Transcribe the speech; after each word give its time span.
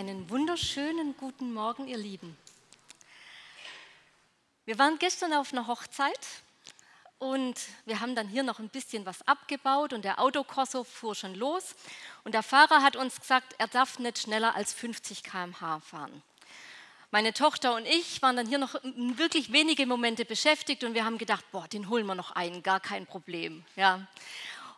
Einen 0.00 0.30
wunderschönen 0.30 1.14
guten 1.18 1.52
Morgen, 1.52 1.86
ihr 1.86 1.98
Lieben. 1.98 2.34
Wir 4.64 4.78
waren 4.78 4.98
gestern 4.98 5.34
auf 5.34 5.52
einer 5.52 5.66
Hochzeit 5.66 6.18
und 7.18 7.60
wir 7.84 8.00
haben 8.00 8.14
dann 8.14 8.26
hier 8.26 8.42
noch 8.42 8.60
ein 8.60 8.70
bisschen 8.70 9.04
was 9.04 9.20
abgebaut 9.28 9.92
und 9.92 10.02
der 10.02 10.18
Autokorso 10.18 10.84
fuhr 10.84 11.14
schon 11.14 11.34
los 11.34 11.74
und 12.24 12.32
der 12.32 12.42
Fahrer 12.42 12.82
hat 12.82 12.96
uns 12.96 13.20
gesagt, 13.20 13.54
er 13.58 13.68
darf 13.68 13.98
nicht 13.98 14.20
schneller 14.20 14.54
als 14.54 14.72
50 14.72 15.22
km/h 15.22 15.80
fahren. 15.80 16.22
Meine 17.10 17.34
Tochter 17.34 17.74
und 17.74 17.84
ich 17.84 18.22
waren 18.22 18.36
dann 18.36 18.46
hier 18.46 18.56
noch 18.58 18.76
wirklich 18.82 19.52
wenige 19.52 19.84
Momente 19.84 20.24
beschäftigt 20.24 20.82
und 20.82 20.94
wir 20.94 21.04
haben 21.04 21.18
gedacht, 21.18 21.44
boah, 21.52 21.68
den 21.68 21.90
holen 21.90 22.06
wir 22.06 22.14
noch 22.14 22.30
ein, 22.30 22.62
gar 22.62 22.80
kein 22.80 23.04
Problem. 23.04 23.66
Ja. 23.76 24.06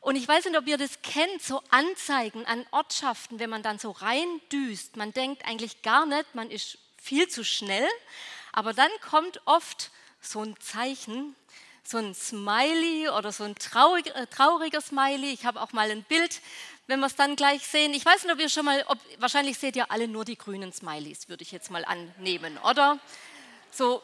Und 0.03 0.17
ich 0.17 0.27
weiß 0.27 0.47
nicht, 0.47 0.59
ob 0.59 0.67
ihr 0.67 0.79
das 0.79 1.01
kennt, 1.03 1.43
so 1.43 1.63
Anzeigen 1.71 2.45
an 2.47 2.67
Ortschaften, 2.73 3.39
wenn 3.39 3.49
man 3.49 3.63
dann 3.63 3.79
so 3.79 3.93
reindüst. 3.93 4.97
Man 4.97 5.13
denkt 5.13 5.47
eigentlich 5.47 5.83
gar 5.83 6.07
nicht, 6.07 6.35
man 6.35 6.51
ist 6.51 6.77
viel 7.01 7.29
zu 7.29 7.45
schnell, 7.45 7.89
aber 8.53 8.73
dann 8.73 8.91
kommt 9.09 9.41
oft 9.45 9.93
so 10.21 10.43
ein 10.43 10.59
Zeichen, 10.59 11.37
so 11.85 11.99
ein 11.99 12.17
Smiley 12.17 13.11
oder 13.11 13.31
so 13.31 13.45
ein 13.45 13.55
traurig, 13.55 14.09
äh, 14.09 14.27
trauriger 14.27 14.81
Smiley. 14.81 15.31
Ich 15.31 15.47
habe 15.47 15.63
auch 15.63 15.73
mal 15.73 15.89
ein 15.89 16.03
Bild, 16.03 16.41
wenn 16.89 16.99
wir 16.99 17.07
es 17.07 17.15
dann 17.15 17.37
gleich 17.37 17.65
sehen. 17.65 17.95
Ich 17.95 18.05
weiß 18.05 18.25
nicht, 18.25 18.33
ob 18.33 18.41
ihr 18.41 18.49
schon 18.49 18.65
mal, 18.65 18.85
ob, 18.89 18.99
wahrscheinlich 19.19 19.57
seht 19.57 19.77
ihr 19.77 19.89
alle 19.93 20.09
nur 20.09 20.25
die 20.25 20.37
grünen 20.37 20.73
Smileys, 20.73 21.29
würde 21.29 21.43
ich 21.43 21.53
jetzt 21.53 21.71
mal 21.71 21.85
annehmen, 21.85 22.59
oder? 22.59 22.99
So, 23.71 24.03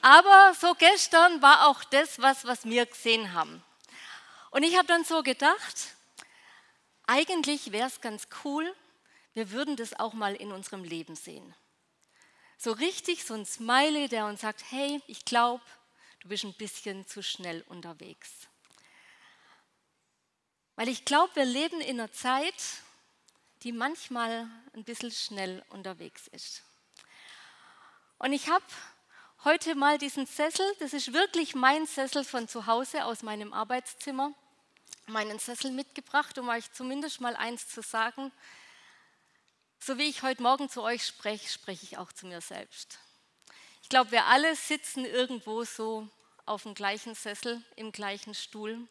aber 0.00 0.54
so 0.58 0.74
gestern 0.78 1.42
war 1.42 1.68
auch 1.68 1.84
das, 1.84 2.22
was, 2.22 2.46
was 2.46 2.64
wir 2.64 2.86
gesehen 2.86 3.34
haben. 3.34 3.62
Und 4.50 4.64
ich 4.64 4.76
habe 4.76 4.86
dann 4.86 5.04
so 5.04 5.22
gedacht, 5.22 5.94
eigentlich 7.06 7.72
wäre 7.72 7.88
es 7.88 8.00
ganz 8.00 8.28
cool, 8.44 8.74
wir 9.32 9.50
würden 9.52 9.76
das 9.76 9.98
auch 9.98 10.12
mal 10.12 10.34
in 10.34 10.52
unserem 10.52 10.84
Leben 10.84 11.14
sehen. 11.14 11.54
So 12.58 12.72
richtig 12.72 13.24
so 13.24 13.34
ein 13.34 13.46
Smiley, 13.46 14.08
der 14.08 14.26
uns 14.26 14.42
sagt, 14.42 14.64
hey, 14.70 15.00
ich 15.06 15.24
glaube, 15.24 15.64
du 16.20 16.28
bist 16.28 16.44
ein 16.44 16.54
bisschen 16.54 17.06
zu 17.06 17.22
schnell 17.22 17.62
unterwegs. 17.68 18.30
Weil 20.76 20.88
ich 20.88 21.04
glaube, 21.04 21.34
wir 21.36 21.44
leben 21.44 21.80
in 21.80 22.00
einer 22.00 22.12
Zeit, 22.12 22.54
die 23.62 23.72
manchmal 23.72 24.48
ein 24.72 24.84
bisschen 24.84 25.10
schnell 25.10 25.64
unterwegs 25.70 26.26
ist. 26.28 26.62
Und 28.18 28.32
ich 28.32 28.48
habe 28.48 28.64
heute 29.44 29.74
mal 29.74 29.96
diesen 29.96 30.26
Sessel, 30.26 30.66
das 30.80 30.92
ist 30.92 31.14
wirklich 31.14 31.54
mein 31.54 31.86
Sessel 31.86 32.24
von 32.24 32.46
zu 32.46 32.66
Hause 32.66 33.06
aus 33.06 33.22
meinem 33.22 33.54
Arbeitszimmer, 33.54 34.34
meinen 35.06 35.38
Sessel 35.38 35.70
mitgebracht, 35.70 36.36
um 36.38 36.48
euch 36.50 36.70
zumindest 36.72 37.20
mal 37.20 37.34
eins 37.36 37.68
zu 37.68 37.80
sagen. 37.82 38.32
So 39.78 39.96
wie 39.96 40.08
ich 40.08 40.22
heute 40.22 40.42
Morgen 40.42 40.68
zu 40.68 40.82
euch 40.82 41.06
spreche, 41.06 41.48
spreche 41.48 41.84
ich 41.84 41.96
auch 41.96 42.12
zu 42.12 42.26
mir 42.26 42.42
selbst. 42.42 42.98
Ich 43.82 43.88
glaube, 43.88 44.10
wir 44.10 44.26
alle 44.26 44.54
sitzen 44.56 45.06
irgendwo 45.06 45.64
so 45.64 46.06
auf 46.44 46.64
dem 46.64 46.74
gleichen 46.74 47.14
Sessel, 47.14 47.62
im 47.76 47.92
gleichen 47.92 48.34
Stuhl. 48.34 48.86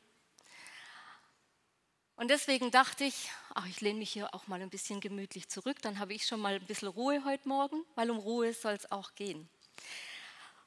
Und 2.15 2.29
deswegen 2.29 2.71
dachte 2.71 3.03
ich, 3.03 3.29
ach, 3.53 3.67
ich 3.67 3.81
lehne 3.81 3.99
mich 3.99 4.11
hier 4.11 4.33
auch 4.33 4.47
mal 4.47 4.59
ein 4.59 4.71
bisschen 4.71 4.99
gemütlich 4.99 5.47
zurück, 5.47 5.77
dann 5.83 5.99
habe 5.99 6.13
ich 6.15 6.25
schon 6.25 6.39
mal 6.39 6.55
ein 6.55 6.65
bisschen 6.65 6.87
Ruhe 6.87 7.23
heute 7.23 7.47
Morgen, 7.47 7.85
weil 7.93 8.09
um 8.09 8.17
Ruhe 8.17 8.51
soll 8.53 8.73
es 8.73 8.91
auch 8.91 9.13
gehen. 9.13 9.47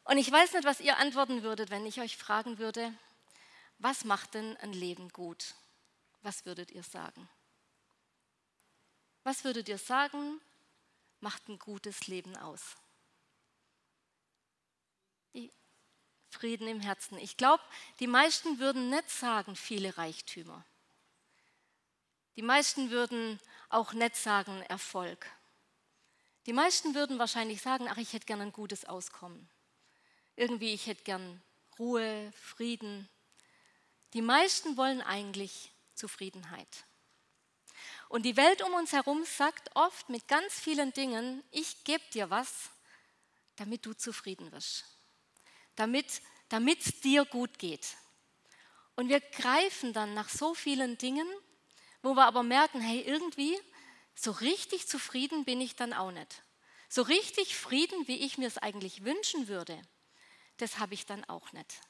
Und 0.05 0.19
ich 0.19 0.31
weiß 0.31 0.53
nicht, 0.53 0.65
was 0.65 0.81
ihr 0.81 0.99
antworten 0.99 1.43
würdet, 1.43 1.71
wenn 1.71 1.87
ich 1.87 2.01
euch 2.01 2.17
fragen 2.17 2.59
würde, 2.59 2.93
was 3.79 4.05
macht 4.05 4.35
denn 4.35 4.57
ein 4.59 4.73
Leben 4.73 5.09
gut? 5.11 5.55
Was 6.23 6.45
würdet 6.45 6.71
ihr 6.71 6.83
sagen? 6.83 7.29
Was 9.25 9.45
würdet 9.45 9.69
ihr 9.69 9.79
sagen, 9.79 10.41
macht 11.21 11.49
ein 11.49 11.59
gutes 11.59 12.07
Leben 12.07 12.37
aus? 12.37 12.77
Frieden 16.33 16.67
im 16.67 16.81
Herzen. 16.81 17.19
Ich 17.19 17.37
glaube, 17.37 17.63
die 18.01 18.07
meisten 18.07 18.59
würden 18.59 18.89
nicht 18.89 19.11
sagen, 19.11 19.55
viele 19.55 19.97
Reichtümer. 19.99 20.65
Die 22.37 22.43
meisten 22.43 22.91
würden 22.91 23.39
auch 23.69 23.93
nicht 23.93 24.17
sagen, 24.17 24.63
Erfolg. 24.63 25.31
Die 26.47 26.55
meisten 26.55 26.95
würden 26.95 27.19
wahrscheinlich 27.19 27.61
sagen, 27.61 27.87
ach, 27.89 27.99
ich 27.99 28.15
hätte 28.15 28.27
gern 28.27 28.41
ein 28.41 28.53
gutes 28.53 28.87
Auskommen. 28.87 29.49
Irgendwie, 30.43 30.75
ich 30.75 30.89
hätte 30.89 31.05
gern 31.05 31.41
Ruhe, 31.79 32.33
Frieden. 32.33 33.09
Die 34.13 34.23
meisten 34.23 34.77
wollen 34.77 35.01
eigentlich 35.01 35.71
Zufriedenheit. 35.95 36.85
Und 38.09 38.25
die 38.25 38.37
Welt 38.37 38.61
um 38.61 38.75
uns 38.75 38.93
herum 38.93 39.25
sagt 39.25 39.71
oft 39.77 40.09
mit 40.09 40.27
ganz 40.27 40.55
vielen 40.55 40.93
Dingen, 40.93 41.45
ich 41.53 41.85
gebe 41.85 42.03
dir 42.13 42.29
was, 42.29 42.71
damit 43.55 43.87
du 43.87 43.95
zufrieden 43.95 44.51
wirst, 44.51 44.85
damit 45.77 46.11
es 46.51 47.01
dir 47.01 47.25
gut 47.25 47.61
geht. 47.61 47.95
Und 48.97 49.11
wir 49.11 49.21
greifen 49.21 49.93
dann 49.93 50.13
nach 50.13 50.29
so 50.29 50.55
vielen 50.55 50.99
Dingen, 50.99 51.29
wo 52.03 52.15
wir 52.15 52.27
aber 52.27 52.43
merken, 52.43 52.81
hey, 52.81 53.01
irgendwie, 53.03 53.57
so 54.17 54.33
richtig 54.33 54.89
zufrieden 54.89 55.45
bin 55.45 55.61
ich 55.61 55.77
dann 55.77 55.93
auch 55.93 56.11
nicht. 56.11 56.43
So 56.89 57.03
richtig 57.03 57.57
Frieden, 57.57 58.09
wie 58.09 58.17
ich 58.17 58.39
mir 58.39 58.49
es 58.49 58.59
eigentlich 58.59 59.05
wünschen 59.05 59.47
würde, 59.47 59.81
das 60.63 60.79
habe 60.79 60.95
ich 60.95 61.07
dann 61.07 61.25
auch 61.25 61.53
nicht. 61.53 61.81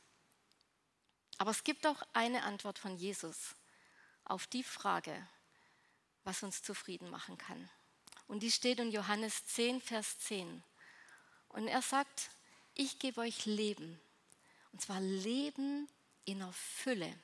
Aber 1.37 1.50
es 1.50 1.62
gibt 1.62 1.87
auch 1.87 2.03
eine 2.15 2.43
Antwort 2.44 2.78
von 2.78 2.97
Jesus 2.97 3.55
auf 4.25 4.47
die 4.47 4.65
Frage, 4.65 5.28
was 6.25 6.43
uns 6.43 6.62
zufrieden 6.62 7.11
machen 7.11 7.37
kann. 7.37 7.69
Und 8.28 8.43
die 8.43 8.50
steht 8.50 8.81
in 8.81 8.91
Johannes 8.91 9.44
10, 9.47 9.82
Vers 9.82 10.19
10. 10.21 10.65
Und 11.49 11.69
er 11.69 11.82
sagt, 11.82 12.31
ich 12.75 12.99
gebe 12.99 13.21
euch 13.21 13.44
Leben. 13.44 14.00
Und 14.72 14.81
zwar 14.81 15.00
Leben 15.00 15.87
in 16.25 16.38
der 16.38 16.53
Fülle, 16.53 17.15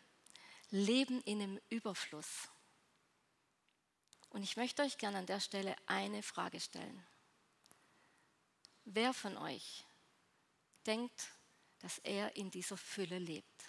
Leben 0.71 1.23
in 1.23 1.41
einem 1.41 1.61
Überfluss. 1.71 2.49
Und 4.31 4.43
ich 4.43 4.59
möchte 4.59 4.83
euch 4.83 4.99
gerne 4.99 5.19
an 5.19 5.27
der 5.27 5.41
Stelle 5.41 5.75
eine 5.87 6.23
Frage 6.23 6.61
stellen. 6.61 7.07
Wer 8.85 9.15
von 9.15 9.39
euch 9.39 9.87
denkt, 10.85 11.31
dass 11.81 11.99
er 11.99 12.37
in 12.37 12.51
dieser 12.51 12.77
Fülle 12.77 13.19
lebt? 13.19 13.65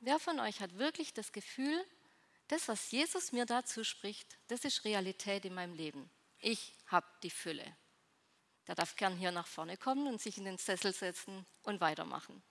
Wer 0.00 0.18
von 0.18 0.40
euch 0.40 0.60
hat 0.60 0.78
wirklich 0.78 1.12
das 1.12 1.32
Gefühl, 1.32 1.84
das, 2.48 2.68
was 2.68 2.90
Jesus 2.90 3.32
mir 3.32 3.46
dazu 3.46 3.84
spricht, 3.84 4.38
das 4.48 4.64
ist 4.64 4.84
Realität 4.84 5.44
in 5.44 5.54
meinem 5.54 5.74
Leben? 5.74 6.10
Ich 6.38 6.74
habe 6.86 7.06
die 7.22 7.30
Fülle. 7.30 7.64
Der 8.66 8.74
darf 8.74 8.96
gern 8.96 9.16
hier 9.16 9.30
nach 9.30 9.46
vorne 9.46 9.76
kommen 9.76 10.06
und 10.06 10.20
sich 10.20 10.38
in 10.38 10.44
den 10.44 10.58
Sessel 10.58 10.94
setzen 10.94 11.44
und 11.64 11.80
weitermachen. 11.80 12.42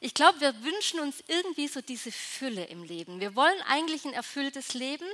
Ich 0.00 0.14
glaube, 0.14 0.40
wir 0.40 0.62
wünschen 0.62 1.00
uns 1.00 1.24
irgendwie 1.26 1.66
so 1.66 1.80
diese 1.80 2.12
Fülle 2.12 2.64
im 2.66 2.84
Leben. 2.84 3.18
Wir 3.18 3.34
wollen 3.34 3.60
eigentlich 3.62 4.04
ein 4.04 4.12
erfülltes 4.12 4.74
Leben. 4.74 5.08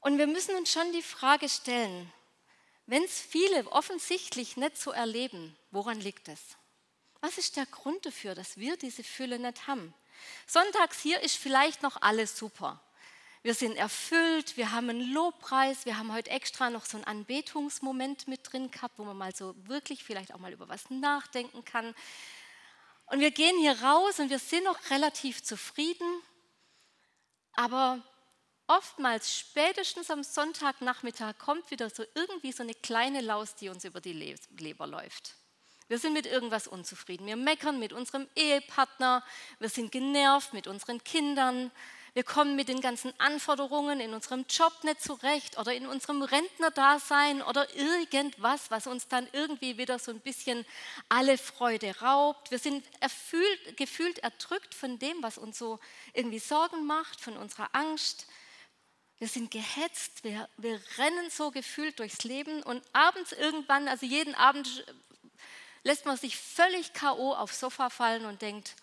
Und 0.00 0.18
wir 0.18 0.28
müssen 0.28 0.54
uns 0.54 0.70
schon 0.70 0.92
die 0.92 1.02
Frage 1.02 1.48
stellen, 1.48 2.12
wenn 2.90 3.04
es 3.04 3.20
viele 3.20 3.70
offensichtlich 3.70 4.56
nicht 4.56 4.76
so 4.76 4.90
erleben, 4.90 5.56
woran 5.70 6.00
liegt 6.00 6.26
es? 6.26 6.40
Was 7.20 7.38
ist 7.38 7.56
der 7.56 7.66
Grund 7.66 8.04
dafür, 8.04 8.34
dass 8.34 8.56
wir 8.56 8.76
diese 8.76 9.04
Fülle 9.04 9.38
nicht 9.38 9.68
haben? 9.68 9.94
Sonntags 10.48 11.00
hier 11.00 11.20
ist 11.20 11.36
vielleicht 11.36 11.82
noch 11.82 12.02
alles 12.02 12.36
super. 12.36 12.82
Wir 13.42 13.54
sind 13.54 13.76
erfüllt, 13.76 14.56
wir 14.56 14.72
haben 14.72 14.90
einen 14.90 15.12
Lobpreis, 15.12 15.86
wir 15.86 15.98
haben 15.98 16.12
heute 16.12 16.30
extra 16.30 16.68
noch 16.68 16.84
so 16.84 16.96
einen 16.96 17.06
Anbetungsmoment 17.06 18.26
mit 18.26 18.52
drin 18.52 18.72
gehabt, 18.72 18.98
wo 18.98 19.04
man 19.04 19.16
mal 19.16 19.34
so 19.36 19.54
wirklich 19.68 20.02
vielleicht 20.02 20.34
auch 20.34 20.38
mal 20.38 20.52
über 20.52 20.68
was 20.68 20.90
nachdenken 20.90 21.64
kann. 21.64 21.94
Und 23.06 23.20
wir 23.20 23.30
gehen 23.30 23.56
hier 23.60 23.80
raus 23.82 24.18
und 24.18 24.30
wir 24.30 24.40
sind 24.40 24.64
noch 24.64 24.90
relativ 24.90 25.44
zufrieden, 25.44 26.22
aber 27.52 28.02
oftmals 28.70 29.36
spätestens 29.36 30.10
am 30.12 30.22
Sonntagnachmittag 30.22 31.38
kommt 31.38 31.70
wieder 31.72 31.90
so 31.90 32.04
irgendwie 32.14 32.52
so 32.52 32.62
eine 32.62 32.74
kleine 32.74 33.20
Laus, 33.20 33.56
die 33.56 33.68
uns 33.68 33.84
über 33.84 34.00
die 34.00 34.12
Leber 34.12 34.86
läuft. 34.86 35.34
Wir 35.88 35.98
sind 35.98 36.12
mit 36.12 36.24
irgendwas 36.24 36.68
unzufrieden. 36.68 37.26
Wir 37.26 37.34
meckern 37.34 37.80
mit 37.80 37.92
unserem 37.92 38.28
Ehepartner, 38.36 39.24
wir 39.58 39.68
sind 39.68 39.90
genervt 39.90 40.54
mit 40.54 40.68
unseren 40.68 41.02
Kindern, 41.02 41.72
wir 42.12 42.24
kommen 42.24 42.56
mit 42.56 42.68
den 42.68 42.80
ganzen 42.80 43.12
Anforderungen 43.18 44.00
in 44.00 44.14
unserem 44.14 44.44
Job 44.48 44.72
nicht 44.82 45.00
zurecht 45.00 45.58
oder 45.58 45.72
in 45.72 45.86
unserem 45.86 46.22
Rentnerdasein 46.22 47.40
oder 47.42 47.72
irgendwas, 47.76 48.70
was 48.70 48.88
uns 48.88 49.06
dann 49.06 49.28
irgendwie 49.32 49.78
wieder 49.78 49.98
so 49.98 50.10
ein 50.10 50.20
bisschen 50.20 50.66
alle 51.08 51.38
Freude 51.38 51.96
raubt. 52.00 52.50
Wir 52.50 52.58
sind 52.58 52.84
erfüllt, 52.98 53.76
gefühlt 53.76 54.18
erdrückt 54.18 54.74
von 54.74 54.98
dem, 54.98 55.22
was 55.22 55.38
uns 55.38 55.58
so 55.58 55.78
irgendwie 56.12 56.40
Sorgen 56.40 56.84
macht, 56.84 57.20
von 57.20 57.36
unserer 57.36 57.68
Angst. 57.72 58.26
Wir 59.20 59.28
sind 59.28 59.50
gehetzt, 59.50 60.24
wir, 60.24 60.48
wir 60.56 60.80
rennen 60.96 61.28
so 61.30 61.50
gefühlt 61.50 61.98
durchs 61.98 62.24
Leben 62.24 62.62
und 62.62 62.82
abends 62.94 63.32
irgendwann, 63.32 63.86
also 63.86 64.06
jeden 64.06 64.34
Abend 64.34 64.86
lässt 65.82 66.06
man 66.06 66.16
sich 66.16 66.38
völlig 66.38 66.94
KO 66.94 67.34
aufs 67.34 67.60
Sofa 67.60 67.90
fallen 67.90 68.24
und 68.24 68.40
denkt, 68.40 68.76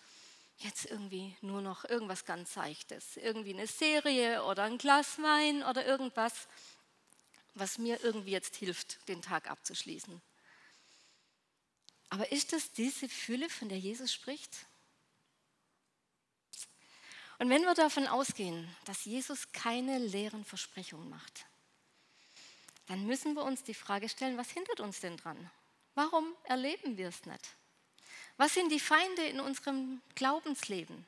jetzt 0.58 0.86
irgendwie 0.86 1.36
nur 1.40 1.60
noch 1.60 1.84
irgendwas 1.84 2.24
ganz 2.24 2.54
Seichtes, 2.54 3.16
irgendwie 3.16 3.52
eine 3.52 3.66
Serie 3.66 4.44
oder 4.44 4.62
ein 4.62 4.78
Glas 4.78 5.20
Wein 5.20 5.64
oder 5.64 5.84
irgendwas, 5.84 6.46
was 7.54 7.78
mir 7.78 7.98
irgendwie 8.04 8.30
jetzt 8.30 8.54
hilft, 8.54 9.08
den 9.08 9.22
Tag 9.22 9.50
abzuschließen. 9.50 10.22
Aber 12.10 12.30
ist 12.30 12.52
das 12.52 12.70
diese 12.70 13.08
Fülle, 13.08 13.50
von 13.50 13.68
der 13.68 13.78
Jesus 13.78 14.12
spricht? 14.12 14.67
Und 17.38 17.50
wenn 17.50 17.62
wir 17.62 17.74
davon 17.74 18.06
ausgehen, 18.06 18.68
dass 18.84 19.04
Jesus 19.04 19.52
keine 19.52 19.98
leeren 19.98 20.44
Versprechungen 20.44 21.08
macht, 21.08 21.46
dann 22.86 23.06
müssen 23.06 23.34
wir 23.34 23.44
uns 23.44 23.62
die 23.62 23.74
Frage 23.74 24.08
stellen, 24.08 24.36
was 24.36 24.50
hindert 24.50 24.80
uns 24.80 25.00
denn 25.00 25.16
dran? 25.16 25.50
Warum 25.94 26.34
erleben 26.44 26.96
wir 26.96 27.08
es 27.08 27.26
nicht? 27.26 27.48
Was 28.38 28.54
sind 28.54 28.70
die 28.70 28.80
Feinde 28.80 29.26
in 29.26 29.40
unserem 29.40 30.00
Glaubensleben? 30.14 31.06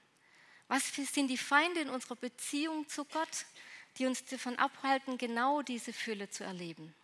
Was 0.68 0.94
sind 0.94 1.28
die 1.28 1.38
Feinde 1.38 1.80
in 1.80 1.88
unserer 1.88 2.16
Beziehung 2.16 2.88
zu 2.88 3.04
Gott, 3.04 3.46
die 3.98 4.06
uns 4.06 4.24
davon 4.24 4.56
abhalten, 4.56 5.18
genau 5.18 5.62
diese 5.62 5.92
Fülle 5.92 6.30
zu 6.30 6.44
erleben? 6.44 6.94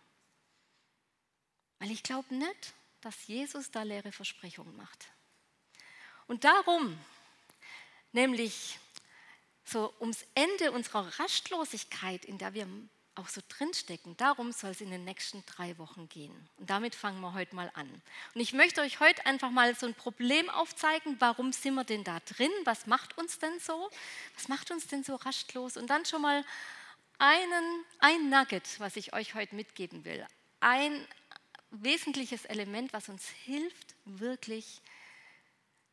Weil 1.79 1.91
ich 1.91 2.03
glaube 2.03 2.33
nicht, 2.33 2.73
dass 3.01 3.27
Jesus 3.27 3.71
da 3.71 3.83
leere 3.83 4.11
Versprechungen 4.11 4.75
macht. 4.77 5.07
Und 6.27 6.43
darum, 6.43 6.97
nämlich 8.11 8.79
so 9.67 9.93
ums 9.99 10.25
Ende 10.35 10.71
unserer 10.71 11.19
Rastlosigkeit, 11.19 12.25
in 12.25 12.37
der 12.37 12.53
wir 12.53 12.67
auch 13.15 13.27
so 13.27 13.41
drinstecken. 13.49 14.15
Darum 14.17 14.51
soll 14.51 14.71
es 14.71 14.81
in 14.81 14.91
den 14.91 15.03
nächsten 15.03 15.43
drei 15.45 15.77
Wochen 15.77 16.07
gehen. 16.07 16.49
Und 16.57 16.69
damit 16.69 16.95
fangen 16.95 17.19
wir 17.21 17.33
heute 17.33 17.55
mal 17.55 17.71
an. 17.73 17.89
Und 18.33 18.41
ich 18.41 18.53
möchte 18.53 18.81
euch 18.81 18.99
heute 18.99 19.25
einfach 19.25 19.49
mal 19.49 19.75
so 19.75 19.87
ein 19.87 19.95
Problem 19.95 20.49
aufzeigen. 20.49 21.15
Warum 21.19 21.51
sind 21.51 21.73
wir 21.73 21.83
denn 21.83 22.03
da 22.03 22.19
drin? 22.21 22.51
Was 22.63 22.85
macht 22.85 23.17
uns 23.17 23.39
denn 23.39 23.59
so? 23.59 23.89
Was 24.35 24.47
macht 24.47 24.71
uns 24.71 24.87
denn 24.87 25.03
so 25.03 25.15
rastlos? 25.15 25.77
Und 25.77 25.89
dann 25.89 26.05
schon 26.05 26.21
mal 26.21 26.45
einen, 27.17 27.85
ein 27.99 28.29
Nugget, 28.29 28.79
was 28.79 28.95
ich 28.95 29.13
euch 29.13 29.33
heute 29.33 29.55
mitgeben 29.55 30.05
will. 30.05 30.25
Ein 30.59 31.07
wesentliches 31.71 32.45
Element, 32.45 32.93
was 32.93 33.09
uns 33.09 33.27
hilft, 33.27 33.95
wirklich 34.05 34.81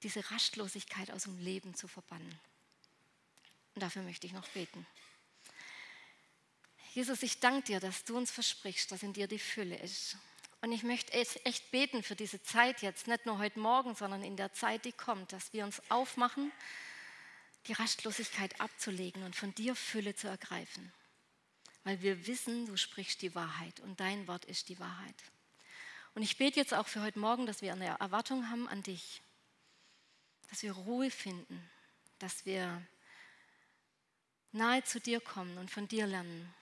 diese 0.03 0.31
Rastlosigkeit 0.31 1.11
aus 1.11 1.25
dem 1.25 1.39
Leben 1.39 1.75
zu 1.75 1.89
verbannen. 1.89 2.39
Und 3.75 3.83
dafür 3.83 4.03
möchte 4.03 4.27
ich 4.27 4.33
noch 4.33 4.49
beten. 4.49 4.87
Jesus, 6.93 7.23
ich 7.25 7.41
danke 7.41 7.67
dir, 7.67 7.81
dass 7.81 8.05
du 8.05 8.17
uns 8.17 8.31
versprichst, 8.31 8.93
dass 8.93 9.03
in 9.03 9.13
dir 9.13 9.27
die 9.27 9.41
Fülle 9.41 9.77
ist. 9.79 10.17
Und 10.61 10.73
ich 10.73 10.85
möchte 10.85 11.13
echt 11.13 11.71
beten 11.73 12.03
für 12.03 12.15
diese 12.15 12.43
Zeit 12.43 12.83
jetzt, 12.83 13.07
nicht 13.07 13.27
nur 13.27 13.39
heute 13.39 13.59
Morgen, 13.59 13.95
sondern 13.95 14.23
in 14.23 14.37
der 14.37 14.53
Zeit, 14.53 14.85
die 14.85 14.93
kommt, 14.93 15.33
dass 15.33 15.53
wir 15.53 15.65
uns 15.65 15.83
aufmachen, 15.91 16.53
die 17.67 17.73
Rastlosigkeit 17.73 18.61
abzulegen 18.61 19.25
und 19.25 19.35
von 19.35 19.55
dir 19.55 19.75
Fülle 19.75 20.15
zu 20.15 20.29
ergreifen. 20.29 20.93
Weil 21.83 22.01
wir 22.01 22.27
wissen, 22.27 22.67
du 22.67 22.77
sprichst 22.77 23.23
die 23.23 23.35
Wahrheit 23.35 23.81
und 23.81 24.01
dein 24.01 24.27
Wort 24.29 24.45
ist 24.45 24.69
die 24.69 24.79
Wahrheit. 24.79 25.17
Und 26.15 26.23
ich 26.23 26.39
bete 26.39 26.61
jetzt 26.61 26.73
auch 26.73 26.87
für 26.87 27.03
heute 27.03 27.19
Morgen, 27.19 27.45
dass 27.45 27.61
wir 27.61 27.73
eine 27.73 27.99
Erwartung 27.99 28.49
haben 28.49 28.69
an 28.69 28.83
dich, 28.83 29.21
dass 30.49 30.63
wir 30.63 30.73
Ruhe 30.73 31.11
finden, 31.11 31.69
dass 32.21 32.47
wir 32.47 32.81
nahe 34.55 34.83
zu 34.85 35.01
dir 35.01 35.21
kommen 35.21 35.59
und 35.59 35.71
von 35.71 35.89
dir 35.89 36.07
lernen 36.07 36.55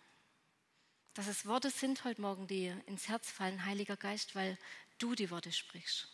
dass 1.14 1.26
es 1.26 1.46
Worte 1.46 1.70
sind 1.70 2.04
heute 2.04 2.22
Morgen, 2.22 2.46
die 2.46 2.72
ins 2.86 3.08
Herz 3.08 3.30
fallen, 3.30 3.66
Heiliger 3.66 3.96
Geist, 3.96 4.34
weil 4.34 4.56
du 4.98 5.14
die 5.14 5.30
Worte 5.30 5.52
sprichst. 5.52 6.08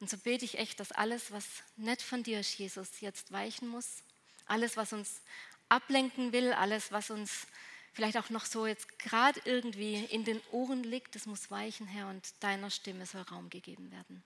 Und 0.00 0.10
so 0.10 0.16
bete 0.16 0.44
ich 0.44 0.58
echt, 0.58 0.80
dass 0.80 0.92
alles, 0.92 1.30
was 1.30 1.44
nicht 1.76 2.02
von 2.02 2.22
dir 2.22 2.40
ist, 2.40 2.58
Jesus, 2.58 3.00
jetzt 3.00 3.30
weichen 3.30 3.68
muss. 3.68 4.02
Alles, 4.46 4.76
was 4.76 4.92
uns 4.92 5.20
ablenken 5.68 6.32
will, 6.32 6.52
alles, 6.52 6.90
was 6.90 7.10
uns 7.10 7.46
vielleicht 7.92 8.16
auch 8.16 8.30
noch 8.30 8.46
so 8.46 8.66
jetzt 8.66 8.98
gerade 8.98 9.40
irgendwie 9.44 10.04
in 10.06 10.24
den 10.24 10.40
Ohren 10.50 10.82
liegt, 10.82 11.14
das 11.14 11.26
muss 11.26 11.50
weichen, 11.50 11.86
Herr, 11.86 12.08
und 12.08 12.32
deiner 12.40 12.70
Stimme 12.70 13.06
soll 13.06 13.22
Raum 13.22 13.50
gegeben 13.50 13.92
werden. 13.92 14.24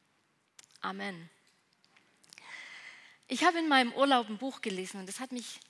Amen. 0.80 1.28
Ich 3.26 3.44
habe 3.44 3.58
in 3.58 3.68
meinem 3.68 3.92
Urlaub 3.92 4.28
ein 4.28 4.38
Buch 4.38 4.60
gelesen 4.62 5.00
und 5.00 5.08
das 5.08 5.18
hat 5.18 5.32
mich 5.32 5.60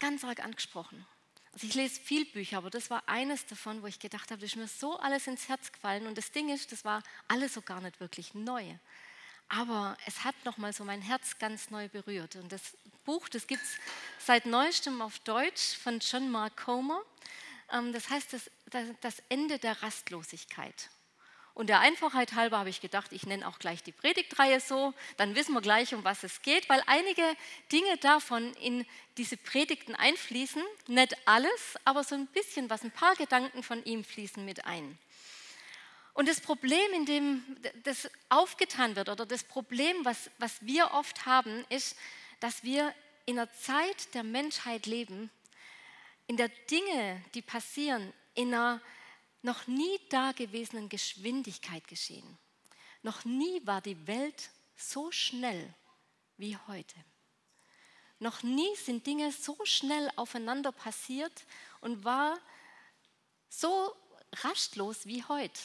ganz 0.00 0.24
arg 0.24 0.40
angesprochen. 0.40 1.06
Also 1.52 1.66
ich 1.66 1.74
lese 1.74 2.00
viel 2.00 2.24
Bücher, 2.26 2.58
aber 2.58 2.70
das 2.70 2.90
war 2.90 3.08
eines 3.08 3.46
davon, 3.46 3.82
wo 3.82 3.86
ich 3.86 3.98
gedacht 3.98 4.30
habe, 4.30 4.40
das 4.40 4.50
ist 4.50 4.56
mir 4.56 4.68
so 4.68 4.98
alles 4.98 5.26
ins 5.26 5.48
Herz 5.48 5.72
gefallen. 5.72 6.06
Und 6.06 6.16
das 6.16 6.30
Ding 6.30 6.48
ist, 6.48 6.72
das 6.72 6.84
war 6.84 7.02
alles 7.28 7.54
so 7.54 7.62
gar 7.62 7.80
nicht 7.80 7.98
wirklich 8.00 8.34
neu. 8.34 8.64
Aber 9.48 9.96
es 10.06 10.22
hat 10.22 10.36
nochmal 10.44 10.72
so 10.72 10.84
mein 10.84 11.02
Herz 11.02 11.38
ganz 11.38 11.70
neu 11.70 11.88
berührt. 11.88 12.36
Und 12.36 12.52
das 12.52 12.76
Buch, 13.04 13.28
das 13.28 13.48
gibt 13.48 13.62
es 13.62 13.76
seit 14.24 14.46
neuestem 14.46 15.02
auf 15.02 15.18
Deutsch 15.20 15.76
von 15.76 15.98
John 15.98 16.30
Mark 16.30 16.56
Comer. 16.56 17.02
Ähm, 17.72 17.92
das 17.92 18.08
heißt 18.08 18.32
das, 18.32 18.50
das 19.00 19.22
Ende 19.28 19.58
der 19.58 19.82
Rastlosigkeit. 19.82 20.88
Und 21.60 21.66
der 21.66 21.80
Einfachheit 21.80 22.32
halber 22.32 22.56
habe 22.56 22.70
ich 22.70 22.80
gedacht, 22.80 23.12
ich 23.12 23.26
nenne 23.26 23.46
auch 23.46 23.58
gleich 23.58 23.82
die 23.82 23.92
Predigtreihe 23.92 24.60
so, 24.60 24.94
dann 25.18 25.36
wissen 25.36 25.52
wir 25.52 25.60
gleich, 25.60 25.94
um 25.94 26.02
was 26.04 26.24
es 26.24 26.40
geht, 26.40 26.66
weil 26.70 26.82
einige 26.86 27.22
Dinge 27.70 27.98
davon 27.98 28.54
in 28.54 28.86
diese 29.18 29.36
Predigten 29.36 29.94
einfließen. 29.94 30.62
Nicht 30.86 31.14
alles, 31.28 31.76
aber 31.84 32.02
so 32.02 32.14
ein 32.14 32.28
bisschen 32.28 32.70
was, 32.70 32.82
ein 32.82 32.90
paar 32.90 33.14
Gedanken 33.14 33.62
von 33.62 33.84
ihm 33.84 34.04
fließen 34.04 34.42
mit 34.42 34.64
ein. 34.64 34.98
Und 36.14 36.28
das 36.30 36.40
Problem, 36.40 36.94
in 36.94 37.04
dem 37.04 37.44
das 37.84 38.08
aufgetan 38.30 38.96
wird, 38.96 39.10
oder 39.10 39.26
das 39.26 39.44
Problem, 39.44 40.02
was, 40.02 40.30
was 40.38 40.64
wir 40.64 40.92
oft 40.92 41.26
haben, 41.26 41.66
ist, 41.68 41.94
dass 42.40 42.64
wir 42.64 42.94
in 43.26 43.38
einer 43.38 43.52
Zeit 43.52 44.14
der 44.14 44.22
Menschheit 44.22 44.86
leben, 44.86 45.30
in 46.26 46.38
der 46.38 46.48
Dinge, 46.70 47.22
die 47.34 47.42
passieren, 47.42 48.14
in 48.34 48.54
einer 48.54 48.80
noch 49.42 49.66
nie 49.66 49.98
dagewesenen 50.08 50.88
Geschwindigkeit 50.88 51.86
geschehen. 51.88 52.38
Noch 53.02 53.24
nie 53.24 53.64
war 53.66 53.80
die 53.80 54.06
Welt 54.06 54.50
so 54.76 55.10
schnell 55.10 55.74
wie 56.36 56.56
heute. 56.68 56.96
Noch 58.18 58.42
nie 58.42 58.76
sind 58.76 59.06
Dinge 59.06 59.32
so 59.32 59.56
schnell 59.64 60.10
aufeinander 60.16 60.72
passiert 60.72 61.32
und 61.80 62.04
war 62.04 62.38
so 63.48 63.96
rastlos 64.44 65.06
wie 65.06 65.24
heute. 65.24 65.58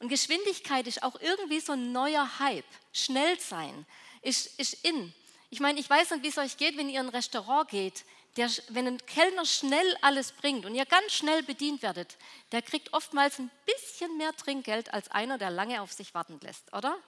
Und 0.00 0.08
Geschwindigkeit 0.08 0.86
ist 0.86 1.02
auch 1.02 1.18
irgendwie 1.20 1.60
so 1.60 1.72
ein 1.72 1.92
neuer 1.92 2.38
Hype. 2.38 2.64
Schnell 2.92 3.38
sein 3.40 3.86
ist, 4.20 4.58
ist 4.58 4.84
in. 4.84 5.14
Ich 5.48 5.60
meine, 5.60 5.78
ich 5.78 5.88
weiß 5.88 6.10
nicht, 6.10 6.24
wie 6.24 6.28
es 6.28 6.38
euch 6.38 6.56
geht, 6.56 6.76
wenn 6.76 6.88
ihr 6.88 7.00
in 7.00 7.06
ein 7.06 7.14
Restaurant 7.14 7.68
geht 7.68 8.04
der, 8.36 8.50
wenn 8.68 8.86
ein 8.86 9.06
Kellner 9.06 9.44
schnell 9.44 9.96
alles 10.02 10.32
bringt 10.32 10.66
und 10.66 10.74
ihr 10.74 10.84
ganz 10.84 11.12
schnell 11.12 11.42
bedient 11.42 11.82
werdet, 11.82 12.16
der 12.52 12.62
kriegt 12.62 12.92
oftmals 12.92 13.38
ein 13.38 13.50
bisschen 13.64 14.16
mehr 14.18 14.34
Trinkgeld 14.36 14.92
als 14.92 15.10
einer, 15.10 15.38
der 15.38 15.50
lange 15.50 15.80
auf 15.80 15.92
sich 15.92 16.14
warten 16.14 16.38
lässt, 16.42 16.72
oder? 16.72 16.98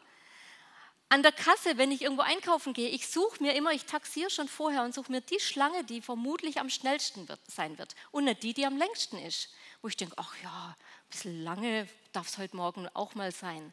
An 1.10 1.22
der 1.22 1.32
Kasse, 1.32 1.78
wenn 1.78 1.90
ich 1.90 2.02
irgendwo 2.02 2.22
einkaufen 2.22 2.74
gehe, 2.74 2.90
ich 2.90 3.08
suche 3.08 3.42
mir 3.42 3.54
immer, 3.54 3.72
ich 3.72 3.84
taxiere 3.84 4.28
schon 4.28 4.48
vorher 4.48 4.82
und 4.82 4.94
suche 4.94 5.10
mir 5.10 5.22
die 5.22 5.40
Schlange, 5.40 5.84
die 5.84 6.02
vermutlich 6.02 6.60
am 6.60 6.68
schnellsten 6.68 7.28
wird, 7.28 7.40
sein 7.50 7.78
wird 7.78 7.94
und 8.10 8.24
nicht 8.24 8.42
die, 8.42 8.52
die 8.52 8.66
am 8.66 8.76
längsten 8.76 9.18
ist. 9.18 9.48
Wo 9.80 9.88
ich 9.88 9.96
denke, 9.96 10.14
ach 10.18 10.34
ja, 10.42 10.76
ein 10.76 11.10
bisschen 11.10 11.44
lange 11.44 11.88
darf 12.12 12.28
es 12.28 12.36
heute 12.36 12.56
Morgen 12.56 12.88
auch 12.92 13.14
mal 13.14 13.32
sein. 13.32 13.72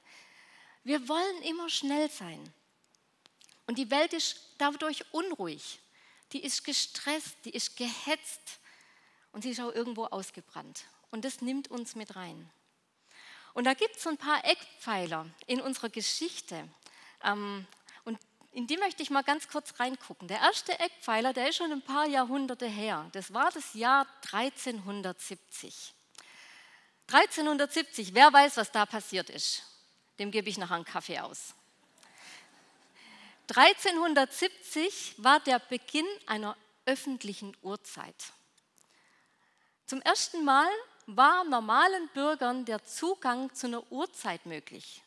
Wir 0.83 1.09
wollen 1.09 1.41
immer 1.43 1.69
schnell 1.69 2.09
sein. 2.09 2.53
Und 3.67 3.77
die 3.77 3.91
Welt 3.91 4.13
ist 4.13 4.38
dadurch 4.57 5.03
unruhig 5.12 5.79
die 6.32 6.44
ist 6.44 6.63
gestresst, 6.63 7.38
die 7.46 7.51
ist 7.51 7.77
gehetzt 7.77 8.60
und 9.32 9.44
sie 9.44 9.51
ist 9.51 9.60
auch 9.60 9.74
irgendwo 9.74 10.05
ausgebrannt. 10.05 10.86
Und 11.12 11.25
das 11.25 11.41
nimmt 11.41 11.70
uns 11.70 11.96
mit 11.96 12.15
rein. 12.15 12.50
Und 13.53 13.65
da 13.65 13.74
gibt 13.74 13.96
es 13.96 14.03
so 14.03 14.10
ein 14.10 14.17
paar 14.17 14.44
Eckpfeiler 14.44 15.27
in 15.48 15.62
unserer 15.62 15.89
Geschichte. 15.89 16.67
Ähm, 17.24 17.65
und 18.03 18.20
in 18.51 18.67
die 18.67 18.77
möchte 18.77 19.01
ich 19.01 19.10
mal 19.10 19.24
ganz 19.24 19.48
kurz 19.48 19.79
reingucken. 19.79 20.27
Der 20.27 20.39
erste 20.39 20.77
Eckpfeiler, 20.77 21.34
der 21.34 21.50
ist 21.50 21.58
schon 21.58 21.72
ein 21.72 21.82
paar 21.82 22.08
Jahrhunderte 22.08 22.67
her. 22.67 23.10
Das 23.13 23.34
war 23.34 23.51
das 23.51 23.74
Jahr 23.74 24.08
1370. 24.32 25.94
1370, 27.08 28.13
wer 28.13 28.32
weiß, 28.34 28.58
was 28.58 28.72
da 28.72 28.86
passiert 28.86 29.29
ist? 29.29 29.63
Dem 30.20 30.32
gebe 30.32 30.50
ich 30.50 30.58
nachher 30.58 30.75
einen 30.75 30.86
Kaffee 30.86 31.20
aus. 31.20 31.53
1370 33.53 35.15
war 35.17 35.39
der 35.39 35.59
Beginn 35.59 36.07
einer 36.25 36.57
öffentlichen 36.85 37.55
Uhrzeit. 37.61 38.15
Zum 39.85 40.01
ersten 40.01 40.43
Mal 40.43 40.69
war 41.07 41.43
normalen 41.43 42.07
Bürgern 42.09 42.65
der 42.65 42.83
Zugang 42.83 43.53
zu 43.53 43.67
einer 43.67 43.91
Uhrzeit 43.91 44.45
möglich. 44.45 45.01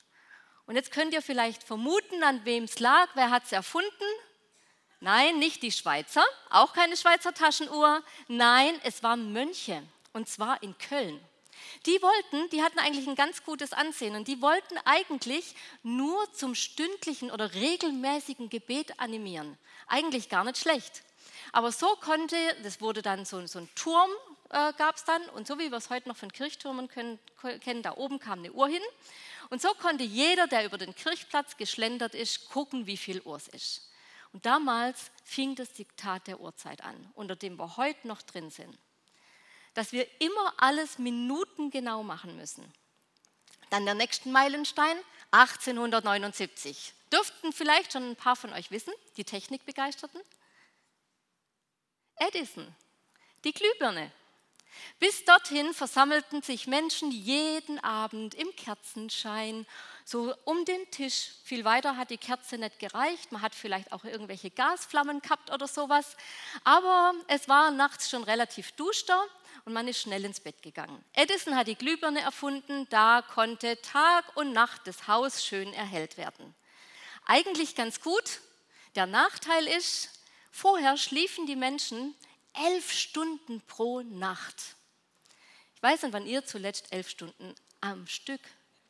Und 0.66 0.76
jetzt 0.76 0.92
könnt 0.92 1.14
ihr 1.14 1.22
vielleicht 1.22 1.64
vermuten, 1.64 2.22
an 2.22 2.44
wem 2.44 2.64
es 2.64 2.78
lag. 2.78 3.08
Wer 3.14 3.30
hat 3.30 3.44
es 3.44 3.52
erfunden? 3.52 3.88
Nein, 5.00 5.38
nicht 5.38 5.62
die 5.62 5.72
Schweizer, 5.72 6.24
auch 6.50 6.72
keine 6.72 6.96
Schweizer 6.96 7.32
Taschenuhr. 7.32 8.02
Nein, 8.26 8.78
es 8.82 9.02
waren 9.02 9.32
Mönche, 9.32 9.82
und 10.12 10.28
zwar 10.28 10.62
in 10.62 10.76
Köln. 10.76 11.20
Die 11.86 12.00
wollten, 12.02 12.50
die 12.50 12.62
hatten 12.62 12.78
eigentlich 12.78 13.08
ein 13.08 13.14
ganz 13.14 13.44
gutes 13.44 13.72
Ansehen 13.72 14.16
und 14.16 14.28
die 14.28 14.40
wollten 14.42 14.76
eigentlich 14.84 15.54
nur 15.82 16.32
zum 16.32 16.54
stündlichen 16.54 17.30
oder 17.30 17.54
regelmäßigen 17.54 18.48
Gebet 18.48 18.98
animieren. 19.00 19.56
Eigentlich 19.86 20.28
gar 20.28 20.44
nicht 20.44 20.58
schlecht. 20.58 21.02
Aber 21.52 21.72
so 21.72 21.86
konnte, 22.00 22.36
das 22.62 22.80
wurde 22.80 23.02
dann 23.02 23.24
so, 23.24 23.46
so 23.46 23.60
ein 23.60 23.68
Turm, 23.74 24.10
äh, 24.50 24.72
gab 24.74 24.96
es 24.96 25.04
dann, 25.04 25.22
und 25.30 25.46
so 25.46 25.58
wie 25.58 25.70
wir 25.70 25.78
es 25.78 25.90
heute 25.90 26.08
noch 26.08 26.16
von 26.16 26.32
Kirchtürmen 26.32 26.88
können, 26.88 27.18
kennen, 27.60 27.82
da 27.82 27.96
oben 27.96 28.18
kam 28.18 28.40
eine 28.40 28.52
Uhr 28.52 28.68
hin. 28.68 28.82
Und 29.50 29.62
so 29.62 29.68
konnte 29.74 30.04
jeder, 30.04 30.46
der 30.46 30.64
über 30.64 30.78
den 30.78 30.94
Kirchplatz 30.94 31.56
geschlendert 31.56 32.14
ist, 32.14 32.48
gucken, 32.50 32.86
wie 32.86 32.96
viel 32.96 33.20
Uhr 33.22 33.36
es 33.36 33.48
ist. 33.48 33.90
Und 34.32 34.44
damals 34.44 35.10
fing 35.24 35.54
das 35.54 35.72
Diktat 35.72 36.26
der 36.26 36.40
Uhrzeit 36.40 36.84
an, 36.84 37.12
unter 37.14 37.36
dem 37.36 37.58
wir 37.58 37.76
heute 37.76 38.06
noch 38.06 38.22
drin 38.22 38.50
sind. 38.50 38.76
Dass 39.74 39.92
wir 39.92 40.06
immer 40.20 40.54
alles 40.56 40.98
minutengenau 40.98 42.02
machen 42.02 42.36
müssen. 42.36 42.64
Dann 43.70 43.84
der 43.84 43.94
nächste 43.94 44.28
Meilenstein, 44.28 44.96
1879. 45.30 46.94
Dürften 47.12 47.52
vielleicht 47.52 47.92
schon 47.92 48.10
ein 48.10 48.16
paar 48.16 48.36
von 48.36 48.52
euch 48.52 48.70
wissen, 48.70 48.92
die 49.16 49.24
Technikbegeisterten? 49.24 50.20
Edison, 52.16 52.66
die 53.44 53.52
Glühbirne. 53.52 54.10
Bis 54.98 55.24
dorthin 55.24 55.74
versammelten 55.74 56.42
sich 56.42 56.66
Menschen 56.66 57.10
jeden 57.10 57.78
Abend 57.80 58.34
im 58.34 58.54
Kerzenschein, 58.56 59.66
so 60.08 60.34
um 60.44 60.64
den 60.64 60.90
Tisch. 60.90 61.32
Viel 61.44 61.66
weiter 61.66 61.98
hat 61.98 62.08
die 62.08 62.16
Kerze 62.16 62.56
nicht 62.56 62.78
gereicht. 62.78 63.30
Man 63.30 63.42
hat 63.42 63.54
vielleicht 63.54 63.92
auch 63.92 64.04
irgendwelche 64.04 64.50
Gasflammen 64.50 65.20
gehabt 65.20 65.50
oder 65.50 65.68
sowas. 65.68 66.16
Aber 66.64 67.12
es 67.26 67.46
war 67.46 67.70
nachts 67.70 68.08
schon 68.08 68.24
relativ 68.24 68.72
duster 68.72 69.22
und 69.66 69.74
man 69.74 69.86
ist 69.86 70.00
schnell 70.00 70.24
ins 70.24 70.40
Bett 70.40 70.62
gegangen. 70.62 71.04
Edison 71.12 71.54
hat 71.56 71.66
die 71.66 71.74
Glühbirne 71.74 72.22
erfunden. 72.22 72.86
Da 72.88 73.20
konnte 73.20 73.78
Tag 73.82 74.34
und 74.34 74.54
Nacht 74.54 74.86
das 74.86 75.08
Haus 75.08 75.44
schön 75.44 75.74
erhellt 75.74 76.16
werden. 76.16 76.54
Eigentlich 77.26 77.74
ganz 77.74 78.00
gut. 78.00 78.40
Der 78.94 79.04
Nachteil 79.04 79.66
ist, 79.66 80.22
vorher 80.50 80.96
schliefen 80.96 81.44
die 81.44 81.56
Menschen 81.56 82.14
elf 82.54 82.92
Stunden 82.92 83.60
pro 83.66 84.00
Nacht. 84.00 84.74
Ich 85.74 85.82
weiß 85.82 86.02
nicht, 86.02 86.14
wann 86.14 86.26
ihr 86.26 86.46
zuletzt 86.46 86.94
elf 86.94 87.10
Stunden 87.10 87.54
am 87.82 88.06
Stück 88.06 88.40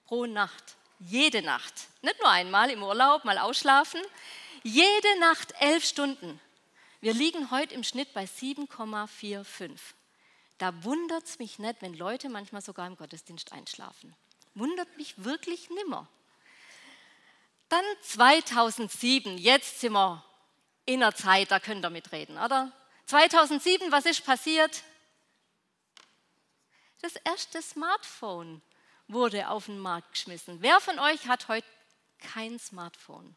pro 0.07 0.25
Nacht, 0.27 0.78
jede 0.99 1.43
Nacht, 1.43 1.89
nicht 2.03 2.19
nur 2.21 2.31
einmal 2.31 2.71
im 2.71 2.83
Urlaub, 2.83 3.25
mal 3.25 3.39
ausschlafen, 3.39 4.01
jede 4.63 5.21
Nacht 5.21 5.55
elf 5.61 5.85
Stunden. 5.85 6.41
Wir 7.01 7.15
liegen 7.15 7.51
heute 7.51 7.75
im 7.75 7.85
Schnitt 7.85 8.13
bei 8.13 8.25
7,45. 8.25 9.79
Da 10.59 10.83
wundert 10.83 11.25
es 11.25 11.39
mich 11.39 11.59
nicht, 11.61 11.81
wenn 11.81 11.95
Leute 11.95 12.29
manchmal 12.29 12.63
sogar 12.63 12.87
im 12.87 12.97
Gottesdienst 12.97 13.53
einschlafen. 13.53 14.17
Wundert 14.55 14.97
mich 14.97 15.25
wirklich 15.25 15.71
nimmer. 15.71 16.09
Dann 17.69 17.85
2007, 18.03 19.39
jetzt 19.39 19.81
sind 19.81 19.93
wir 19.93 20.25
in 20.87 21.01
der 21.01 21.15
Zeit, 21.15 21.51
da 21.51 21.61
könnt 21.61 21.85
ihr 21.85 21.91
mitreden, 21.91 22.39
oder? 22.39 22.73
2007, 23.07 23.93
was 23.93 24.07
ist 24.07 24.25
passiert? 24.25 24.83
Das 27.01 27.15
erste 27.17 27.63
Smartphone 27.63 28.61
wurde 29.09 29.49
auf 29.49 29.67
den 29.67 29.79
Markt 29.79 30.13
geschmissen. 30.13 30.59
Wer 30.61 30.81
von 30.81 30.99
euch 30.99 31.27
hat 31.27 31.49
heute 31.49 31.67
kein 32.19 32.59
Smartphone? 32.59 33.35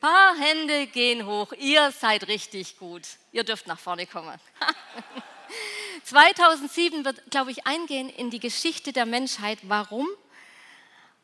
Paar 0.00 0.36
Hände 0.36 0.86
gehen 0.86 1.26
hoch. 1.26 1.52
Ihr 1.58 1.90
seid 1.90 2.28
richtig 2.28 2.78
gut. 2.78 3.02
Ihr 3.32 3.42
dürft 3.42 3.66
nach 3.66 3.78
vorne 3.78 4.06
kommen. 4.06 4.38
2007 6.04 7.04
wird, 7.04 7.30
glaube 7.30 7.50
ich, 7.50 7.66
eingehen 7.66 8.10
in 8.10 8.28
die 8.28 8.40
Geschichte 8.40 8.92
der 8.92 9.06
Menschheit. 9.06 9.58
Warum? 9.62 10.06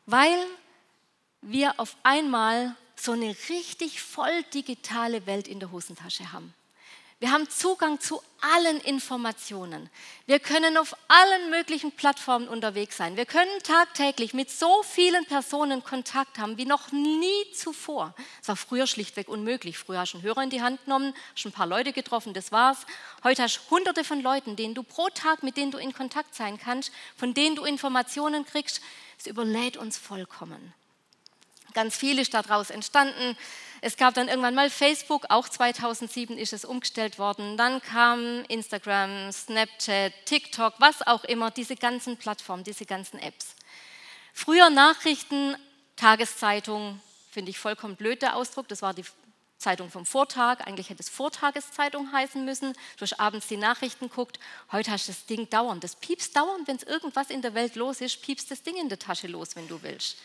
Weil 0.07 0.47
wir 1.41 1.79
auf 1.79 1.95
einmal 2.01 2.75
so 2.95 3.11
eine 3.11 3.35
richtig 3.49 4.01
voll 4.01 4.43
digitale 4.53 5.25
Welt 5.27 5.47
in 5.47 5.59
der 5.59 5.71
Hosentasche 5.71 6.31
haben. 6.31 6.53
Wir 7.21 7.31
haben 7.31 7.47
Zugang 7.47 7.99
zu 7.99 8.19
allen 8.41 8.81
Informationen. 8.81 9.91
Wir 10.25 10.39
können 10.39 10.75
auf 10.75 10.95
allen 11.07 11.51
möglichen 11.51 11.91
Plattformen 11.91 12.47
unterwegs 12.47 12.97
sein. 12.97 13.15
Wir 13.15 13.27
können 13.27 13.61
tagtäglich 13.61 14.33
mit 14.33 14.49
so 14.49 14.81
vielen 14.81 15.25
Personen 15.25 15.83
Kontakt 15.83 16.39
haben 16.39 16.57
wie 16.57 16.65
noch 16.65 16.91
nie 16.91 17.51
zuvor. 17.53 18.15
Das 18.39 18.47
war 18.47 18.55
früher 18.55 18.87
schlichtweg 18.87 19.27
unmöglich. 19.27 19.77
Früher 19.77 19.99
hast 19.99 20.13
du 20.13 20.17
einen 20.17 20.23
Hörer 20.23 20.41
in 20.41 20.49
die 20.49 20.63
Hand 20.63 20.83
genommen, 20.85 21.13
hast 21.35 21.45
ein 21.45 21.51
paar 21.51 21.67
Leute 21.67 21.93
getroffen, 21.93 22.33
das 22.33 22.51
war's. 22.51 22.87
Heute 23.23 23.43
hast 23.43 23.57
du 23.57 23.75
hunderte 23.75 24.03
von 24.03 24.23
Leuten, 24.23 24.55
denen 24.55 24.73
du 24.73 24.81
pro 24.81 25.07
Tag, 25.09 25.43
mit 25.43 25.57
denen 25.57 25.69
du 25.69 25.77
in 25.77 25.93
Kontakt 25.93 26.33
sein 26.33 26.57
kannst, 26.57 26.91
von 27.15 27.35
denen 27.35 27.55
du 27.55 27.65
Informationen 27.65 28.47
kriegst. 28.47 28.81
Es 29.19 29.27
überlädt 29.27 29.77
uns 29.77 29.95
vollkommen. 29.95 30.73
Ganz 31.73 31.95
viel 31.95 32.19
ist 32.19 32.33
daraus 32.33 32.69
entstanden. 32.69 33.37
Es 33.83 33.97
gab 33.97 34.13
dann 34.13 34.27
irgendwann 34.27 34.53
mal 34.53 34.69
Facebook, 34.69 35.25
auch 35.29 35.49
2007 35.49 36.37
ist 36.37 36.53
es 36.53 36.65
umgestellt 36.65 37.17
worden. 37.17 37.57
Dann 37.57 37.81
kam 37.81 38.43
Instagram, 38.47 39.31
Snapchat, 39.31 40.13
TikTok, 40.25 40.75
was 40.77 41.05
auch 41.07 41.23
immer, 41.23 41.49
diese 41.49 41.75
ganzen 41.75 42.15
Plattformen, 42.17 42.63
diese 42.63 42.85
ganzen 42.85 43.19
Apps. 43.19 43.55
Früher 44.33 44.69
Nachrichten, 44.69 45.55
Tageszeitung, 45.95 47.01
finde 47.31 47.49
ich 47.49 47.57
vollkommen 47.57 47.95
blöd 47.95 48.21
der 48.21 48.35
Ausdruck, 48.35 48.67
das 48.67 48.83
war 48.83 48.93
die 48.93 49.03
Zeitung 49.57 49.89
vom 49.89 50.05
Vortag, 50.05 50.61
eigentlich 50.61 50.91
hätte 50.91 51.01
es 51.01 51.09
Vortageszeitung 51.09 52.11
heißen 52.11 52.45
müssen. 52.45 52.73
Du 52.97 53.01
hast 53.01 53.19
abends 53.19 53.47
die 53.47 53.57
Nachrichten 53.57 54.09
guckt, 54.09 54.39
heute 54.71 54.91
hast 54.91 55.07
du 55.07 55.11
das 55.11 55.25
Ding 55.25 55.49
dauernd. 55.49 55.83
Das 55.83 55.95
piepst 55.95 56.35
dauernd, 56.35 56.67
wenn 56.67 56.75
es 56.75 56.83
irgendwas 56.83 57.31
in 57.31 57.41
der 57.41 57.55
Welt 57.55 57.75
los 57.75 57.99
ist, 57.99 58.21
piepst 58.21 58.51
das 58.51 58.61
Ding 58.61 58.75
in 58.77 58.89
der 58.89 58.99
Tasche 58.99 59.27
los, 59.27 59.55
wenn 59.55 59.67
du 59.67 59.81
willst 59.81 60.17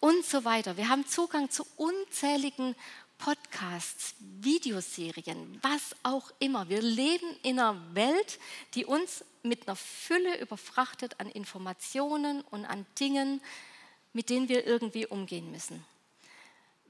und 0.00 0.24
so 0.24 0.44
weiter. 0.44 0.76
Wir 0.76 0.88
haben 0.88 1.06
Zugang 1.06 1.50
zu 1.50 1.66
unzähligen 1.76 2.74
Podcasts, 3.18 4.14
Videoserien, 4.20 5.58
was 5.62 5.96
auch 6.04 6.30
immer. 6.38 6.68
Wir 6.68 6.80
leben 6.80 7.26
in 7.42 7.58
einer 7.58 7.94
Welt, 7.94 8.38
die 8.74 8.84
uns 8.84 9.24
mit 9.42 9.66
einer 9.66 9.76
Fülle 9.76 10.40
überfrachtet 10.40 11.18
an 11.18 11.28
Informationen 11.28 12.42
und 12.42 12.64
an 12.64 12.86
Dingen, 13.00 13.40
mit 14.12 14.30
denen 14.30 14.48
wir 14.48 14.66
irgendwie 14.66 15.06
umgehen 15.06 15.50
müssen. 15.50 15.84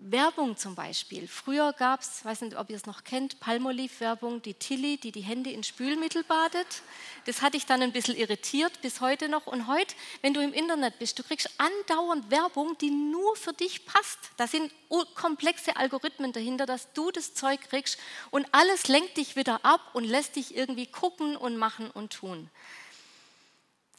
Werbung 0.00 0.56
zum 0.56 0.76
Beispiel. 0.76 1.26
Früher 1.26 1.72
gab 1.72 2.00
es, 2.00 2.24
weiß 2.24 2.42
nicht, 2.42 2.56
ob 2.56 2.70
ihr 2.70 2.76
es 2.76 2.86
noch 2.86 3.02
kennt, 3.02 3.40
Palmolive-Werbung, 3.40 4.40
die 4.42 4.54
Tilly, 4.54 4.96
die 4.96 5.10
die 5.10 5.22
Hände 5.22 5.50
in 5.50 5.64
Spülmittel 5.64 6.22
badet. 6.22 6.82
Das 7.26 7.42
hatte 7.42 7.56
ich 7.56 7.66
dann 7.66 7.82
ein 7.82 7.92
bisschen 7.92 8.16
irritiert, 8.16 8.80
bis 8.80 9.00
heute 9.00 9.28
noch. 9.28 9.48
Und 9.48 9.66
heute, 9.66 9.94
wenn 10.22 10.34
du 10.34 10.40
im 10.40 10.52
Internet 10.52 11.00
bist, 11.00 11.18
du 11.18 11.24
kriegst 11.24 11.50
andauernd 11.58 12.30
Werbung, 12.30 12.78
die 12.78 12.90
nur 12.90 13.34
für 13.34 13.52
dich 13.52 13.86
passt. 13.86 14.18
Da 14.36 14.46
sind 14.46 14.72
komplexe 15.14 15.76
Algorithmen 15.76 16.32
dahinter, 16.32 16.64
dass 16.64 16.92
du 16.92 17.10
das 17.10 17.34
Zeug 17.34 17.60
kriegst 17.68 17.98
und 18.30 18.46
alles 18.52 18.86
lenkt 18.86 19.16
dich 19.16 19.34
wieder 19.34 19.64
ab 19.64 19.80
und 19.94 20.04
lässt 20.04 20.36
dich 20.36 20.56
irgendwie 20.56 20.86
gucken 20.86 21.36
und 21.36 21.56
machen 21.56 21.90
und 21.90 22.12
tun. 22.12 22.48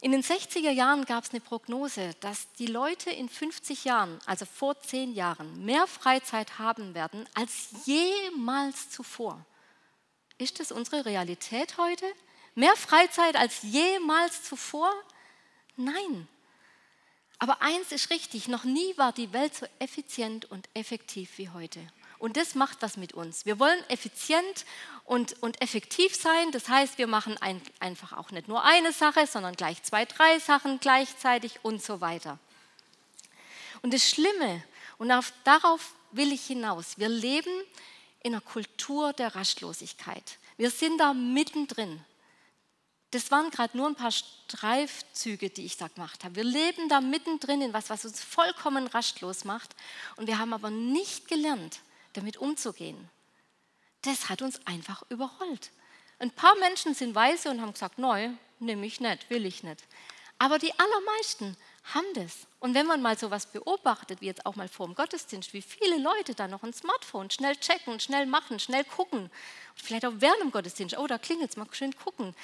In 0.02 0.14
den 0.14 0.24
60er 0.24 0.72
Jahren 0.72 1.04
gab 1.04 1.26
es 1.26 1.32
eine 1.32 1.42
Prognose, 1.42 2.16
dass 2.22 2.52
die 2.54 2.68
Leute 2.68 3.10
in 3.10 3.28
50 3.28 3.84
Jahren, 3.84 4.18
also 4.26 4.46
vor 4.46 4.80
zehn 4.82 5.14
Jahren, 5.14 5.66
mehr 5.66 5.88
Freizeit 5.88 6.58
haben 6.58 6.94
werden 6.94 7.28
als 7.34 7.70
jemals 7.86 8.90
zuvor. 8.90 9.46
Ist 10.38 10.62
das 10.62 10.72
unsere 10.72 11.06
Realität 11.06 11.78
heute? 11.78 12.06
Mehr 12.56 12.78
Freizeit 12.78 13.36
als 13.36 13.62
jemals 13.62 14.44
zuvor? 14.44 14.90
Nein. 15.76 16.30
Aber 17.38 17.62
eins 17.62 17.92
ist 17.92 18.10
richtig, 18.10 18.48
noch 18.48 18.64
nie 18.64 18.98
war 18.98 19.12
die 19.12 19.34
Welt 19.34 19.54
so 19.54 19.66
effizient 19.80 20.50
und 20.50 20.70
effektiv 20.74 21.38
wie 21.38 21.50
heute. 21.50 21.86
Und 22.20 22.38
das 22.38 22.56
macht 22.56 22.82
was 22.82 22.98
mit 22.98 23.14
uns. 23.14 23.46
Wir 23.46 23.60
wollen 23.60 23.82
effizient 23.90 24.66
und, 25.10 25.42
und 25.42 25.60
effektiv 25.60 26.16
sein. 26.16 26.52
Das 26.52 26.70
heißt, 26.70 27.00
wir 27.00 27.08
machen 27.08 27.36
ein, 27.40 27.60
einfach 27.80 28.14
auch 28.14 28.30
nicht 28.30 28.48
nur 28.48 28.64
eine 28.64 28.94
Sache, 28.94 29.26
sondern 29.26 29.56
gleich 29.56 29.82
zwei, 29.82 30.06
drei 30.06 30.38
Sachen 30.38 30.80
gleichzeitig 30.80 31.60
und 31.64 31.84
so 31.84 32.00
weiter. 32.00 32.38
Und 33.82 33.92
das 33.92 34.08
Schlimme, 34.08 34.64
und 35.00 35.12
auf, 35.12 35.34
darauf 35.44 35.96
will 36.12 36.32
ich 36.32 36.46
hinaus, 36.46 37.00
wir 37.00 37.10
leben 37.10 37.52
in 38.22 38.34
einer 38.34 38.42
Kultur 38.42 39.12
der 39.14 39.36
Rastlosigkeit. 39.36 40.38
Wir 40.58 40.70
sind 40.70 41.00
da 41.00 41.16
mittendrin. 41.16 42.06
Das 43.10 43.32
waren 43.32 43.50
gerade 43.50 43.76
nur 43.76 43.88
ein 43.88 43.96
paar 43.96 44.12
Streifzüge, 44.12 45.50
die 45.50 45.66
ich 45.66 45.78
da 45.78 45.88
gemacht 45.88 46.24
habe. 46.24 46.36
Wir 46.36 46.44
leben 46.44 46.88
da 46.88 47.02
mittendrin 47.02 47.64
in 47.64 47.74
was, 47.74 47.90
was 47.90 48.06
uns 48.06 48.22
vollkommen 48.22 48.86
rastlos 48.86 49.44
macht. 49.44 49.76
Und 50.18 50.28
wir 50.28 50.38
haben 50.38 50.54
aber 50.54 50.70
nicht 50.70 51.28
gelernt, 51.28 51.80
damit 52.14 52.38
umzugehen. 52.38 53.10
Das 54.04 54.30
hat 54.30 54.42
uns 54.42 54.66
einfach 54.66 55.04
überrollt. 55.10 55.72
Ein 56.20 56.32
paar 56.32 56.56
Menschen 56.58 56.94
sind 56.94 57.16
weise 57.16 57.50
und 57.50 57.62
haben 57.62 57.74
gesagt, 57.74 57.98
neu, 57.98 58.30
nehme 58.60 58.86
ich 58.86 59.00
nicht, 59.00 59.30
will 59.30 59.46
ich 59.46 59.64
nicht. 59.64 59.84
Aber 60.38 60.58
die 60.58 60.74
allermeisten 60.78 61.58
haben 61.94 62.14
das. 62.14 62.48
Und 62.60 62.74
wenn 62.74 62.86
man 62.86 63.02
mal 63.02 63.18
sowas 63.18 63.48
beobachtet, 63.48 64.22
wie 64.22 64.28
jetzt 64.28 64.46
auch 64.46 64.56
mal 64.56 64.68
vor 64.68 64.86
dem 64.86 64.96
Gottesdienst, 64.96 65.54
wie 65.54 65.62
viele 65.62 65.98
Leute 65.98 66.36
da 66.36 66.48
noch 66.48 66.64
ein 66.64 66.74
Smartphone 66.74 67.30
schnell 67.30 67.56
checken, 67.56 68.00
schnell 68.00 68.26
machen, 68.26 68.60
schnell 68.60 68.84
gucken, 68.84 69.30
vielleicht 69.76 70.06
auch 70.06 70.14
während 70.16 70.42
dem 70.42 70.52
Gottesdienst, 70.52 70.98
oh, 70.98 71.08
da 71.08 71.18
klingelt 71.18 71.52
es, 71.52 71.58
mal 71.58 71.68
schön 71.72 71.96
gucken. 71.96 72.36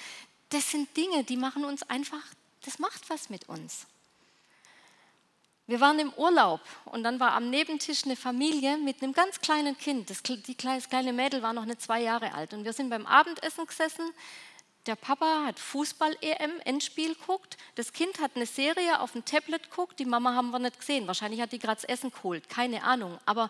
das 0.50 0.72
sind 0.72 0.96
Dinge, 0.96 1.24
die 1.24 1.38
machen 1.38 1.66
uns 1.66 1.84
einfach, 1.84 2.24
das 2.66 2.80
macht 2.80 3.10
was 3.10 3.30
mit 3.30 3.48
uns. 3.50 3.88
Wir 5.68 5.80
waren 5.80 5.98
im 5.98 6.14
Urlaub 6.14 6.62
und 6.86 7.04
dann 7.04 7.20
war 7.20 7.34
am 7.34 7.50
Nebentisch 7.50 8.06
eine 8.06 8.16
Familie 8.16 8.78
mit 8.78 9.02
einem 9.02 9.14
ganz 9.14 9.42
kleinen 9.42 9.76
Kind. 9.78 10.12
Das, 10.12 10.22
die, 10.22 10.56
kleine 10.56 11.12
Mädel 11.12 11.42
war 11.42 11.54
noch 11.54 11.64
eine 11.64 11.78
zwei 11.78 12.02
Jahre 12.02 12.36
alt. 12.36 12.54
Und 12.54 12.66
wir 12.66 12.74
sind 12.74 12.90
beim 12.92 13.08
Abendessen 13.08 13.66
gesessen. 13.66 14.12
Der 14.86 14.96
Papa 14.96 15.46
hat 15.46 15.58
Fußball-EM-Endspiel 15.58 17.16
geguckt. 17.16 17.58
Das 17.74 17.94
Kind 17.94 18.20
hat 18.20 18.36
eine 18.36 18.46
Serie 18.46 19.00
auf 19.00 19.14
dem 19.14 19.26
Tablet 19.26 19.64
geguckt. 19.72 19.98
Die 19.98 20.06
Mama 20.06 20.36
haben 20.36 20.52
wir 20.52 20.60
nicht 20.60 20.80
gesehen. 20.80 21.08
Wahrscheinlich 21.08 21.42
hat 21.42 21.52
die 21.52 21.58
gerade 21.58 21.82
das 21.82 21.90
Essen 21.90 22.12
geholt. 22.12 22.48
Keine 22.48 22.84
Ahnung. 22.84 23.18
Aber 23.26 23.50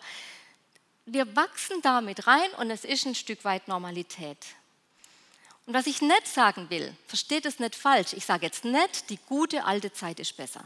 wir 1.06 1.36
wachsen 1.36 1.82
damit 1.82 2.28
rein 2.28 2.50
und 2.58 2.72
es 2.72 2.86
ist 2.86 3.06
ein 3.06 3.16
Stück 3.16 3.44
weit 3.44 3.68
Normalität. 3.68 4.38
Und 5.66 5.74
was 5.74 5.86
ich 5.88 6.02
nicht 6.02 6.28
sagen 6.28 6.70
will, 6.70 6.96
versteht 7.08 7.46
es 7.46 7.60
nicht 7.60 7.76
falsch. 7.76 8.14
Ich 8.14 8.26
sage 8.26 8.46
jetzt 8.46 8.64
nicht, 8.64 9.10
die 9.10 9.20
gute 9.28 9.66
alte 9.66 9.92
Zeit 9.92 10.22
ist 10.22 10.38
besser. 10.38 10.64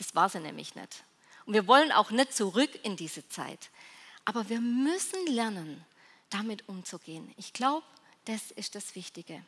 Das 0.00 0.14
war 0.14 0.30
sie 0.30 0.40
nämlich 0.40 0.74
nicht. 0.74 1.04
Und 1.44 1.52
wir 1.52 1.66
wollen 1.66 1.92
auch 1.92 2.10
nicht 2.10 2.32
zurück 2.34 2.70
in 2.84 2.96
diese 2.96 3.28
Zeit. 3.28 3.68
Aber 4.24 4.48
wir 4.48 4.58
müssen 4.58 5.26
lernen, 5.26 5.84
damit 6.30 6.66
umzugehen. 6.70 7.30
Ich 7.36 7.52
glaube, 7.52 7.84
das 8.24 8.50
ist 8.52 8.74
das 8.74 8.94
Wichtige. 8.94 9.44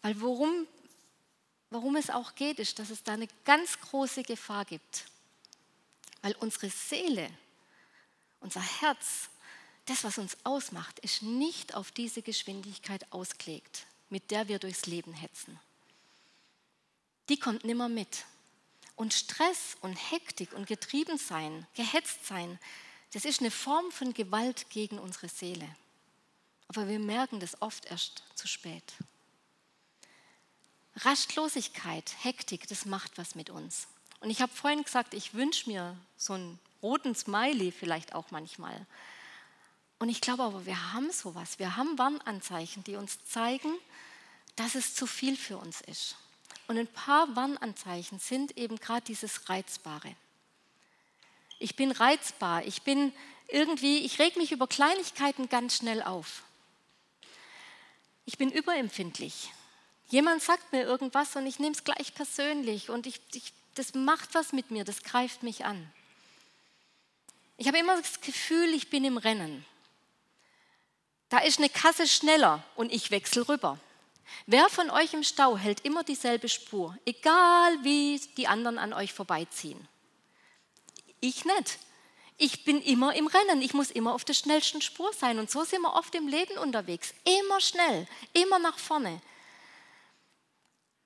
Weil 0.00 0.20
worum, 0.20 0.68
worum 1.70 1.96
es 1.96 2.08
auch 2.08 2.36
geht, 2.36 2.60
ist, 2.60 2.78
dass 2.78 2.90
es 2.90 3.02
da 3.02 3.14
eine 3.14 3.26
ganz 3.44 3.80
große 3.80 4.22
Gefahr 4.22 4.64
gibt. 4.64 5.06
Weil 6.22 6.36
unsere 6.36 6.70
Seele, 6.70 7.28
unser 8.38 8.62
Herz, 8.62 9.28
das, 9.86 10.04
was 10.04 10.18
uns 10.18 10.36
ausmacht, 10.44 11.00
ist 11.00 11.22
nicht 11.22 11.74
auf 11.74 11.90
diese 11.90 12.22
Geschwindigkeit 12.22 13.10
ausgelegt, 13.10 13.86
mit 14.08 14.30
der 14.30 14.46
wir 14.46 14.60
durchs 14.60 14.86
Leben 14.86 15.14
hetzen. 15.14 15.58
Die 17.28 17.40
kommt 17.40 17.64
nimmer 17.64 17.88
mit. 17.88 18.24
Und 18.98 19.14
Stress 19.14 19.76
und 19.80 19.94
Hektik 19.94 20.52
und 20.54 20.66
Getriebensein, 20.66 21.68
gehetzt 21.76 22.26
sein, 22.26 22.58
das 23.12 23.24
ist 23.24 23.38
eine 23.38 23.52
Form 23.52 23.92
von 23.92 24.12
Gewalt 24.12 24.70
gegen 24.70 24.98
unsere 24.98 25.28
Seele. 25.28 25.68
Aber 26.66 26.88
wir 26.88 26.98
merken 26.98 27.38
das 27.38 27.62
oft 27.62 27.84
erst 27.84 28.24
zu 28.34 28.48
spät. 28.48 28.82
Rastlosigkeit, 30.96 32.12
Hektik, 32.24 32.66
das 32.66 32.86
macht 32.86 33.18
was 33.18 33.36
mit 33.36 33.50
uns. 33.50 33.86
Und 34.18 34.30
ich 34.30 34.42
habe 34.42 34.52
vorhin 34.52 34.82
gesagt, 34.82 35.14
ich 35.14 35.32
wünsche 35.32 35.70
mir 35.70 35.96
so 36.16 36.32
einen 36.32 36.58
roten 36.82 37.14
Smiley 37.14 37.70
vielleicht 37.70 38.16
auch 38.16 38.32
manchmal. 38.32 38.84
Und 40.00 40.08
ich 40.08 40.20
glaube 40.20 40.42
aber, 40.42 40.66
wir 40.66 40.92
haben 40.92 41.12
sowas. 41.12 41.60
Wir 41.60 41.76
haben 41.76 41.96
Warnanzeichen, 41.98 42.82
die 42.82 42.96
uns 42.96 43.24
zeigen, 43.24 43.72
dass 44.56 44.74
es 44.74 44.96
zu 44.96 45.06
viel 45.06 45.36
für 45.36 45.56
uns 45.56 45.82
ist. 45.82 46.16
Und 46.68 46.78
ein 46.78 46.86
paar 46.86 47.34
Warnanzeichen 47.34 48.18
sind 48.18 48.56
eben 48.58 48.76
gerade 48.76 49.00
dieses 49.00 49.48
Reizbare. 49.48 50.14
Ich 51.58 51.74
bin 51.74 51.90
reizbar, 51.90 52.64
ich 52.64 52.82
bin 52.82 53.12
irgendwie, 53.48 54.00
ich 54.04 54.18
reg 54.18 54.36
mich 54.36 54.52
über 54.52 54.68
Kleinigkeiten 54.68 55.48
ganz 55.48 55.78
schnell 55.78 56.02
auf. 56.02 56.42
Ich 58.26 58.36
bin 58.36 58.52
überempfindlich. 58.52 59.50
Jemand 60.10 60.42
sagt 60.42 60.70
mir 60.72 60.82
irgendwas 60.82 61.34
und 61.36 61.46
ich 61.46 61.58
nehme 61.58 61.74
es 61.74 61.84
gleich 61.84 62.14
persönlich 62.14 62.90
und 62.90 63.06
ich, 63.06 63.20
ich, 63.32 63.54
das 63.74 63.94
macht 63.94 64.34
was 64.34 64.52
mit 64.52 64.70
mir, 64.70 64.84
das 64.84 65.02
greift 65.02 65.42
mich 65.42 65.64
an. 65.64 65.90
Ich 67.56 67.66
habe 67.66 67.78
immer 67.78 67.96
das 67.96 68.20
Gefühl, 68.20 68.74
ich 68.74 68.90
bin 68.90 69.04
im 69.04 69.16
Rennen. 69.16 69.64
Da 71.30 71.38
ist 71.38 71.58
eine 71.58 71.70
Kasse 71.70 72.06
schneller 72.06 72.62
und 72.76 72.92
ich 72.92 73.10
wechsle 73.10 73.48
rüber. 73.48 73.80
Wer 74.46 74.68
von 74.68 74.90
euch 74.90 75.14
im 75.14 75.22
Stau 75.22 75.56
hält 75.56 75.84
immer 75.84 76.04
dieselbe 76.04 76.48
Spur, 76.48 76.96
egal 77.04 77.84
wie 77.84 78.20
die 78.36 78.46
anderen 78.46 78.78
an 78.78 78.92
euch 78.92 79.12
vorbeiziehen? 79.12 79.88
Ich 81.20 81.44
nicht. 81.44 81.78
Ich 82.36 82.64
bin 82.64 82.80
immer 82.80 83.16
im 83.16 83.26
Rennen, 83.26 83.60
ich 83.62 83.74
muss 83.74 83.90
immer 83.90 84.14
auf 84.14 84.24
der 84.24 84.34
schnellsten 84.34 84.80
Spur 84.80 85.12
sein 85.12 85.40
und 85.40 85.50
so 85.50 85.64
sind 85.64 85.82
wir 85.82 85.94
oft 85.94 86.14
im 86.14 86.28
Leben 86.28 86.56
unterwegs. 86.58 87.12
Immer 87.24 87.60
schnell, 87.60 88.06
immer 88.32 88.60
nach 88.60 88.78
vorne. 88.78 89.20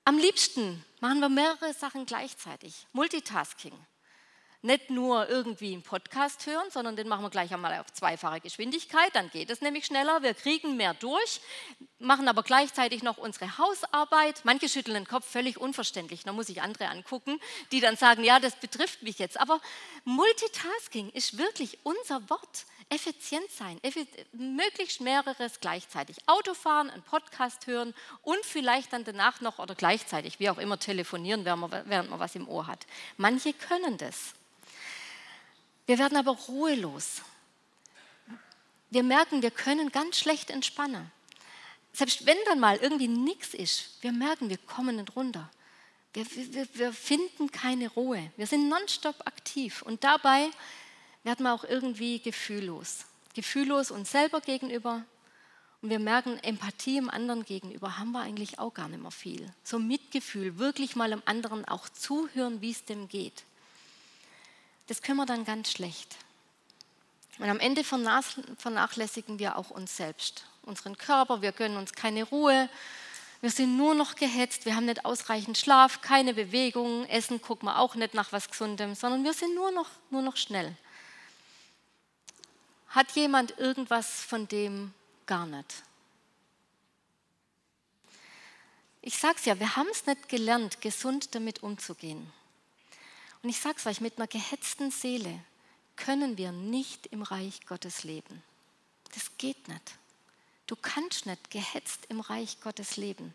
Am 0.04 0.18
liebsten 0.18 0.84
machen 1.00 1.20
wir 1.20 1.30
mehrere 1.30 1.72
Sachen 1.72 2.04
gleichzeitig. 2.04 2.86
Multitasking 2.92 3.72
nicht 4.62 4.90
nur 4.90 5.28
irgendwie 5.28 5.72
einen 5.72 5.82
Podcast 5.82 6.46
hören, 6.46 6.70
sondern 6.70 6.94
den 6.96 7.08
machen 7.08 7.24
wir 7.24 7.30
gleich 7.30 7.52
einmal 7.52 7.78
auf 7.80 7.92
zweifache 7.92 8.40
Geschwindigkeit, 8.40 9.14
dann 9.14 9.28
geht 9.30 9.50
es 9.50 9.60
nämlich 9.60 9.86
schneller, 9.86 10.22
wir 10.22 10.34
kriegen 10.34 10.76
mehr 10.76 10.94
durch, 10.94 11.40
machen 11.98 12.28
aber 12.28 12.42
gleichzeitig 12.42 13.02
noch 13.02 13.18
unsere 13.18 13.58
Hausarbeit. 13.58 14.44
Manche 14.44 14.68
schütteln 14.68 14.94
den 14.94 15.06
Kopf 15.06 15.26
völlig 15.28 15.58
unverständlich, 15.58 16.22
da 16.24 16.32
muss 16.32 16.48
ich 16.48 16.62
andere 16.62 16.88
angucken, 16.88 17.40
die 17.72 17.80
dann 17.80 17.96
sagen, 17.96 18.22
ja, 18.24 18.38
das 18.38 18.54
betrifft 18.56 19.02
mich 19.02 19.18
jetzt. 19.18 19.40
Aber 19.40 19.60
Multitasking 20.04 21.10
ist 21.10 21.38
wirklich 21.38 21.78
unser 21.82 22.28
Wort. 22.30 22.66
Effizient 22.88 23.50
sein, 23.50 23.80
möglichst 24.32 25.00
mehreres 25.00 25.60
gleichzeitig. 25.60 26.18
Autofahren, 26.26 26.90
einen 26.90 27.02
Podcast 27.02 27.66
hören 27.66 27.94
und 28.20 28.44
vielleicht 28.44 28.92
dann 28.92 29.04
danach 29.04 29.40
noch 29.40 29.58
oder 29.58 29.74
gleichzeitig, 29.74 30.38
wie 30.40 30.50
auch 30.50 30.58
immer, 30.58 30.78
telefonieren, 30.78 31.46
während 31.46 31.60
man, 31.62 31.70
während 31.86 32.10
man 32.10 32.20
was 32.20 32.34
im 32.34 32.46
Ohr 32.46 32.66
hat. 32.66 32.86
Manche 33.16 33.54
können 33.54 33.96
das. 33.96 34.34
Wir 35.86 35.98
werden 35.98 36.16
aber 36.16 36.32
ruhelos. 36.32 37.22
Wir 38.90 39.02
merken, 39.02 39.42
wir 39.42 39.50
können 39.50 39.90
ganz 39.90 40.18
schlecht 40.18 40.50
entspannen. 40.50 41.10
Selbst 41.92 42.24
wenn 42.26 42.36
dann 42.46 42.60
mal 42.60 42.76
irgendwie 42.76 43.08
nichts 43.08 43.54
ist, 43.54 44.02
wir 44.02 44.12
merken, 44.12 44.48
wir 44.48 44.58
kommen 44.58 44.96
nicht 44.96 45.16
runter. 45.16 45.50
Wir, 46.14 46.26
wir, 46.26 46.68
wir 46.74 46.92
finden 46.92 47.50
keine 47.50 47.88
Ruhe. 47.88 48.30
Wir 48.36 48.46
sind 48.46 48.68
nonstop 48.68 49.26
aktiv 49.26 49.82
und 49.82 50.04
dabei 50.04 50.50
werden 51.24 51.44
wir 51.44 51.52
auch 51.52 51.64
irgendwie 51.64 52.20
gefühllos. 52.20 53.06
Gefühllos 53.34 53.90
uns 53.90 54.10
selber 54.10 54.40
gegenüber 54.40 55.04
und 55.80 55.90
wir 55.90 55.98
merken, 55.98 56.38
Empathie 56.42 56.98
im 56.98 57.10
anderen 57.10 57.44
gegenüber 57.44 57.98
haben 57.98 58.12
wir 58.12 58.20
eigentlich 58.20 58.58
auch 58.58 58.72
gar 58.72 58.88
nicht 58.88 59.02
mehr 59.02 59.10
viel. 59.10 59.50
So 59.64 59.78
Mitgefühl, 59.78 60.58
wirklich 60.58 60.96
mal 60.96 61.10
dem 61.10 61.22
anderen 61.24 61.64
auch 61.64 61.88
zuhören, 61.88 62.60
wie 62.60 62.70
es 62.70 62.84
dem 62.84 63.08
geht 63.08 63.44
das 64.86 65.02
können 65.02 65.18
wir 65.18 65.26
dann 65.26 65.44
ganz 65.44 65.70
schlecht. 65.70 66.16
Und 67.38 67.48
am 67.48 67.60
Ende 67.60 67.82
vernachlässigen 67.84 69.38
wir 69.38 69.56
auch 69.56 69.70
uns 69.70 69.96
selbst, 69.96 70.44
unseren 70.62 70.98
Körper, 70.98 71.42
wir 71.42 71.52
gönnen 71.52 71.76
uns 71.76 71.92
keine 71.92 72.24
Ruhe, 72.24 72.68
wir 73.40 73.50
sind 73.50 73.76
nur 73.76 73.94
noch 73.94 74.14
gehetzt, 74.14 74.66
wir 74.66 74.76
haben 74.76 74.84
nicht 74.84 75.04
ausreichend 75.04 75.58
Schlaf, 75.58 76.00
keine 76.00 76.34
Bewegung, 76.34 77.06
Essen 77.06 77.42
gucken 77.42 77.68
wir 77.68 77.78
auch 77.78 77.96
nicht 77.96 78.14
nach 78.14 78.30
was 78.30 78.48
Gesundem, 78.48 78.94
sondern 78.94 79.24
wir 79.24 79.32
sind 79.32 79.54
nur 79.54 79.72
noch, 79.72 79.88
nur 80.10 80.22
noch 80.22 80.36
schnell. 80.36 80.76
Hat 82.88 83.10
jemand 83.12 83.58
irgendwas 83.58 84.22
von 84.22 84.46
dem 84.46 84.94
gar 85.26 85.46
nicht? 85.46 85.82
Ich 89.00 89.18
sage 89.18 89.34
es 89.38 89.44
ja, 89.46 89.58
wir 89.58 89.74
haben 89.74 89.88
es 89.90 90.06
nicht 90.06 90.28
gelernt, 90.28 90.80
gesund 90.80 91.34
damit 91.34 91.64
umzugehen. 91.64 92.32
Und 93.42 93.48
ich 93.48 93.60
sage 93.60 93.76
es 93.78 93.86
euch, 93.86 94.00
mit 94.00 94.18
einer 94.18 94.26
gehetzten 94.26 94.90
Seele 94.90 95.38
können 95.96 96.38
wir 96.38 96.52
nicht 96.52 97.06
im 97.06 97.22
Reich 97.22 97.66
Gottes 97.66 98.04
leben. 98.04 98.42
Das 99.14 99.36
geht 99.38 99.68
nicht. 99.68 99.98
Du 100.66 100.76
kannst 100.76 101.26
nicht 101.26 101.50
gehetzt 101.50 102.06
im 102.08 102.20
Reich 102.20 102.60
Gottes 102.60 102.96
leben. 102.96 103.34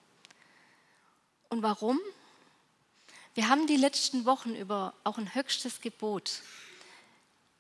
Und 1.50 1.62
warum? 1.62 2.00
Wir 3.36 3.50
haben 3.50 3.68
die 3.68 3.78
letzten 3.78 4.26
Wochen 4.26 4.56
über 4.56 4.94
auch 5.04 5.18
ein 5.18 5.36
höchstes 5.36 5.82
Gebot 5.82 6.42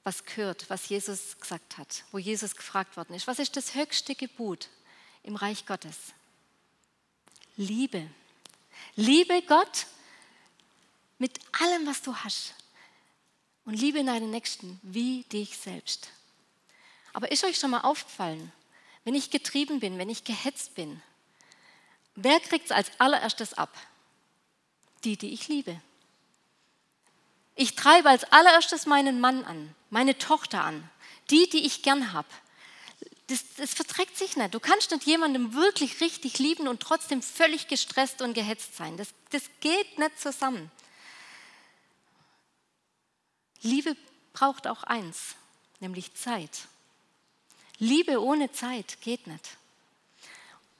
was 0.07 0.23
gehört, 0.23 0.69
was 0.69 0.87
Jesus 0.87 1.37
gesagt 1.37 1.77
hat, 1.77 2.05
wo 2.13 2.17
Jesus 2.17 2.55
gefragt 2.55 2.95
worden 2.95 3.13
ist. 3.13 3.27
Was 3.27 3.39
ist 3.39 3.57
das 3.57 3.75
höchste 3.75 4.15
Gebot 4.15 4.69
im 5.21 5.35
Reich 5.35 5.65
Gottes? 5.65 5.97
Liebe. 7.57 8.09
Liebe 8.95 9.41
Gott 9.41 9.85
mit 11.17 11.39
allem, 11.59 11.87
was 11.87 12.01
du 12.01 12.15
hast. 12.15 12.53
Und 13.65 13.73
liebe 13.73 14.03
deinen 14.03 14.31
Nächsten 14.31 14.79
wie 14.81 15.23
dich 15.23 15.57
selbst. 15.57 16.09
Aber 17.13 17.31
ist 17.31 17.43
euch 17.43 17.57
schon 17.57 17.71
mal 17.71 17.81
aufgefallen, 17.81 18.51
wenn 19.03 19.15
ich 19.15 19.29
getrieben 19.29 19.79
bin, 19.79 19.97
wenn 19.97 20.09
ich 20.09 20.23
gehetzt 20.23 20.75
bin, 20.75 21.01
wer 22.15 22.39
kriegt 22.39 22.65
es 22.65 22.71
als 22.71 22.91
allererstes 22.99 23.53
ab? 23.53 23.75
Die, 25.03 25.17
die 25.17 25.33
ich 25.33 25.47
liebe. 25.47 25.81
Ich 27.55 27.75
treibe 27.75 28.09
als 28.09 28.23
allererstes 28.31 28.85
meinen 28.85 29.19
Mann 29.19 29.43
an, 29.43 29.73
meine 29.89 30.17
Tochter 30.17 30.63
an, 30.63 30.89
die, 31.29 31.49
die 31.49 31.65
ich 31.65 31.81
gern 31.81 32.13
habe. 32.13 32.27
Das, 33.27 33.43
das, 33.57 33.73
verträgt 33.73 34.17
sich 34.17 34.37
nicht. 34.37 34.53
Du 34.53 34.59
kannst 34.59 34.91
nicht 34.91 35.05
jemandem 35.05 35.53
wirklich 35.53 35.99
richtig 35.99 36.39
lieben 36.39 36.67
und 36.67 36.81
trotzdem 36.81 37.21
völlig 37.21 37.67
gestresst 37.67 38.21
und 38.21 38.33
gehetzt 38.33 38.77
sein. 38.77 38.95
Das, 38.95 39.09
das 39.31 39.43
geht 39.59 39.97
nicht 39.97 40.19
zusammen. 40.19 40.71
Liebe 43.61 43.95
braucht 44.33 44.67
auch 44.67 44.83
eins, 44.83 45.35
nämlich 45.79 46.13
Zeit. 46.15 46.67
Liebe 47.79 48.21
ohne 48.21 48.51
Zeit 48.51 49.01
geht 49.01 49.27
nicht. 49.27 49.57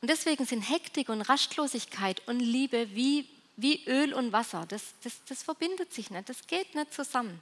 Und 0.02 0.10
deswegen 0.10 0.46
sind 0.46 0.62
Hektik 0.62 1.10
und 1.10 1.22
Rastlosigkeit 1.22 2.28
und 2.28 2.40
Liebe 2.40 2.90
wie, 2.94 3.28
wie 3.56 3.84
Öl 3.88 4.14
und 4.14 4.32
Wasser. 4.32 4.66
Das, 4.68 4.84
das, 5.04 5.14
das 5.28 5.44
verbindet 5.44 5.94
sich 5.94 6.12
nicht, 6.12 6.30
das 6.30 6.46
geht 6.48 6.76
nicht 6.76 6.94
zusammen. 6.94 7.42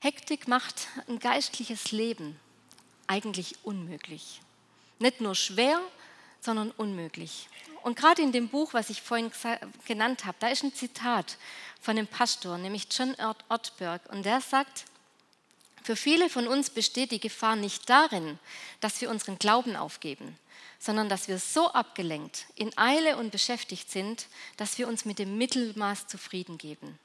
Hektik 0.00 0.48
macht 0.48 0.88
ein 1.08 1.18
geistliches 1.18 1.90
Leben 1.90 2.38
eigentlich 3.06 3.56
unmöglich. 3.64 4.40
Nicht 4.98 5.20
nur 5.20 5.34
schwer, 5.34 5.80
sondern 6.40 6.70
unmöglich. 6.70 7.48
Und 7.88 7.94
gerade 7.94 8.20
in 8.20 8.32
dem 8.32 8.50
Buch, 8.50 8.74
was 8.74 8.90
ich 8.90 9.00
vorhin 9.00 9.32
genannt 9.86 10.26
habe, 10.26 10.36
da 10.40 10.48
ist 10.48 10.62
ein 10.62 10.74
Zitat 10.74 11.38
von 11.80 11.96
einem 11.96 12.06
Pastor, 12.06 12.58
nämlich 12.58 12.86
John 12.90 13.16
Ortberg. 13.48 14.02
Und 14.10 14.26
der 14.26 14.42
sagt, 14.42 14.84
für 15.82 15.96
viele 15.96 16.28
von 16.28 16.46
uns 16.48 16.68
besteht 16.68 17.12
die 17.12 17.18
Gefahr 17.18 17.56
nicht 17.56 17.88
darin, 17.88 18.38
dass 18.80 19.00
wir 19.00 19.08
unseren 19.08 19.38
Glauben 19.38 19.74
aufgeben, 19.74 20.38
sondern 20.78 21.08
dass 21.08 21.28
wir 21.28 21.38
so 21.38 21.72
abgelenkt, 21.72 22.44
in 22.56 22.76
Eile 22.76 23.16
und 23.16 23.30
beschäftigt 23.32 23.90
sind, 23.90 24.26
dass 24.58 24.76
wir 24.76 24.86
uns 24.86 25.06
mit 25.06 25.18
dem 25.18 25.38
Mittelmaß 25.38 26.08
zufrieden 26.08 26.58
geben. 26.58 26.98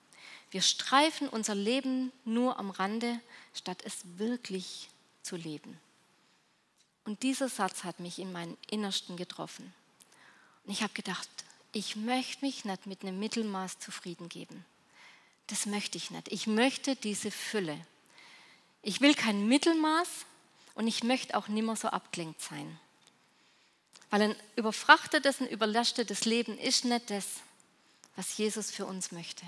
Wir 0.51 0.61
streifen 0.61 1.29
unser 1.29 1.55
Leben 1.55 2.11
nur 2.25 2.59
am 2.59 2.71
Rande, 2.71 3.21
statt 3.53 3.81
es 3.85 3.99
wirklich 4.17 4.89
zu 5.21 5.37
leben. 5.37 5.79
Und 7.05 7.23
dieser 7.23 7.47
Satz 7.47 7.85
hat 7.85 8.01
mich 8.01 8.19
in 8.19 8.33
meinen 8.33 8.57
Innersten 8.69 9.15
getroffen. 9.15 9.73
Und 10.65 10.71
ich 10.71 10.83
habe 10.83 10.93
gedacht, 10.93 11.29
ich 11.71 11.95
möchte 11.95 12.45
mich 12.45 12.65
nicht 12.65 12.85
mit 12.85 13.01
einem 13.01 13.19
Mittelmaß 13.19 13.79
zufrieden 13.79 14.29
geben. 14.29 14.65
Das 15.47 15.65
möchte 15.65 15.97
ich 15.97 16.11
nicht. 16.11 16.31
Ich 16.31 16.47
möchte 16.47 16.95
diese 16.95 17.31
Fülle. 17.31 17.79
Ich 18.81 19.01
will 19.01 19.15
kein 19.15 19.47
Mittelmaß 19.47 20.07
und 20.75 20.87
ich 20.87 21.03
möchte 21.03 21.35
auch 21.35 21.47
nimmer 21.47 21.75
so 21.75 21.89
abgelenkt 21.89 22.41
sein. 22.41 22.79
Weil 24.09 24.21
ein 24.21 24.35
überfrachtetes 24.55 25.41
und 25.41 25.47
überlastetes 25.47 26.25
Leben 26.25 26.57
ist 26.57 26.85
nicht 26.85 27.09
das, 27.09 27.25
was 28.15 28.37
Jesus 28.37 28.69
für 28.69 28.85
uns 28.85 29.11
möchte. 29.11 29.45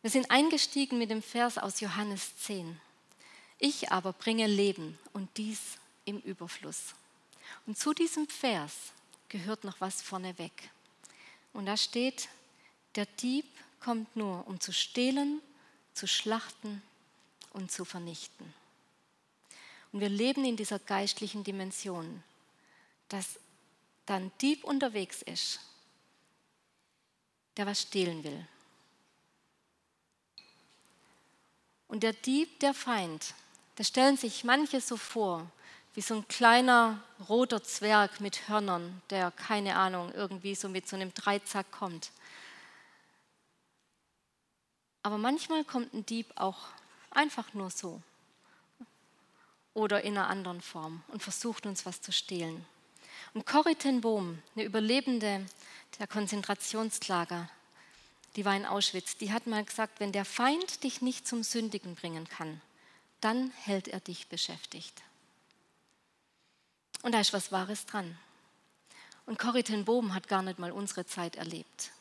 Wir 0.00 0.10
sind 0.10 0.30
eingestiegen 0.30 0.98
mit 0.98 1.10
dem 1.10 1.22
Vers 1.22 1.58
aus 1.58 1.80
Johannes 1.80 2.36
10. 2.38 2.80
Ich 3.58 3.90
aber 3.90 4.12
bringe 4.12 4.46
Leben 4.46 4.98
und 5.12 5.28
dies 5.36 5.60
im 6.04 6.20
Überfluss. 6.20 6.94
Und 7.66 7.78
zu 7.78 7.92
diesem 7.92 8.28
Vers 8.28 8.72
gehört 9.28 9.64
noch 9.64 9.80
was 9.80 10.02
vorneweg. 10.02 10.70
Und 11.52 11.66
da 11.66 11.76
steht, 11.76 12.28
der 12.94 13.06
Dieb 13.06 13.46
kommt 13.80 14.14
nur, 14.16 14.46
um 14.46 14.60
zu 14.60 14.72
stehlen, 14.72 15.40
zu 15.94 16.06
schlachten 16.06 16.82
und 17.52 17.70
zu 17.70 17.84
vernichten. 17.84 18.52
Und 19.92 20.00
wir 20.00 20.08
leben 20.08 20.44
in 20.44 20.56
dieser 20.56 20.78
geistlichen 20.78 21.44
Dimension, 21.44 22.22
dass 23.08 23.38
dann 24.04 24.30
Dieb 24.40 24.64
unterwegs 24.64 25.22
ist, 25.22 25.60
der 27.56 27.66
was 27.66 27.82
stehlen 27.82 28.22
will. 28.22 28.46
Und 31.88 32.02
der 32.02 32.12
Dieb, 32.12 32.60
der 32.60 32.74
Feind, 32.74 33.34
da 33.76 33.84
stellen 33.84 34.16
sich 34.16 34.44
manche 34.44 34.80
so 34.80 34.96
vor, 34.96 35.50
wie 35.96 36.02
so 36.02 36.14
ein 36.14 36.28
kleiner 36.28 37.02
roter 37.26 37.62
Zwerg 37.62 38.20
mit 38.20 38.48
Hörnern, 38.48 39.00
der, 39.08 39.30
keine 39.30 39.76
Ahnung, 39.76 40.12
irgendwie 40.12 40.54
so 40.54 40.68
mit 40.68 40.86
so 40.86 40.94
einem 40.94 41.12
Dreizack 41.14 41.72
kommt. 41.72 42.10
Aber 45.02 45.16
manchmal 45.16 45.64
kommt 45.64 45.94
ein 45.94 46.04
Dieb 46.04 46.26
auch 46.36 46.68
einfach 47.10 47.54
nur 47.54 47.70
so 47.70 48.02
oder 49.72 50.04
in 50.04 50.18
einer 50.18 50.28
anderen 50.28 50.60
Form 50.60 51.02
und 51.08 51.22
versucht 51.22 51.64
uns 51.64 51.86
was 51.86 52.02
zu 52.02 52.12
stehlen. 52.12 52.66
Und 53.32 53.46
Corrie 53.46 53.74
ten 53.74 54.02
Bohm, 54.02 54.42
eine 54.54 54.66
Überlebende 54.66 55.46
der 55.98 56.06
Konzentrationslager, 56.06 57.48
die 58.36 58.44
war 58.44 58.54
in 58.54 58.66
Auschwitz, 58.66 59.16
die 59.16 59.32
hat 59.32 59.46
mal 59.46 59.64
gesagt, 59.64 59.98
wenn 60.00 60.12
der 60.12 60.26
Feind 60.26 60.84
dich 60.84 61.00
nicht 61.00 61.26
zum 61.26 61.42
Sündigen 61.42 61.94
bringen 61.94 62.28
kann, 62.28 62.60
dann 63.22 63.50
hält 63.62 63.88
er 63.88 64.00
dich 64.00 64.26
beschäftigt. 64.26 65.05
Und 67.06 67.12
da 67.12 67.20
ist 67.20 67.32
was 67.32 67.52
Wahres 67.52 67.86
dran. 67.86 68.18
Und 69.26 69.38
Corrie 69.38 69.62
ten 69.62 69.84
Bohm 69.84 70.12
hat 70.12 70.26
gar 70.26 70.42
nicht 70.42 70.58
mal 70.58 70.72
unsere 70.72 71.06
Zeit 71.06 71.36
erlebt. 71.36 71.92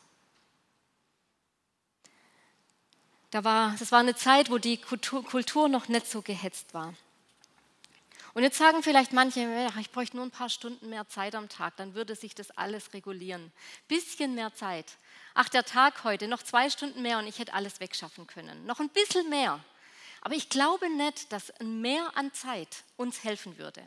Da 3.29 3.43
war, 3.43 3.75
das 3.77 3.91
war 3.91 3.99
eine 3.99 4.15
Zeit, 4.15 4.49
wo 4.49 4.57
die 4.57 4.77
Kultur, 4.77 5.69
noch 5.69 5.89
nicht 5.89 6.07
so 6.07 6.23
gehetzt 6.23 6.73
war. 6.73 6.95
Und 8.33 8.41
jetzt 8.41 8.57
sagen 8.57 8.81
vielleicht 8.81 9.13
manche, 9.13 9.69
ich 9.79 9.91
bräuchte 9.91 10.17
nur 10.17 10.25
ein 10.25 10.31
paar 10.31 10.49
Stunden 10.49 10.89
mehr 10.89 11.07
Zeit 11.07 11.35
am 11.35 11.49
Tag, 11.49 11.77
dann 11.77 11.93
würde 11.93 12.15
sich 12.15 12.33
das 12.33 12.49
alles 12.57 12.91
regulieren. 12.95 13.51
Bisschen 13.87 14.33
mehr 14.33 14.55
Zeit. 14.55 14.97
Ach, 15.35 15.49
der 15.49 15.65
Tag 15.65 16.03
heute, 16.03 16.27
noch 16.27 16.41
zwei 16.41 16.71
Stunden 16.71 17.03
mehr 17.03 17.19
und 17.19 17.27
ich 17.27 17.37
hätte 17.37 17.53
alles 17.53 17.79
wegschaffen 17.79 18.25
können. 18.25 18.65
Noch 18.65 18.79
ein 18.79 18.89
bisschen 18.89 19.29
mehr. 19.29 19.63
Aber 20.21 20.33
ich 20.33 20.49
glaube 20.49 20.89
nicht, 20.89 21.31
dass 21.31 21.51
ein 21.61 21.79
Mehr 21.79 22.17
an 22.17 22.33
Zeit 22.33 22.83
uns 22.97 23.23
helfen 23.23 23.59
würde. 23.59 23.85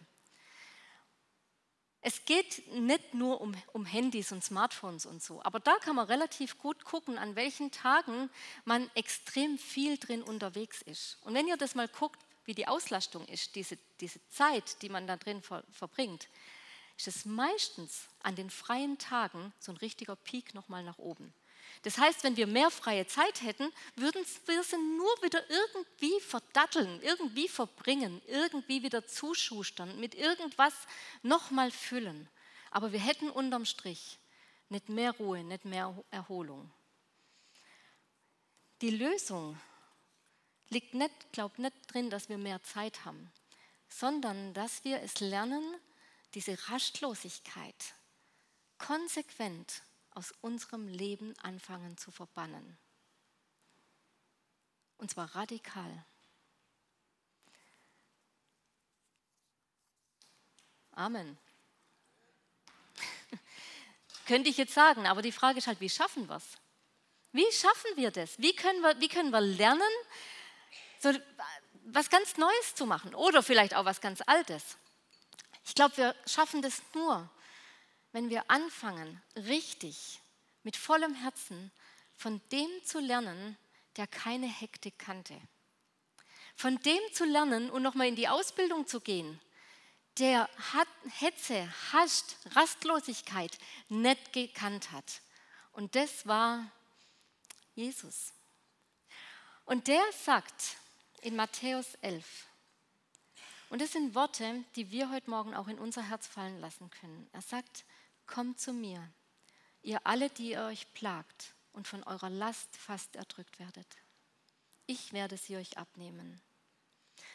Es 2.01 2.25
geht 2.25 2.67
nicht 2.75 3.13
nur 3.13 3.41
um, 3.41 3.55
um, 3.73 3.85
Handys 3.85 4.31
und 4.31 4.45
Smartphones 4.45 5.05
und 5.05 5.23
so, 5.23 5.43
aber 5.43 5.59
da 5.59 5.75
kann 5.81 5.97
man 5.97 6.07
relativ 6.07 6.57
gut 6.59 6.85
gucken, 6.85 7.19
an 7.19 7.35
welchen 7.35 7.73
Tagen 7.73 8.31
man 8.65 8.89
extrem 8.95 9.59
viel 9.59 9.99
drin 9.99 10.23
unterwegs 10.23 10.81
ist. 10.83 11.19
Und 11.23 11.35
wenn 11.35 11.49
ihr 11.49 11.57
das 11.57 11.75
mal 11.75 11.89
guckt, 11.89 12.21
wie 12.45 12.55
die 12.55 12.69
Auslastung 12.69 13.27
ist, 13.27 13.57
diese, 13.57 13.77
diese 14.01 14.21
Zeit, 14.29 14.81
die 14.83 14.89
man 14.89 15.07
da 15.07 15.17
drin 15.17 15.43
ver, 15.43 15.65
verbringt, 15.73 16.29
ist 16.97 17.09
es 17.09 17.25
meistens 17.25 18.09
an 18.23 18.37
den 18.37 18.51
freien 18.51 18.99
Tagen 18.99 19.53
so 19.59 19.73
ein 19.73 19.77
richtiger 19.79 20.17
Peak 20.17 20.55
nochmal 20.55 20.85
nach 20.85 20.99
oben. 20.99 21.35
Das 21.83 21.99
heißt, 21.99 22.25
wenn 22.25 22.37
wir 22.37 22.47
mehr 22.47 22.71
freie 22.71 23.07
Zeit 23.07 23.43
hätten, 23.43 23.73
würden 23.97 24.25
wir 24.47 24.63
sie 24.63 24.77
nur 24.77 25.23
wieder 25.23 25.49
irgendwie 25.49 26.21
verdatteln, 26.21 27.01
irgendwie 27.03 27.49
verbringen, 27.49 28.21
irgendwie 28.27 28.83
wieder 28.83 29.07
zuschustern, 29.07 29.99
mit 30.01 30.15
irgendwas 30.15 30.75
nochmal 31.23 31.71
füllen. 31.71 32.29
Aber 32.71 32.93
wir 32.93 33.01
hätten 33.01 33.31
unterm 33.31 33.65
Strich 33.65 34.19
nicht 34.69 34.89
mehr 34.89 35.13
Ruhe, 35.13 35.45
nicht 35.45 35.65
mehr 35.65 35.97
Erholung. 36.11 36.71
Die 38.81 38.91
Lösung 38.91 39.59
liegt 40.69 40.95
nicht, 40.95 41.33
glaub 41.33 41.59
nicht 41.59 41.75
drin, 41.87 42.11
dass 42.11 42.29
wir 42.29 42.39
mehr 42.39 42.63
Zeit 42.63 43.05
haben, 43.05 43.33
sondern 43.89 44.55
dass 44.55 44.85
wir 44.85 45.01
es 45.03 45.21
lernen, 45.21 45.65
diese 46.35 46.59
Rastlosigkeit 46.69 47.95
konsequent 48.77 49.83
aus 50.19 50.35
unserem 50.41 50.89
Leben 50.89 51.33
anfangen 51.45 51.97
zu 51.97 52.11
verbannen. 52.11 52.77
Und 54.97 55.13
zwar 55.13 55.33
radikal. 55.37 56.05
Amen. 60.91 61.39
Könnte 64.27 64.51
ich 64.51 64.57
jetzt 64.57 64.75
sagen, 64.75 65.07
aber 65.07 65.23
die 65.23 65.31
Frage 65.31 65.59
ist 65.59 65.69
halt, 65.69 65.81
wie 65.81 65.89
schaffen 65.89 66.29
wir 66.29 66.35
es? 66.35 66.59
Wie 67.31 67.53
schaffen 67.53 67.93
wir 67.95 68.11
das? 68.11 68.37
Wie 68.41 68.57
können 68.57 68.81
wir, 68.81 69.01
wie 69.01 69.09
können 69.09 69.31
wir 69.31 69.41
lernen, 69.41 69.83
so 70.99 71.13
was 71.85 72.11
ganz 72.11 72.37
Neues 72.39 72.75
zu 72.75 72.87
machen 72.87 73.15
oder 73.15 73.45
vielleicht 73.45 73.75
auch 73.75 73.85
was 73.85 74.01
ganz 74.01 74.21
Altes? 74.27 74.79
Ich 75.65 75.77
glaube, 75.77 75.97
wir 75.97 76.17
schaffen 76.27 76.61
das 76.61 76.83
nur, 76.95 77.31
wenn 78.13 78.31
wir 78.31 78.51
anfangen, 78.51 79.23
richtig, 79.37 80.21
mit 80.63 80.77
vollem 80.77 81.15
Herzen 81.15 81.71
von 82.17 82.41
dem 82.51 82.69
zu 82.85 82.99
lernen, 82.99 83.57
der 83.97 84.07
keine 84.07 84.47
Hektik 84.47 84.99
kannte. 84.99 85.41
Von 86.57 86.79
dem 86.81 87.01
zu 87.13 87.25
lernen 87.25 87.71
und 87.71 87.83
nochmal 87.83 88.09
in 88.09 88.17
die 88.17 88.29
Ausbildung 88.29 88.87
zu 88.87 89.01
gehen, 89.01 89.41
der 90.19 90.49
hat, 90.73 90.89
Hetze, 91.19 91.73
Hascht, 91.93 92.37
Rastlosigkeit 92.57 93.57
nicht 93.89 94.33
gekannt 94.33 94.91
hat. 94.91 95.21
Und 95.73 95.95
das 95.95 96.27
war 96.27 96.71
Jesus. 97.77 98.33
Und 99.65 99.87
der 99.87 100.03
sagt 100.25 100.77
in 101.23 101.37
Matthäus 101.37 101.95
11, 102.01 102.49
und 103.71 103.83
das 103.83 103.93
sind 103.93 104.15
Worte, 104.15 104.65
die 104.77 104.91
wir 104.91 105.11
heute 105.11 105.29
Morgen 105.29 105.55
auch 105.55 105.69
in 105.69 105.79
unser 105.79 106.03
Herz 106.03 106.27
fallen 106.27 106.59
lassen 106.61 106.91
können. 106.91 107.29
Er 107.33 107.43
sagt, 107.43 107.85
Kommt 108.29 108.61
zu 108.61 108.73
mir, 108.73 109.11
ihr 109.83 110.07
alle, 110.07 110.31
die 110.31 110.51
ihr 110.51 110.63
euch 110.63 110.93
plagt 110.93 111.55
und 111.73 111.89
von 111.89 112.05
eurer 112.05 112.31
Last 112.31 112.77
fast 112.77 113.17
erdrückt 113.17 113.59
werdet. 113.59 113.97
Ich 114.87 115.13
werde 115.13 115.37
sie 115.37 115.57
euch 115.57 115.79
abnehmen. 115.79 116.41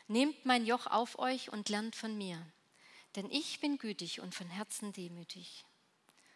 Nehmt 0.07 0.45
mein 0.45 0.65
Joch 0.65 0.87
auf 0.87 1.19
euch 1.19 1.51
und 1.51 1.67
lernt 1.67 1.95
von 1.95 2.17
mir, 2.17 2.45
denn 3.15 3.29
ich 3.31 3.59
bin 3.59 3.77
gütig 3.79 4.21
und 4.21 4.33
von 4.35 4.47
Herzen 4.47 4.93
demütig. 4.93 5.65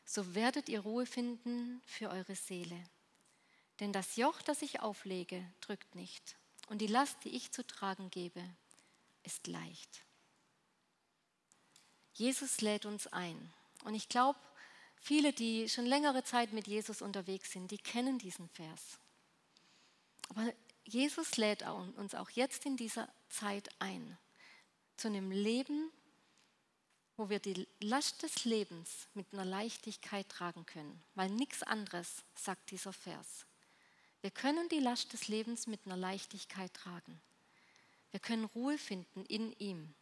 So 0.05 0.35
werdet 0.35 0.69
ihr 0.69 0.81
Ruhe 0.81 1.05
finden 1.05 1.81
für 1.85 2.09
eure 2.09 2.35
Seele. 2.35 2.83
Denn 3.79 3.93
das 3.93 4.15
Joch, 4.15 4.41
das 4.41 4.63
ich 4.63 4.79
auflege, 4.79 5.45
drückt 5.61 5.95
nicht, 5.95 6.35
und 6.67 6.79
die 6.79 6.87
Last, 6.87 7.23
die 7.23 7.35
ich 7.35 7.51
zu 7.51 7.65
tragen 7.65 8.09
gebe, 8.09 8.43
ist 9.23 9.47
leicht. 9.47 10.03
Jesus 12.13 12.61
lädt 12.61 12.85
uns 12.85 13.05
ein. 13.07 13.53
Und 13.83 13.93
ich 13.93 14.09
glaube, 14.09 14.39
viele, 15.07 15.31
die 15.31 15.69
schon 15.69 15.85
längere 15.85 16.23
Zeit 16.25 16.51
mit 16.51 16.67
Jesus 16.67 17.01
unterwegs 17.01 17.53
sind, 17.53 17.71
die 17.71 17.77
kennen 17.77 18.19
diesen 18.19 18.49
Vers. 18.49 18.99
Aber 20.29 20.53
Jesus 20.83 21.37
lädt 21.37 21.63
uns 21.95 22.13
auch 22.13 22.29
jetzt 22.31 22.65
in 22.65 22.75
dieser 22.75 23.07
Zeit 23.29 23.69
ein 23.79 24.17
zu 24.97 25.07
einem 25.07 25.31
Leben, 25.31 25.91
wo 27.15 27.29
wir 27.29 27.39
die 27.39 27.67
Last 27.79 28.21
des 28.23 28.43
Lebens 28.43 29.07
mit 29.13 29.27
einer 29.31 29.45
Leichtigkeit 29.45 30.27
tragen 30.27 30.65
können, 30.65 31.01
weil 31.15 31.29
nichts 31.29 31.63
anderes 31.63 32.23
sagt 32.35 32.71
dieser 32.71 32.93
Vers. 32.93 33.45
Wir 34.21 34.31
können 34.31 34.67
die 34.69 34.79
Last 34.79 35.13
des 35.13 35.29
Lebens 35.29 35.67
mit 35.67 35.79
einer 35.85 35.97
Leichtigkeit 35.97 36.73
tragen. 36.73 37.21
Wir 38.11 38.19
können 38.19 38.45
Ruhe 38.45 38.77
finden 38.77 39.23
in 39.25 39.53
ihm. 39.53 39.93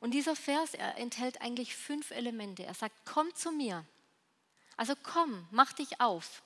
Und 0.00 0.12
dieser 0.12 0.36
Vers 0.36 0.74
er 0.74 0.96
enthält 0.96 1.40
eigentlich 1.42 1.76
fünf 1.76 2.10
Elemente. 2.12 2.64
Er 2.64 2.74
sagt, 2.74 2.96
komm 3.04 3.34
zu 3.34 3.52
mir. 3.52 3.84
Also 4.76 4.94
komm, 5.02 5.46
mach 5.50 5.72
dich 5.72 6.00
auf. 6.00 6.42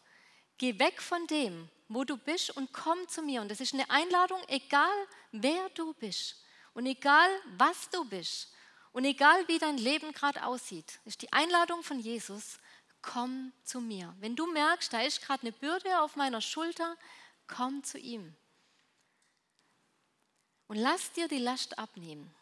Geh 0.59 0.79
weg 0.79 1.03
von 1.03 1.27
dem, 1.27 1.69
wo 1.89 2.05
du 2.05 2.17
bist 2.17 2.51
und 2.57 2.73
komm 2.73 3.09
zu 3.09 3.23
mir. 3.23 3.41
Und 3.41 3.51
das 3.51 3.61
ist 3.61 3.75
eine 3.75 3.89
Einladung, 3.91 4.41
egal 4.49 5.07
wer 5.33 5.69
du 5.71 5.93
bist 5.95 6.37
und 6.75 6.87
egal 6.87 7.29
was 7.57 7.91
du 7.91 8.05
bist 8.05 8.53
und 8.93 9.05
egal 9.05 9.47
wie 9.49 9.59
dein 9.59 9.79
Leben 9.79 10.12
gerade 10.12 10.45
aussieht. 10.45 10.99
Das 11.05 11.15
ist 11.15 11.23
die 11.23 11.33
Einladung 11.33 11.83
von 11.83 11.99
Jesus, 11.99 12.59
komm 13.03 13.53
zu 13.62 13.81
mir. 13.81 14.15
Wenn 14.21 14.37
du 14.37 14.47
merkst, 14.47 14.93
da 14.93 15.03
ist 15.03 15.23
gerade 15.23 15.43
eine 15.43 15.53
Bürde 15.53 16.01
auf 16.01 16.17
meiner 16.17 16.41
Schulter, 16.41 16.97
komm 17.47 17.85
zu 17.85 17.99
ihm. 17.99 18.35
Und 20.69 20.77
lass 20.77 21.12
dir 21.12 21.29
die 21.29 21.39
Last 21.39 21.79
abnehmen. 21.79 22.35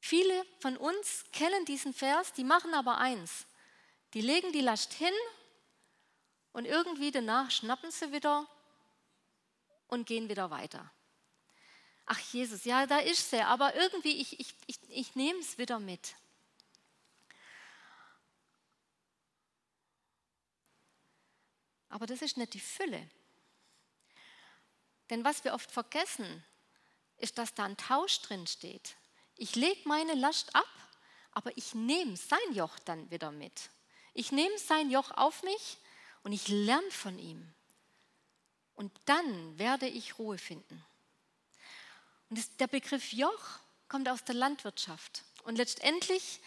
Viele 0.00 0.44
von 0.58 0.76
uns 0.76 1.24
kennen 1.32 1.64
diesen 1.64 1.94
Vers, 1.94 2.32
die 2.32 2.42
machen 2.42 2.74
aber 2.74 2.98
eins. 2.98 3.46
Die 4.14 4.20
legen 4.20 4.52
die 4.52 4.60
Last 4.60 4.92
hin 4.92 5.14
und 6.52 6.66
irgendwie 6.66 7.10
danach 7.10 7.50
schnappen 7.50 7.90
sie 7.90 8.12
wieder 8.12 8.46
und 9.88 10.06
gehen 10.06 10.28
wieder 10.28 10.50
weiter. 10.50 10.90
Ach 12.04 12.18
Jesus, 12.18 12.64
ja, 12.64 12.86
da 12.86 12.98
ist 12.98 13.30
sie, 13.30 13.40
aber 13.40 13.74
irgendwie, 13.74 14.20
ich, 14.20 14.38
ich, 14.38 14.54
ich, 14.66 14.78
ich 14.88 15.14
nehme 15.14 15.38
es 15.38 15.56
wieder 15.56 15.78
mit. 15.78 16.14
Aber 21.88 22.06
das 22.06 22.22
ist 22.22 22.36
nicht 22.36 22.54
die 22.54 22.60
Fülle. 22.60 23.08
Denn 25.10 25.24
was 25.24 25.44
wir 25.44 25.52
oft 25.52 25.70
vergessen, 25.70 26.44
ist, 27.18 27.38
dass 27.38 27.54
da 27.54 27.64
ein 27.64 27.76
Tausch 27.76 28.20
drin 28.22 28.46
steht. 28.46 28.96
Ich 29.36 29.56
lege 29.56 29.80
meine 29.86 30.14
Last 30.14 30.54
ab, 30.56 30.68
aber 31.32 31.56
ich 31.56 31.74
nehme 31.74 32.16
sein 32.16 32.52
Joch 32.52 32.78
dann 32.80 33.10
wieder 33.10 33.30
mit. 33.30 33.70
Ich 34.14 34.32
nehme 34.32 34.58
sein 34.58 34.90
Joch 34.90 35.10
auf 35.12 35.42
mich 35.42 35.78
und 36.22 36.32
ich 36.32 36.48
lerne 36.48 36.90
von 36.90 37.18
ihm. 37.18 37.52
Und 38.74 38.92
dann 39.06 39.58
werde 39.58 39.86
ich 39.86 40.18
Ruhe 40.18 40.38
finden. 40.38 40.84
Und 42.30 42.38
das, 42.38 42.56
der 42.56 42.66
Begriff 42.66 43.12
Joch 43.12 43.58
kommt 43.88 44.08
aus 44.08 44.24
der 44.24 44.34
Landwirtschaft. 44.34 45.22
Und 45.44 45.56
letztendlich 45.56 46.40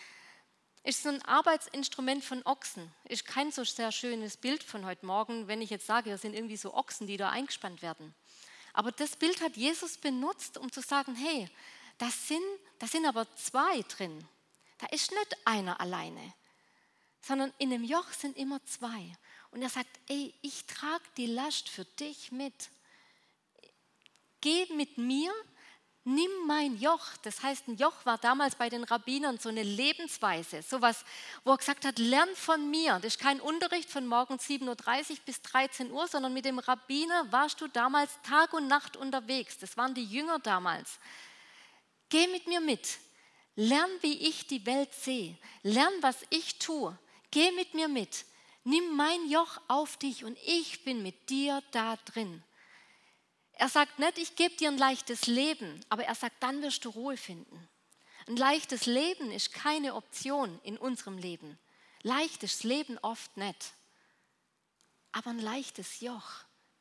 ist 0.84 1.04
so 1.04 1.10
ein 1.10 1.21
Arbeitsinstrument 1.23 2.23
von 2.23 2.43
Ochsen. 2.45 2.91
Ist 3.06 3.25
kein 3.25 3.51
so 3.51 3.63
sehr 3.63 3.91
schönes 3.91 4.38
Bild 4.38 4.63
von 4.63 4.86
heute 4.86 5.06
Morgen, 5.06 5.47
wenn 5.47 5.62
ich 5.62 5.69
jetzt 5.69 5.88
sage, 5.88 6.10
das 6.10 6.21
sind 6.21 6.34
irgendwie 6.34 6.58
so 6.58 6.73
Ochsen, 6.73 7.08
die 7.08 7.17
da 7.17 7.30
eingespannt 7.30 7.82
werden. 7.82 8.13
Aber 8.73 8.91
das 8.91 9.15
Bild 9.15 9.41
hat 9.41 9.58
Jesus 9.58 9.97
benutzt, 9.97 10.58
um 10.58 10.71
zu 10.71 10.82
sagen, 10.82 11.15
hey, 11.15 11.49
das 11.97 12.28
sind, 12.28 12.43
das 12.80 12.91
sind 12.91 13.06
aber 13.06 13.25
zwei 13.36 13.82
drin. 13.84 14.28
Da 14.78 14.88
ist 14.88 15.12
nicht 15.12 15.38
einer 15.45 15.80
alleine, 15.80 16.34
sondern 17.25 17.51
in 17.57 17.71
dem 17.71 17.83
Joch 17.83 18.11
sind 18.11 18.38
immer 18.38 18.63
zwei. 18.65 19.11
Und 19.49 19.61
er 19.61 19.69
sagt, 19.69 19.89
ey, 20.09 20.33
ich 20.41 20.65
trage 20.67 21.03
die 21.17 21.25
Last 21.25 21.69
für 21.69 21.85
dich 21.85 22.31
mit. 22.31 22.69
Geh 24.41 24.71
mit 24.75 24.99
mir, 24.99 25.31
nimm 26.03 26.29
mein 26.45 26.77
Joch. 26.77 27.17
Das 27.23 27.41
heißt, 27.41 27.67
ein 27.67 27.77
Joch 27.77 28.05
war 28.05 28.19
damals 28.19 28.55
bei 28.55 28.69
den 28.69 28.83
Rabbinern 28.83 29.39
so 29.39 29.49
eine 29.49 29.63
Lebensweise, 29.63 30.61
sowas, 30.61 31.03
wo 31.43 31.51
er 31.51 31.57
gesagt 31.57 31.83
hat, 31.85 31.97
lern 31.97 32.29
von 32.35 32.69
mir. 32.69 32.95
Das 32.95 33.15
ist 33.15 33.19
kein 33.19 33.41
Unterricht 33.41 33.89
von 33.89 34.05
morgens 34.05 34.47
7.30 34.47 35.11
Uhr 35.11 35.17
bis 35.25 35.41
13 35.41 35.91
Uhr, 35.91 36.07
sondern 36.07 36.33
mit 36.33 36.45
dem 36.45 36.59
Rabbiner 36.59 37.31
warst 37.31 37.59
du 37.59 37.67
damals 37.67 38.11
Tag 38.21 38.53
und 38.53 38.67
Nacht 38.67 38.97
unterwegs. 38.97 39.57
Das 39.57 39.77
waren 39.77 39.95
die 39.95 40.05
Jünger 40.05 40.38
damals. 40.38 40.99
Geh 42.09 42.27
mit 42.27 42.45
mir 42.45 42.61
mit. 42.61 42.99
Lern, 43.55 43.89
wie 44.01 44.27
ich 44.27 44.45
die 44.45 44.63
Welt 44.67 44.93
sehe. 44.93 45.35
Lern, 45.63 45.93
was 46.01 46.17
ich 46.29 46.59
tue. 46.59 46.95
Geh 47.36 47.52
mit 47.52 47.74
mir 47.74 47.89
mit. 47.89 48.24
Nimm 48.63 48.95
mein 48.95 49.30
Joch 49.30 49.60
auf 49.67 49.98
dich 49.98 50.24
und 50.24 50.38
ich 50.45 50.86
bin 50.86 51.04
mit 51.04 51.30
dir 51.30 51.62
da 51.71 51.98
drin. 51.98 52.41
Er 53.52 53.67
sagt 53.67 54.00
nicht, 54.00 54.17
ich 54.19 54.38
gebe 54.38 54.56
dir 54.56 54.69
ein 54.69 54.78
leichtes 54.78 55.28
Leben, 55.28 55.84
aber 55.89 56.06
er 56.06 56.15
sagt, 56.15 56.41
dann 56.41 56.62
wirst 56.62 56.86
du 56.86 56.91
Ruhe 56.91 57.17
finden. 57.17 57.67
Ein 58.28 58.38
leichtes 58.38 58.86
Leben 58.86 59.32
ist 59.32 59.52
keine 59.52 59.95
Option 59.95 60.62
in 60.63 60.78
unserem 60.78 61.17
Leben. 61.17 61.60
Leicht 62.04 62.41
ist 62.41 62.60
das 62.60 62.63
Leben 62.63 62.98
oft 63.00 63.36
nicht. 63.36 63.74
Aber 65.12 65.32
ein 65.32 65.39
leichtes 65.39 66.00
Joch 66.00 66.32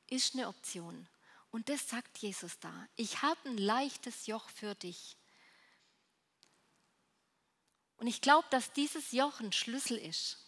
ist 0.08 0.34
eine 0.34 0.46
Option. 0.46 1.08
Und 1.50 1.68
das 1.68 1.88
sagt 1.88 2.18
Jesus 2.18 2.60
da. 2.60 2.72
Ich 2.94 3.22
habe 3.22 3.40
ein 3.48 3.58
leichtes 3.58 4.28
Joch 4.28 4.48
für 4.50 4.76
dich. 4.76 5.16
Und 7.96 8.06
ich 8.06 8.20
glaube, 8.20 8.46
dass 8.50 8.72
dieses 8.72 9.10
Joch 9.10 9.40
ein 9.40 9.52
Schlüssel 9.52 9.98
ist, 9.98 10.43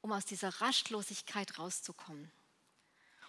um 0.00 0.12
aus 0.12 0.24
dieser 0.24 0.48
Rastlosigkeit 0.60 1.58
rauszukommen. 1.58 2.30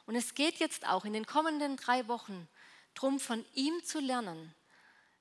Und 0.06 0.16
es 0.16 0.34
geht 0.34 0.60
jetzt 0.60 0.88
auch 0.88 1.06
in 1.06 1.14
den 1.14 1.26
kommenden 1.26 1.78
drei 1.78 2.08
Wochen 2.08 2.48
darum, 2.96 3.20
von 3.20 3.46
ihm 3.54 3.84
zu 3.84 4.00
lernen, 4.00 4.54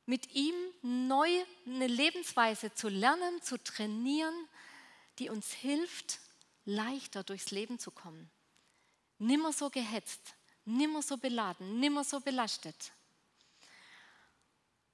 mit 0.07 0.35
ihm 0.35 0.55
neu 0.83 1.29
eine 1.67 1.87
Lebensweise 1.87 2.73
zu 2.75 2.89
lernen, 2.89 3.43
zu 3.43 3.63
trainieren, 3.63 4.35
die 5.19 5.29
uns 5.29 5.53
hilft, 5.53 6.21
leichter 6.65 7.23
durchs 7.23 7.51
Leben 7.51 7.79
zu 7.79 7.91
kommen. 7.91 8.31
Nimmer 9.19 9.53
so 9.53 9.69
gehetzt, 9.69 10.35
nimmer 10.65 11.03
so 11.03 11.17
beladen, 11.17 11.81
nimmer 11.81 12.05
so 12.05 12.21
belastet. 12.21 12.93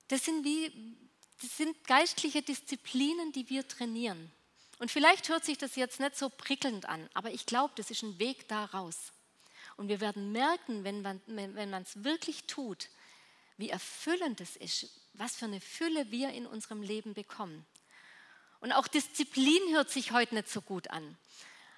Das 0.08 0.24
sind, 0.24 0.44
wie, 0.44 0.96
das 1.40 1.56
sind 1.56 1.84
geistliche 1.86 2.42
Disziplinen, 2.42 3.32
die 3.32 3.48
wir 3.48 3.66
trainieren. 3.66 4.32
Und 4.78 4.90
vielleicht 4.90 5.28
hört 5.28 5.44
sich 5.44 5.58
das 5.58 5.76
jetzt 5.76 6.00
nicht 6.00 6.16
so 6.16 6.28
prickelnd 6.28 6.86
an, 6.86 7.08
aber 7.14 7.30
ich 7.30 7.46
glaube, 7.46 7.74
das 7.76 7.90
ist 7.90 8.02
ein 8.02 8.18
Weg 8.18 8.48
daraus. 8.48 9.12
Und 9.76 9.88
wir 9.88 10.00
werden 10.00 10.32
merken, 10.32 10.84
wenn 10.84 11.02
man 11.70 11.82
es 11.82 12.04
wirklich 12.04 12.44
tut, 12.46 12.88
wie 13.56 13.70
erfüllend 13.70 14.40
es 14.40 14.56
ist, 14.56 14.88
was 15.14 15.36
für 15.36 15.44
eine 15.44 15.60
Fülle 15.60 16.10
wir 16.10 16.30
in 16.30 16.46
unserem 16.46 16.82
Leben 16.82 17.14
bekommen. 17.14 17.64
Und 18.60 18.72
auch 18.72 18.88
Disziplin 18.88 19.74
hört 19.74 19.90
sich 19.90 20.12
heute 20.12 20.34
nicht 20.34 20.48
so 20.48 20.60
gut 20.60 20.90
an. 20.90 21.16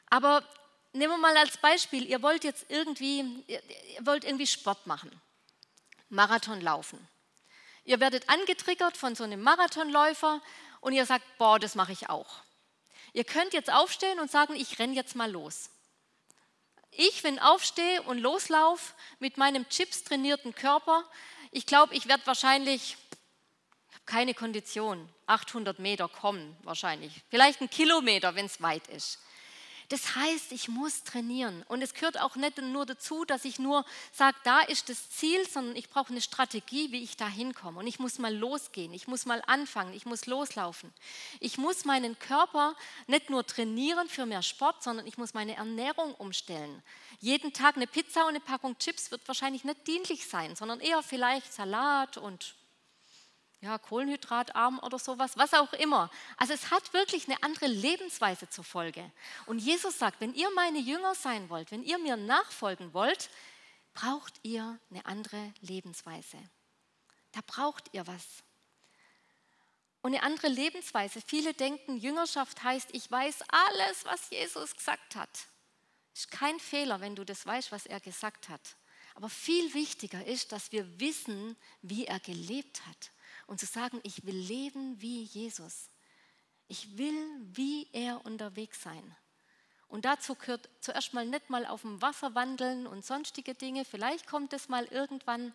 Aber 0.09 0.45
nehmen 0.93 1.15
wir 1.15 1.19
mal 1.19 1.37
als 1.37 1.59
Beispiel, 1.59 2.07
ihr 2.07 2.23
wollt 2.23 2.45
jetzt 2.45 2.67
irgendwie, 2.69 3.45
ihr, 3.47 3.61
wollt 4.01 4.25
irgendwie 4.25 4.47
Sport 4.47 4.87
machen, 4.87 5.11
Marathon 6.09 6.61
laufen. 6.61 7.07
Ihr 7.85 8.01
werdet 8.01 8.29
angetriggert 8.29 8.97
von 8.97 9.15
so 9.15 9.25
einem 9.25 9.43
Marathonläufer 9.43 10.41
und 10.81 10.93
ihr 10.93 11.07
sagt, 11.07 11.25
boah, 11.39 11.59
das 11.59 11.75
mache 11.75 11.93
ich 11.93 12.09
auch. 12.09 12.43
Ihr 13.17 13.25
könnt 13.25 13.55
jetzt 13.55 13.73
aufstehen 13.73 14.21
und 14.21 14.31
sagen, 14.31 14.55
ich 14.57 14.79
renne 14.79 14.93
jetzt 14.93 15.17
mal 15.17 15.31
los. 15.31 15.71
Ich, 16.91 17.25
wenn 17.25 17.39
aufstehe 17.39 18.03
und 18.03 18.19
loslaufe 18.19 18.93
mit 19.21 19.39
meinem 19.39 19.67
Chips 19.71 20.05
trainierten 20.05 20.55
Körper, 20.55 21.03
ich 21.51 21.65
glaube, 21.65 21.95
ich 21.95 22.09
werde 22.09 22.27
wahrscheinlich 22.27 22.99
keine 24.05 24.35
Kondition, 24.35 25.09
800 25.25 25.79
Meter 25.79 26.09
kommen 26.09 26.55
wahrscheinlich, 26.63 27.23
vielleicht 27.31 27.63
ein 27.63 27.71
Kilometer, 27.71 28.35
wenn 28.35 28.45
es 28.45 28.61
weit 28.61 28.87
ist. 28.89 29.19
Das 29.88 30.16
heißt, 30.16 30.51
ich 30.53 30.68
muss 30.68 31.05
trainieren. 31.05 31.62
Und 31.68 31.81
es 31.81 31.94
gehört 31.94 32.20
auch 32.20 32.35
nicht 32.37 32.61
nur 32.61 32.87
dazu, 32.87 33.25
dass 33.25 33.44
ich 33.44 33.59
nur 33.59 33.85
sage, 34.12 34.37
da 34.42 34.61
ist 34.61 34.88
das 34.88 35.11
Ziel, 35.11 35.49
sondern 35.49 35.77
ich 35.77 35.88
brauche 35.88 36.11
eine 36.11 36.20
Strategie, 36.20 36.90
wie 36.90 37.03
ich 37.03 37.16
da 37.16 37.29
hinkomme. 37.29 37.79
Und 37.79 37.87
ich 37.87 37.99
muss 37.99 38.18
mal 38.18 38.35
losgehen, 38.35 38.92
ich 38.92 39.07
muss 39.07 39.27
mal 39.27 39.42
anfangen, 39.46 39.94
ich 39.94 40.05
muss 40.05 40.27
loslaufen. 40.27 40.92
Ich 41.38 41.57
muss 41.57 41.85
meinen 41.85 42.18
Körper 42.18 42.75
nicht 43.07 43.31
nur 43.31 43.46
trainieren 43.46 44.09
für 44.09 44.27
mehr 44.27 44.42
Sport, 44.42 44.83
sondern 44.83 45.07
ich 45.07 45.18
muss 45.18 45.35
meine 45.35 45.57
Ernährung 45.57 46.14
umstellen. 46.14 46.83
Jeden 47.20 47.53
Tag 47.53 47.77
eine 47.77 47.87
Pizza 47.87 48.22
und 48.22 48.31
eine 48.31 48.40
Packung 48.40 48.77
Chips 48.79 49.11
wird 49.11 49.27
wahrscheinlich 49.29 49.64
nicht 49.64 49.87
dienlich 49.87 50.27
sein, 50.27 50.57
sondern 50.57 50.81
eher 50.81 51.03
vielleicht 51.03 51.53
Salat 51.53 52.16
und 52.16 52.57
ja, 53.67 53.79
kohlenhydratarm 53.79 54.79
oder 54.79 54.99
sowas, 54.99 55.37
was 55.37 55.53
auch 55.55 55.73
immer. 55.75 56.09
Also 56.37 56.53
es 56.55 56.71
hat 56.71 56.93
wirklich 56.93 57.27
eine 57.29 57.43
andere 57.43 57.67
Lebensweise 57.67 58.49
zur 58.49 58.65
Folge. 58.65 59.11
Und 59.47 59.59
Jesus 59.59 59.99
sagt, 59.99 60.21
wenn 60.21 60.35
ihr 60.35 60.49
meine 60.55 60.79
Jünger 60.79 61.15
sein 61.17 61.51
wollt, 61.51 61.73
wenn 61.73 61.83
ihr 61.83 61.99
mir 61.99 62.17
nachfolgen 62.17 62.95
wollt, 62.95 63.29
braucht 63.93 64.35
ihr 64.45 64.79
eine 64.91 65.05
andere 65.05 65.53
Lebensweise. 65.61 66.39
Da 67.33 67.41
braucht 67.47 67.93
ihr 67.93 68.07
was. 68.07 68.25
und 70.03 70.15
eine 70.15 70.23
andere 70.23 70.47
Lebensweise. 70.47 71.21
Viele 71.21 71.53
denken, 71.53 71.97
Jüngerschaft 71.97 72.63
heißt, 72.63 72.91
ich 72.93 73.11
weiß 73.11 73.43
alles, 73.49 74.05
was 74.05 74.31
Jesus 74.31 74.77
gesagt 74.77 75.17
hat. 75.17 75.29
Ist 76.15 76.31
kein 76.31 76.61
Fehler, 76.61 77.01
wenn 77.01 77.17
du 77.17 77.25
das 77.25 77.45
weißt, 77.45 77.73
was 77.73 77.87
er 77.87 77.99
gesagt 77.99 78.49
hat. 78.49 78.77
Aber 79.17 79.29
viel 79.29 79.75
wichtiger 79.75 80.25
ist, 80.25 80.53
dass 80.53 80.71
wir 80.73 81.01
wissen, 81.01 81.57
wie 81.83 82.07
er 82.07 82.21
gelebt 82.21 82.87
hat. 82.87 83.11
Und 83.47 83.61
zu 83.61 83.67
sagen, 83.67 84.01
ich 84.03 84.25
will 84.27 84.37
leben 84.37 85.01
wie 85.01 85.23
Jesus. 85.23 85.91
Ich 86.69 86.99
will 86.99 87.41
wie 87.53 87.89
er 87.93 88.25
unterwegs 88.25 88.83
sein. 88.83 89.17
Und 89.89 90.05
dazu 90.05 90.35
gehört 90.35 90.69
zuerst 90.81 91.15
mal 91.15 91.25
nicht 91.25 91.49
mal 91.49 91.65
auf 91.65 91.83
dem 91.83 92.03
Wasser 92.03 92.35
wandeln 92.35 92.87
und 92.87 93.05
sonstige 93.05 93.55
Dinge. 93.55 93.85
Vielleicht 93.85 94.27
kommt 94.27 94.53
es 94.53 94.69
mal 94.69 94.85
irgendwann. 94.87 95.55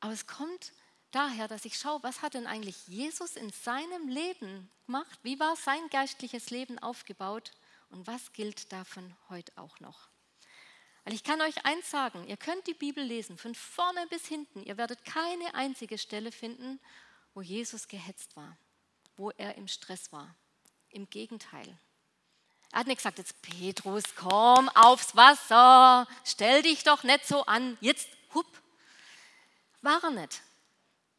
Aber 0.00 0.12
es 0.12 0.26
kommt 0.26 0.72
daher, 1.12 1.48
dass 1.48 1.64
ich 1.64 1.78
schaue, 1.78 2.02
was 2.02 2.20
hat 2.20 2.34
denn 2.34 2.46
eigentlich 2.46 2.86
Jesus 2.88 3.36
in 3.36 3.50
seinem 3.50 4.08
Leben 4.08 4.70
gemacht? 4.86 5.18
Wie 5.22 5.40
war 5.40 5.56
sein 5.56 5.88
geistliches 5.90 6.50
Leben 6.50 6.78
aufgebaut? 6.78 7.52
Und 7.88 8.06
was 8.06 8.32
gilt 8.32 8.72
davon 8.72 9.14
heute 9.28 9.52
auch 9.56 9.80
noch? 9.80 10.11
Weil 11.04 11.14
ich 11.14 11.24
kann 11.24 11.40
euch 11.40 11.64
eins 11.64 11.90
sagen, 11.90 12.26
ihr 12.28 12.36
könnt 12.36 12.66
die 12.66 12.74
Bibel 12.74 13.02
lesen, 13.02 13.36
von 13.36 13.54
vorne 13.54 14.06
bis 14.08 14.26
hinten. 14.26 14.62
Ihr 14.62 14.76
werdet 14.76 15.04
keine 15.04 15.54
einzige 15.54 15.98
Stelle 15.98 16.30
finden, 16.30 16.80
wo 17.34 17.42
Jesus 17.42 17.88
gehetzt 17.88 18.36
war, 18.36 18.56
wo 19.16 19.30
er 19.30 19.56
im 19.56 19.66
Stress 19.66 20.12
war. 20.12 20.34
Im 20.90 21.08
Gegenteil. 21.10 21.76
Er 22.70 22.80
hat 22.80 22.86
nicht 22.86 22.98
gesagt, 22.98 23.18
jetzt 23.18 23.42
Petrus, 23.42 24.04
komm 24.16 24.68
aufs 24.70 25.16
Wasser, 25.16 26.06
stell 26.24 26.62
dich 26.62 26.84
doch 26.84 27.02
nicht 27.02 27.26
so 27.26 27.44
an, 27.46 27.76
jetzt 27.80 28.08
hupp. 28.34 28.46
War 29.82 30.02
er 30.04 30.10
nicht. 30.10 30.42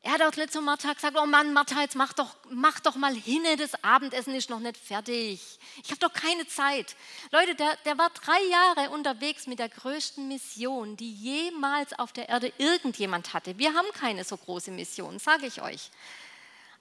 Er 0.06 0.12
hat 0.12 0.22
auch 0.22 0.36
nicht 0.36 0.52
zu 0.52 0.62
Martha 0.62 0.92
gesagt, 0.92 1.18
oh 1.18 1.26
Mann, 1.26 1.54
Martha, 1.54 1.80
jetzt 1.80 1.96
mach 1.96 2.12
doch, 2.12 2.36
mach 2.50 2.82
doch 2.82 2.98
mal 2.98 3.16
hin, 3.16 3.42
das 3.58 3.82
Abendessen 3.86 4.36
ist 4.36 4.50
noch 4.50 4.60
nicht 4.60 4.76
fertig. 4.76 5.42
Ich 5.82 5.92
habe 5.92 6.00
doch 6.00 6.12
keine 6.12 6.46
Zeit. 6.46 6.98
Leute, 7.32 7.56
der, 7.56 7.78
der 7.86 7.98
war 7.98 8.10
drei 8.10 8.44
Jahre 8.50 8.89
unterwegs 8.89 9.48
mit 9.48 9.60
der 9.60 9.70
größten 9.70 10.28
Mission, 10.28 10.98
die 10.98 11.13
jemals 11.13 11.98
auf 11.98 12.12
der 12.12 12.28
Erde 12.28 12.52
irgendjemand 12.58 13.34
hatte. 13.34 13.58
Wir 13.58 13.74
haben 13.74 13.88
keine 13.94 14.26
so 14.26 14.36
große 14.36 14.72
Mission, 14.72 15.20
sage 15.20 15.46
ich 15.46 15.62
euch. 15.62 15.89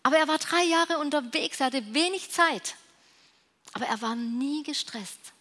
Aber 0.02 0.16
er 0.16 0.26
war 0.26 0.38
drei 0.38 0.64
Jahre 0.64 0.98
unterwegs, 0.98 1.60
er 1.60 1.66
hatte 1.66 1.94
wenig 1.94 2.32
Zeit. 2.32 2.74
Aber 3.72 3.86
er 3.86 4.02
war 4.02 4.16
nie 4.16 4.64
gestresst. 4.64 5.32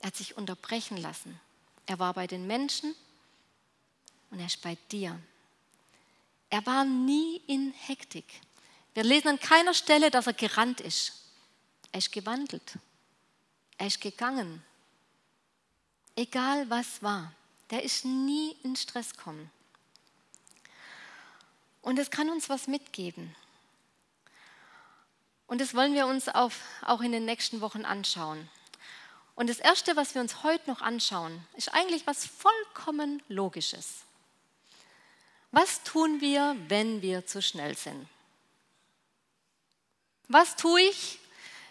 Er 0.00 0.08
hat 0.08 0.16
sich 0.16 0.36
unterbrechen 0.36 0.98
lassen. 0.98 1.40
Er 1.86 1.98
war 1.98 2.12
bei 2.12 2.26
den 2.26 2.46
Menschen 2.46 2.94
und 4.30 4.38
er 4.38 4.46
ist 4.46 4.60
bei 4.60 4.76
dir. 4.92 5.18
Er 6.50 6.64
war 6.66 6.84
nie 6.84 7.42
in 7.46 7.72
Hektik. 7.72 8.24
Wir 8.94 9.04
lesen 9.04 9.28
an 9.28 9.40
keiner 9.40 9.74
Stelle, 9.74 10.10
dass 10.10 10.26
er 10.26 10.32
gerannt 10.32 10.80
ist. 10.80 11.12
Er 11.92 11.98
ist 11.98 12.12
gewandelt. 12.12 12.78
Er 13.78 13.88
ist 13.88 14.00
gegangen. 14.00 14.62
Egal 16.14 16.68
was 16.70 17.02
war. 17.02 17.32
Der 17.70 17.82
ist 17.82 18.04
nie 18.04 18.56
in 18.62 18.76
Stress 18.76 19.16
gekommen. 19.16 19.50
Und 21.82 21.98
es 21.98 22.10
kann 22.10 22.30
uns 22.30 22.48
was 22.48 22.68
mitgeben. 22.68 23.34
Und 25.46 25.60
das 25.60 25.74
wollen 25.74 25.94
wir 25.94 26.06
uns 26.06 26.28
auf, 26.28 26.60
auch 26.82 27.00
in 27.00 27.12
den 27.12 27.24
nächsten 27.24 27.60
Wochen 27.60 27.84
anschauen. 27.84 28.48
Und 29.34 29.50
das 29.50 29.58
Erste, 29.58 29.94
was 29.94 30.14
wir 30.14 30.22
uns 30.22 30.42
heute 30.42 30.70
noch 30.70 30.80
anschauen, 30.80 31.46
ist 31.54 31.72
eigentlich 31.74 32.06
was 32.06 32.26
vollkommen 32.26 33.22
Logisches. 33.28 34.05
Was 35.58 35.82
tun 35.84 36.20
wir, 36.20 36.54
wenn 36.68 37.00
wir 37.00 37.24
zu 37.24 37.40
schnell 37.40 37.74
sind? 37.78 38.06
Was 40.28 40.54
tue 40.54 40.82
ich, 40.82 41.18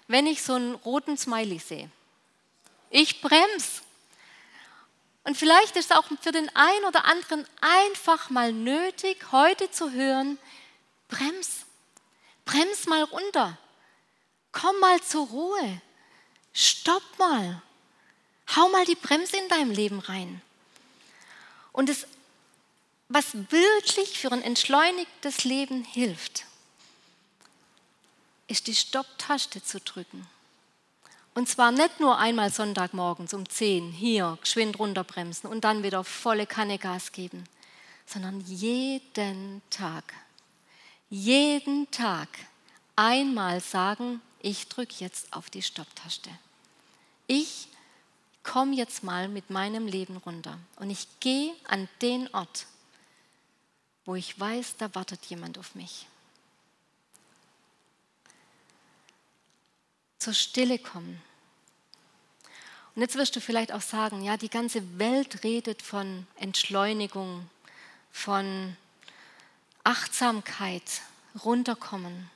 wenn 0.07 0.25
ich 0.25 0.41
so 0.41 0.53
einen 0.53 0.73
roten 0.73 1.19
Smiley 1.19 1.59
sehe? 1.59 1.91
Ich 2.89 3.21
bremse. 3.21 3.83
Und 5.23 5.37
vielleicht 5.37 5.75
ist 5.75 5.91
es 5.91 5.97
auch 5.97 6.05
für 6.19 6.31
den 6.31 6.49
einen 6.55 6.85
oder 6.85 7.05
anderen 7.05 7.45
einfach 7.61 8.31
mal 8.31 8.51
nötig, 8.51 9.31
heute 9.31 9.69
zu 9.69 9.91
hören, 9.91 10.39
brems, 11.07 11.67
brems 12.43 12.87
mal 12.87 13.03
runter, 13.03 13.55
komm 14.51 14.79
mal 14.79 14.99
zur 15.03 15.27
Ruhe, 15.27 15.81
stopp 16.53 17.03
mal, 17.19 17.61
hau 18.55 18.67
mal 18.69 18.85
die 18.85 18.95
Bremse 18.95 19.37
in 19.37 19.47
deinem 19.47 19.69
Leben 19.69 19.99
rein. 19.99 20.41
Und 21.71 21.87
das 21.87 22.07
was 23.09 23.33
wirklich 23.51 24.17
für 24.19 24.31
ein 24.31 24.41
entschleunigtes 24.41 25.43
Leben 25.43 25.83
hilft, 25.83 26.45
ist 28.47 28.67
die 28.67 28.75
Stopptaste 28.75 29.63
zu 29.63 29.79
drücken. 29.79 30.27
Und 31.33 31.49
zwar 31.49 31.71
nicht 31.71 31.99
nur 31.99 32.17
einmal 32.17 32.51
Sonntagmorgens 32.51 33.33
um 33.33 33.47
10 33.47 33.91
hier 33.91 34.37
geschwind 34.41 34.79
runterbremsen 34.79 35.49
und 35.49 35.65
dann 35.65 35.83
wieder 35.83 36.03
volle 36.03 36.47
Kanne 36.47 36.79
Gas 36.79 37.11
geben, 37.11 37.43
sondern 38.05 38.39
jeden 38.41 39.61
Tag, 39.69 40.13
jeden 41.09 41.91
Tag 41.91 42.29
einmal 42.95 43.59
sagen, 43.59 44.21
ich 44.41 44.69
drücke 44.69 44.95
jetzt 44.99 45.33
auf 45.33 45.49
die 45.49 45.61
Stopptaste. 45.61 46.29
Ich 47.27 47.67
komme 48.43 48.75
jetzt 48.75 49.03
mal 49.03 49.27
mit 49.27 49.49
meinem 49.49 49.87
Leben 49.87 50.17
runter 50.17 50.57
und 50.77 50.89
ich 50.89 51.07
gehe 51.19 51.53
an 51.67 51.89
den 52.01 52.33
Ort, 52.33 52.67
wo 54.05 54.15
ich 54.15 54.39
weiß, 54.39 54.77
da 54.77 54.93
wartet 54.93 55.25
jemand 55.25 55.57
auf 55.57 55.75
mich. 55.75 56.07
Zur 60.19 60.33
Stille 60.33 60.79
kommen. 60.79 61.21
Und 62.95 63.01
jetzt 63.01 63.15
wirst 63.15 63.35
du 63.35 63.41
vielleicht 63.41 63.73
auch 63.73 63.81
sagen, 63.81 64.23
ja, 64.23 64.37
die 64.37 64.49
ganze 64.49 64.97
Welt 64.97 65.43
redet 65.43 65.81
von 65.81 66.25
Entschleunigung, 66.37 67.49
von 68.11 68.77
Achtsamkeit, 69.83 71.01
runterkommen. 71.43 72.29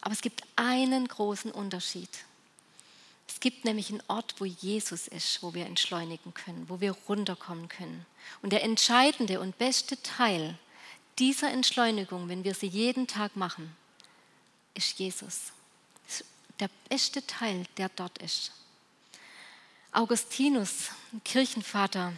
Aber 0.00 0.12
es 0.12 0.22
gibt 0.22 0.42
einen 0.56 1.06
großen 1.06 1.50
Unterschied. 1.50 2.08
Es 3.28 3.40
gibt 3.40 3.64
nämlich 3.64 3.90
einen 3.90 4.02
Ort, 4.08 4.36
wo 4.38 4.44
Jesus 4.44 5.08
ist, 5.08 5.42
wo 5.42 5.54
wir 5.54 5.66
entschleunigen 5.66 6.32
können, 6.34 6.68
wo 6.68 6.80
wir 6.80 6.92
runterkommen 7.08 7.68
können. 7.68 8.06
Und 8.42 8.52
der 8.52 8.62
entscheidende 8.62 9.40
und 9.40 9.58
beste 9.58 10.02
Teil 10.02 10.58
dieser 11.18 11.50
Entschleunigung, 11.50 12.28
wenn 12.28 12.44
wir 12.44 12.54
sie 12.54 12.66
jeden 12.66 13.06
Tag 13.06 13.36
machen, 13.36 13.74
ist 14.74 14.98
Jesus. 14.98 15.52
Ist 16.08 16.24
der 16.60 16.70
beste 16.88 17.26
Teil, 17.26 17.66
der 17.76 17.88
dort 17.90 18.18
ist. 18.18 18.52
Augustinus, 19.92 20.90
Kirchenvater, 21.24 22.12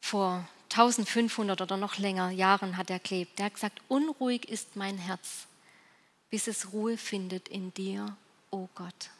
vor 0.00 0.48
1500 0.70 1.60
oder 1.60 1.76
noch 1.76 1.98
länger 1.98 2.30
Jahren 2.30 2.76
hat 2.76 2.90
er 2.90 2.98
gelebt. 2.98 3.38
Der 3.38 3.46
hat 3.46 3.54
gesagt, 3.54 3.80
unruhig 3.88 4.48
ist 4.48 4.76
mein 4.76 4.98
Herz, 4.98 5.46
bis 6.30 6.46
es 6.46 6.72
Ruhe 6.72 6.96
findet 6.96 7.48
in 7.48 7.72
dir, 7.72 8.16
o 8.50 8.56
oh 8.58 8.68
Gott. 8.74 9.10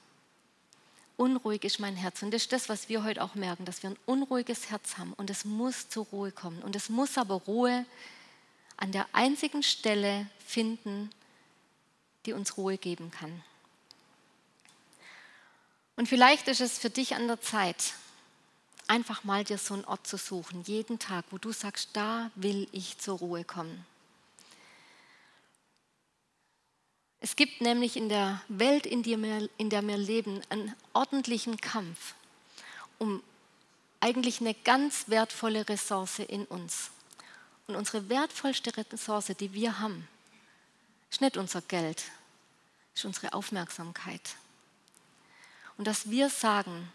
Unruhig 1.16 1.64
ist 1.64 1.80
mein 1.80 1.96
Herz. 1.96 2.22
Und 2.22 2.32
das 2.34 2.42
ist 2.42 2.52
das, 2.52 2.68
was 2.68 2.88
wir 2.88 3.02
heute 3.02 3.22
auch 3.22 3.34
merken, 3.34 3.64
dass 3.64 3.82
wir 3.82 3.90
ein 3.90 3.98
unruhiges 4.04 4.70
Herz 4.70 4.98
haben. 4.98 5.14
Und 5.14 5.30
es 5.30 5.44
muss 5.44 5.88
zur 5.88 6.04
Ruhe 6.06 6.30
kommen. 6.30 6.62
Und 6.62 6.76
es 6.76 6.90
muss 6.90 7.16
aber 7.16 7.36
Ruhe 7.36 7.86
an 8.76 8.92
der 8.92 9.06
einzigen 9.12 9.62
Stelle 9.62 10.28
finden, 10.44 11.10
die 12.24 12.32
uns 12.32 12.56
Ruhe 12.56 12.78
geben 12.78 13.10
kann. 13.10 13.42
Und 15.96 16.08
vielleicht 16.08 16.48
ist 16.48 16.60
es 16.60 16.78
für 16.78 16.90
dich 16.90 17.14
an 17.14 17.26
der 17.26 17.40
Zeit, 17.40 17.94
einfach 18.86 19.24
mal 19.24 19.44
dir 19.44 19.58
so 19.58 19.74
einen 19.74 19.84
Ort 19.84 20.06
zu 20.06 20.18
suchen, 20.18 20.62
jeden 20.64 20.98
Tag, 20.98 21.24
wo 21.30 21.38
du 21.38 21.52
sagst, 21.52 21.90
da 21.94 22.30
will 22.34 22.68
ich 22.72 22.98
zur 22.98 23.18
Ruhe 23.18 23.44
kommen. 23.44 23.84
Es 27.20 27.34
gibt 27.34 27.60
nämlich 27.60 27.96
in 27.96 28.08
der 28.08 28.42
Welt, 28.48 28.86
in 28.86 29.02
der, 29.02 29.20
wir, 29.22 29.48
in 29.56 29.70
der 29.70 29.82
wir 29.82 29.96
leben, 29.96 30.42
einen 30.50 30.74
ordentlichen 30.92 31.56
Kampf 31.56 32.14
um 32.98 33.22
eigentlich 34.00 34.40
eine 34.40 34.54
ganz 34.54 35.08
wertvolle 35.08 35.68
Ressource 35.68 36.20
in 36.20 36.44
uns. 36.46 36.90
Und 37.66 37.76
unsere 37.76 38.08
wertvollste 38.08 38.76
Ressource, 38.76 39.32
die 39.38 39.52
wir 39.52 39.80
haben, 39.80 40.06
ist 41.10 41.20
nicht 41.20 41.36
unser 41.36 41.62
Geld, 41.62 42.04
ist 42.94 43.04
unsere 43.04 43.32
Aufmerksamkeit. 43.32 44.36
Und 45.76 45.86
dass 45.86 46.10
wir 46.10 46.30
sagen, 46.30 46.90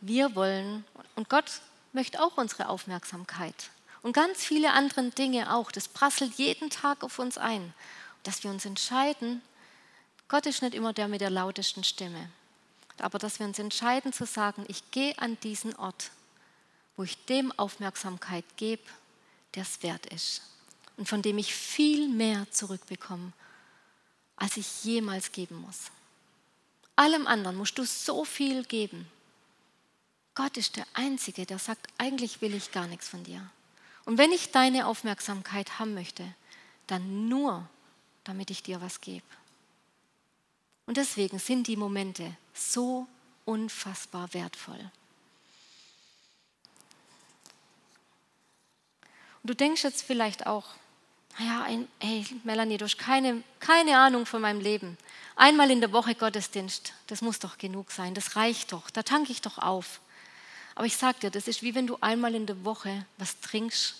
wir 0.00 0.34
wollen, 0.34 0.84
und 1.16 1.28
Gott 1.28 1.60
möchte 1.92 2.22
auch 2.22 2.36
unsere 2.36 2.68
Aufmerksamkeit 2.68 3.70
und 4.02 4.12
ganz 4.12 4.44
viele 4.44 4.72
andere 4.72 5.10
Dinge 5.10 5.52
auch, 5.52 5.72
das 5.72 5.88
prasselt 5.88 6.34
jeden 6.34 6.70
Tag 6.70 7.02
auf 7.02 7.18
uns 7.18 7.38
ein, 7.38 7.74
dass 8.22 8.44
wir 8.44 8.50
uns 8.50 8.64
entscheiden, 8.64 9.42
Gott 10.28 10.46
ist 10.46 10.62
nicht 10.62 10.74
immer 10.74 10.92
der 10.92 11.08
mit 11.08 11.20
der 11.20 11.30
lautesten 11.30 11.84
Stimme, 11.84 12.30
aber 12.98 13.18
dass 13.18 13.38
wir 13.38 13.46
uns 13.46 13.58
entscheiden 13.58 14.12
zu 14.12 14.26
sagen, 14.26 14.64
ich 14.68 14.90
gehe 14.90 15.16
an 15.18 15.38
diesen 15.40 15.74
Ort, 15.76 16.10
wo 16.96 17.02
ich 17.02 17.24
dem 17.26 17.52
Aufmerksamkeit 17.58 18.44
gebe 18.56 18.82
der 19.56 19.62
es 19.62 19.82
wert 19.82 20.06
ist 20.06 20.42
und 20.96 21.08
von 21.08 21.22
dem 21.22 21.38
ich 21.38 21.54
viel 21.54 22.08
mehr 22.08 22.50
zurückbekomme, 22.50 23.32
als 24.36 24.56
ich 24.56 24.84
jemals 24.84 25.32
geben 25.32 25.56
muss. 25.56 25.90
Allem 26.94 27.26
anderen 27.26 27.56
musst 27.56 27.76
du 27.78 27.84
so 27.84 28.24
viel 28.24 28.64
geben. 28.64 29.06
Gott 30.34 30.56
ist 30.56 30.76
der 30.76 30.86
Einzige, 30.94 31.46
der 31.46 31.58
sagt, 31.58 31.88
eigentlich 31.98 32.40
will 32.40 32.54
ich 32.54 32.72
gar 32.72 32.86
nichts 32.86 33.08
von 33.08 33.24
dir. 33.24 33.50
Und 34.04 34.18
wenn 34.18 34.32
ich 34.32 34.52
deine 34.52 34.86
Aufmerksamkeit 34.86 35.78
haben 35.78 35.94
möchte, 35.94 36.24
dann 36.86 37.28
nur, 37.28 37.68
damit 38.24 38.50
ich 38.50 38.62
dir 38.62 38.80
was 38.80 39.00
gebe. 39.00 39.24
Und 40.86 40.96
deswegen 40.96 41.38
sind 41.38 41.66
die 41.66 41.76
Momente 41.76 42.36
so 42.54 43.06
unfassbar 43.44 44.32
wertvoll. 44.32 44.90
Und 49.46 49.50
du 49.50 49.54
denkst 49.54 49.84
jetzt 49.84 50.02
vielleicht 50.02 50.48
auch, 50.48 50.64
naja, 51.38 51.68
hey 52.00 52.26
Melanie, 52.42 52.78
du 52.78 52.84
hast 52.84 52.98
keine, 52.98 53.44
keine 53.60 53.96
Ahnung 53.96 54.26
von 54.26 54.42
meinem 54.42 54.58
Leben. 54.58 54.98
Einmal 55.36 55.70
in 55.70 55.80
der 55.80 55.92
Woche 55.92 56.16
Gottesdienst, 56.16 56.94
das 57.06 57.22
muss 57.22 57.38
doch 57.38 57.56
genug 57.56 57.92
sein, 57.92 58.12
das 58.12 58.34
reicht 58.34 58.72
doch, 58.72 58.90
da 58.90 59.04
tanke 59.04 59.30
ich 59.30 59.42
doch 59.42 59.58
auf. 59.58 60.00
Aber 60.74 60.86
ich 60.86 60.96
sage 60.96 61.20
dir, 61.20 61.30
das 61.30 61.46
ist 61.46 61.62
wie 61.62 61.76
wenn 61.76 61.86
du 61.86 61.96
einmal 62.00 62.34
in 62.34 62.46
der 62.46 62.64
Woche 62.64 63.06
was 63.18 63.38
trinkst 63.38 63.94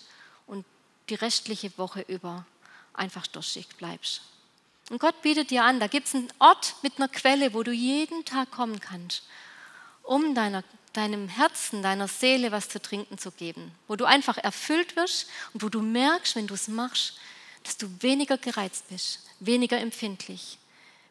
und 0.47 0.65
die 1.07 1.15
restliche 1.15 1.71
Woche 1.77 2.01
über 2.01 2.45
einfach 2.91 3.25
durstig 3.25 3.69
bleibst. 3.77 4.23
Und 4.89 4.99
Gott 4.99 5.21
bietet 5.21 5.49
dir 5.49 5.63
an, 5.63 5.79
da 5.79 5.87
gibt 5.87 6.07
es 6.07 6.15
einen 6.15 6.27
Ort 6.39 6.75
mit 6.81 6.97
einer 6.97 7.07
Quelle, 7.07 7.53
wo 7.53 7.63
du 7.63 7.71
jeden 7.71 8.25
Tag 8.25 8.51
kommen 8.51 8.81
kannst, 8.81 9.23
um 10.03 10.35
deiner, 10.35 10.65
deinem 10.97 11.29
Herzen, 11.29 11.83
deiner 11.83 12.07
Seele 12.07 12.51
was 12.51 12.69
zu 12.69 12.81
trinken 12.81 13.17
zu 13.17 13.31
geben, 13.31 13.71
wo 13.87 13.95
du 13.95 14.05
einfach 14.05 14.37
erfüllt 14.37 14.95
wirst 14.95 15.27
und 15.53 15.61
wo 15.61 15.69
du 15.69 15.81
merkst, 15.81 16.35
wenn 16.35 16.47
du 16.47 16.55
es 16.55 16.67
machst, 16.67 17.13
dass 17.63 17.77
du 17.77 17.87
weniger 18.01 18.37
gereizt 18.37 18.89
bist, 18.89 19.19
weniger 19.39 19.77
empfindlich, 19.77 20.57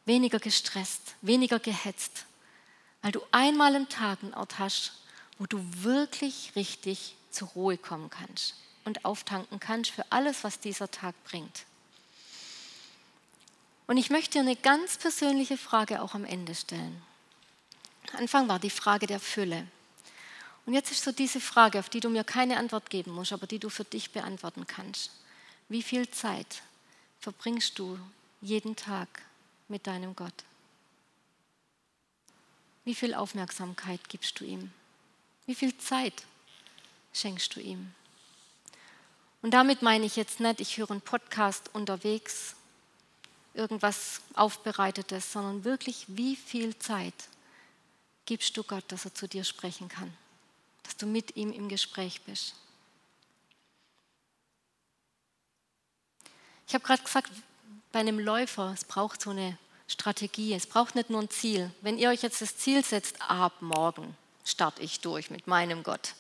weniger 0.05 0.41
gestresst, 0.41 1.15
weniger 1.23 1.61
gehetzt, 1.61 2.27
weil 3.03 3.13
du 3.13 3.21
einmal 3.31 3.77
im 3.77 3.89
Tag 3.89 4.23
einen 4.23 4.35
Ort 4.35 4.59
hast, 4.59 4.93
wo 5.39 5.47
du 5.47 5.61
wirklich 5.83 6.53
richtig 6.57 7.15
zur 7.31 7.49
Ruhe 7.49 7.79
kommen 7.79 8.11
kannst 8.11 8.55
und 8.85 9.05
auftanken 9.05 9.61
kannst 9.61 9.93
für 9.93 10.05
alles, 10.11 10.43
was 10.43 10.59
dieser 10.59 10.91
Tag 10.91 11.15
bringt. 11.25 11.65
Und 13.87 13.99
ich 13.99 14.11
möchte 14.11 14.33
dir 14.33 14.41
eine 14.41 14.57
ganz 14.57 14.97
persönliche 14.97 15.57
Frage 15.57 16.03
auch 16.03 16.15
am 16.15 16.25
Ende 16.25 16.57
stellen. 16.57 17.03
Anfang 18.15 18.49
war 18.49 18.59
die 18.59 18.71
Frage 18.71 19.07
der 19.07 19.21
Fülle. 19.21 19.67
Und 20.67 20.75
jetzt 20.75 20.91
ist 20.91 21.05
so 21.05 21.13
diese 21.13 21.41
Frage, 21.41 21.79
auf 21.79 21.89
die 21.89 22.01
du 22.01 22.11
mir 22.11 22.25
keine 22.25 22.59
Antwort 22.59 22.91
geben 22.91 23.13
musst, 23.13 23.33
aber 23.33 23.47
die 23.47 23.61
du 23.61 23.71
für 23.71 23.85
dich 23.85 24.11
beantworten 24.11 24.67
kannst. 24.67 25.13
Wie 25.69 25.83
viel 25.83 26.11
Zeit 26.11 26.63
verbringst 27.21 27.79
du 27.79 27.99
jeden 28.41 28.77
Tag 28.77 29.09
mit 29.69 29.87
deinem 29.87 30.15
Gott? 30.15 30.45
Wie 32.85 32.95
viel 32.95 33.15
Aufmerksamkeit 33.15 34.09
gibst 34.09 34.39
du 34.41 34.45
ihm? 34.45 34.71
Wie 35.47 35.55
viel 35.55 35.77
Zeit 35.79 36.25
schenkst 37.13 37.55
du 37.57 37.61
ihm? 37.61 37.93
Und 39.43 39.53
damit 39.53 39.83
meine 39.83 40.05
ich 40.05 40.17
jetzt 40.17 40.41
nicht, 40.41 40.61
ich 40.61 40.77
höre 40.77 40.91
einen 40.91 41.01
Podcast 41.01 41.71
unterwegs 41.73 42.57
irgendwas 43.55 44.21
Aufbereitetes, 44.35 45.33
sondern 45.33 45.65
wirklich, 45.65 46.05
wie 46.09 46.37
viel 46.37 46.79
Zeit 46.79 47.15
gibst 48.27 48.57
du 48.57 48.63
Gott, 48.63 48.85
dass 48.89 49.05
er 49.05 49.15
zu 49.15 49.27
dir 49.27 49.45
sprechen 49.45 49.89
kann, 49.89 50.13
dass 50.87 50.97
du 50.97 51.07
mit 51.07 51.37
ihm 51.37 51.53
im 51.53 51.69
Gespräch 51.69 52.23
bist. 52.23 52.55
Ich 56.69 56.75
habe 56.75 56.85
gerade 56.85 57.03
gesagt, 57.03 57.31
bei 57.93 58.01
einem 58.01 58.19
Läufer, 58.19 58.73
es 58.73 58.85
braucht 58.85 59.21
so 59.21 59.31
eine 59.31 59.59
Strategie, 59.89 60.55
es 60.55 60.67
braucht 60.67 60.95
nicht 60.95 61.11
nur 61.11 61.21
ein 61.21 61.31
Ziel. 61.31 61.71
Wenn 61.81 61.99
ihr 61.99 62.11
euch 62.11 62.23
jetzt 62.23 62.41
das 62.41 62.57
Ziel 62.57 62.85
setzt, 62.85 63.21
ab 63.21 63.55
morgen 63.61 64.17
starte 64.45 64.83
ich 64.83 65.01
durch 65.01 65.31
mit 65.31 65.47
meinem 65.47 65.83
Gott. 65.83 66.15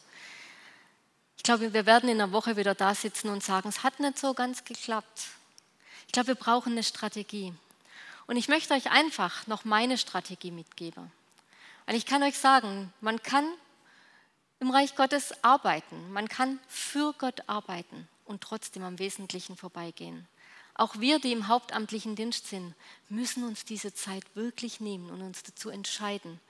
Ich 1.36 1.42
glaube, 1.42 1.72
wir 1.72 1.86
werden 1.86 2.08
in 2.08 2.20
einer 2.20 2.32
Woche 2.32 2.56
wieder 2.56 2.74
da 2.74 2.94
sitzen 2.94 3.28
und 3.28 3.42
sagen, 3.42 3.68
es 3.68 3.82
hat 3.82 4.00
nicht 4.00 4.18
so 4.18 4.34
ganz 4.34 4.64
geklappt. 4.64 5.28
Ich 6.06 6.12
glaube, 6.12 6.28
wir 6.28 6.34
brauchen 6.34 6.72
eine 6.72 6.82
Strategie. 6.82 7.52
Und 8.26 8.36
ich 8.36 8.48
möchte 8.48 8.74
euch 8.74 8.90
einfach 8.90 9.46
noch 9.46 9.64
meine 9.64 9.98
Strategie 9.98 10.50
mitgeben. 10.50 11.12
Weil 11.86 11.96
ich 11.96 12.06
kann 12.06 12.22
euch 12.24 12.38
sagen, 12.38 12.92
man 13.00 13.22
kann 13.22 13.46
im 14.60 14.70
Reich 14.70 14.96
Gottes 14.96 15.32
arbeiten, 15.44 16.12
man 16.12 16.28
kann 16.28 16.58
für 16.68 17.12
Gott 17.18 17.42
arbeiten 17.46 18.08
und 18.24 18.42
trotzdem 18.42 18.82
am 18.82 18.98
Wesentlichen 18.98 19.56
vorbeigehen. 19.56 20.26
Auch 20.74 20.98
wir, 20.98 21.18
die 21.18 21.32
im 21.32 21.48
hauptamtlichen 21.48 22.16
Dienst 22.16 22.48
sind, 22.48 22.74
müssen 23.08 23.44
uns 23.44 23.64
diese 23.64 23.94
Zeit 23.94 24.24
wirklich 24.34 24.80
nehmen 24.80 25.10
und 25.10 25.22
uns 25.22 25.42
dazu 25.42 25.70
entscheiden. 25.70 26.40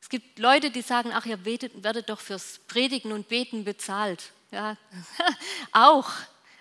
Es 0.00 0.08
gibt 0.08 0.38
Leute, 0.38 0.70
die 0.70 0.82
sagen, 0.82 1.12
ach, 1.12 1.26
ihr 1.26 1.44
werdet 1.44 2.10
doch 2.10 2.20
fürs 2.20 2.60
Predigen 2.68 3.10
und 3.10 3.28
Beten 3.28 3.64
bezahlt. 3.64 4.32
Ja, 4.50 4.76
auch. 5.72 6.10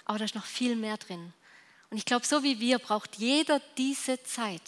Aber 0.06 0.18
da 0.18 0.26
ist 0.26 0.36
noch 0.36 0.46
viel 0.46 0.76
mehr 0.76 0.98
drin. 0.98 1.34
Und 1.90 1.98
ich 1.98 2.06
glaube, 2.06 2.26
so 2.26 2.42
wie 2.42 2.60
wir 2.60 2.80
braucht 2.80 3.18
jeder 3.18 3.62
diese 3.78 4.24
Zeit. 4.24 4.62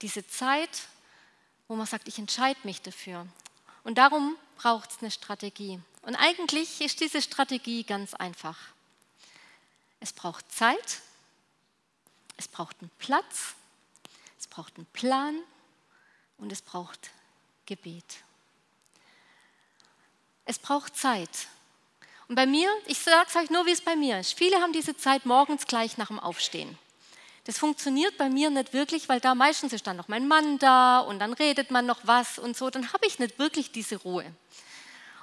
Diese 0.00 0.26
Zeit, 0.26 0.70
wo 1.68 1.76
man 1.76 1.86
sagt, 1.86 2.08
ich 2.08 2.18
entscheide 2.18 2.60
mich 2.64 2.80
dafür. 2.80 3.26
Und 3.84 3.98
darum 3.98 4.36
braucht 4.56 4.90
es 4.90 4.98
eine 5.00 5.10
Strategie. 5.10 5.80
Und 6.02 6.16
eigentlich 6.16 6.80
ist 6.80 7.00
diese 7.00 7.22
Strategie 7.22 7.84
ganz 7.84 8.14
einfach. 8.14 8.58
Es 10.00 10.12
braucht 10.12 10.50
Zeit, 10.52 11.00
es 12.36 12.48
braucht 12.48 12.76
einen 12.80 12.90
Platz, 12.98 13.54
es 14.38 14.46
braucht 14.46 14.76
einen 14.76 14.86
Plan 14.86 15.38
und 16.38 16.52
es 16.52 16.62
braucht 16.62 17.10
Gebet. 17.66 18.22
Es 20.46 20.58
braucht 20.58 20.96
Zeit. 20.96 21.48
Und 22.28 22.36
bei 22.36 22.46
mir, 22.46 22.70
ich 22.86 22.98
sage 22.98 23.26
es 23.28 23.36
euch 23.36 23.50
nur, 23.50 23.66
wie 23.66 23.72
es 23.72 23.80
bei 23.80 23.96
mir 23.96 24.20
ist. 24.20 24.34
Viele 24.34 24.60
haben 24.60 24.72
diese 24.72 24.96
Zeit 24.96 25.26
morgens 25.26 25.66
gleich 25.66 25.98
nach 25.98 26.08
dem 26.08 26.18
Aufstehen. 26.18 26.78
Das 27.44 27.58
funktioniert 27.58 28.18
bei 28.18 28.28
mir 28.28 28.50
nicht 28.50 28.72
wirklich, 28.72 29.08
weil 29.08 29.20
da 29.20 29.34
meistens 29.34 29.72
ist 29.72 29.86
dann 29.86 29.96
noch 29.96 30.08
mein 30.08 30.28
Mann 30.28 30.58
da 30.58 31.00
und 31.00 31.18
dann 31.18 31.32
redet 31.32 31.70
man 31.70 31.86
noch 31.86 32.00
was 32.04 32.38
und 32.38 32.56
so. 32.56 32.70
Dann 32.70 32.92
habe 32.92 33.06
ich 33.06 33.18
nicht 33.18 33.38
wirklich 33.38 33.72
diese 33.72 33.96
Ruhe. 33.96 34.24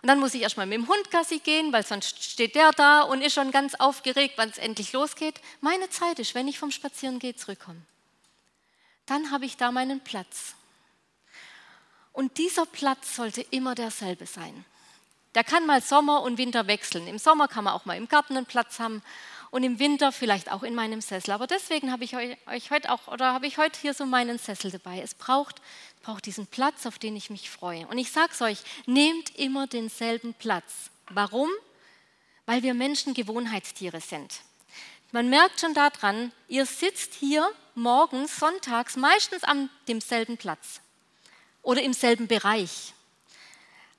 Und 0.02 0.08
dann 0.08 0.20
muss 0.20 0.34
ich 0.34 0.42
erstmal 0.42 0.66
mit 0.66 0.78
dem 0.78 0.88
Hund 0.88 1.12
Gassi 1.12 1.40
gehen, 1.40 1.74
weil 1.74 1.86
sonst 1.86 2.24
steht 2.24 2.56
der 2.56 2.72
da 2.72 3.02
und 3.02 3.22
ist 3.22 3.34
schon 3.34 3.52
ganz 3.52 3.76
aufgeregt, 3.76 4.36
wann 4.38 4.50
es 4.50 4.58
endlich 4.58 4.94
losgeht. 4.94 5.40
Meine 5.62 5.90
Zeit 5.90 6.20
ist, 6.20 6.36
wenn 6.36 6.48
ich 6.48 6.60
vom 6.60 6.72
Spazierengehen 6.72 7.38
zurückkomme. 7.38 7.82
Dann 9.06 9.32
habe 9.32 9.46
ich 9.46 9.58
da 9.58 9.72
meinen 9.72 10.00
Platz. 10.02 10.54
Und 12.14 12.38
dieser 12.38 12.66
Platz 12.66 13.16
sollte 13.16 13.42
immer 13.42 13.76
derselbe 13.76 14.26
sein. 14.26 14.66
Der 15.36 15.44
kann 15.44 15.66
mal 15.66 15.82
Sommer 15.82 16.24
und 16.24 16.38
Winter 16.38 16.68
wechseln. 16.68 17.08
Im 17.08 17.20
Sommer 17.20 17.48
kann 17.48 17.64
man 17.64 17.74
auch 17.74 17.86
mal 17.86 17.98
im 17.98 18.08
Garten 18.08 18.36
einen 18.36 18.46
Platz 18.46 18.80
haben 18.80 19.04
und 19.52 19.64
im 19.64 19.80
Winter 19.80 20.12
vielleicht 20.12 20.52
auch 20.52 20.64
in 20.64 20.76
meinem 20.76 21.02
Sessel. 21.02 21.32
Aber 21.32 21.48
deswegen 21.48 21.92
habe 21.92 22.04
ich 22.04 22.16
euch 22.16 22.72
heute 22.72 22.92
auch 22.92 23.08
oder 23.08 23.34
habe 23.34 23.48
ich 23.48 23.58
heute 23.58 23.80
hier 23.80 23.94
so 23.94 24.06
meinen 24.06 24.38
Sessel 24.38 24.72
dabei. 24.72 25.02
Es 25.02 25.14
braucht, 25.14 25.62
braucht 26.04 26.26
diesen 26.26 26.48
Platz, 26.48 26.86
auf 26.86 27.00
den 27.00 27.16
ich 27.16 27.30
mich 27.30 27.50
freue. 27.50 27.88
Und 27.88 27.98
ich 27.98 28.12
sage 28.12 28.32
es 28.34 28.42
euch, 28.42 28.60
nehmt 28.86 29.36
immer 29.38 29.68
denselben 29.68 30.34
Platz. 30.34 30.90
Warum? 31.10 31.50
Weil 32.46 32.64
wir 32.64 32.74
Menschen 32.74 33.14
Gewohnheitstiere 33.14 34.02
sind. 34.02 34.42
Man 35.12 35.30
merkt 35.30 35.62
schon 35.62 35.74
daran, 35.74 36.34
ihr 36.50 36.66
sitzt 36.66 37.14
hier 37.14 37.50
morgens, 37.76 38.38
sonntags 38.38 38.98
meistens 38.98 39.44
an 39.44 39.70
demselben 39.88 40.38
Platz 40.38 40.82
oder 41.62 41.82
im 41.82 41.94
selben 41.94 42.28
Bereich. 42.28 42.94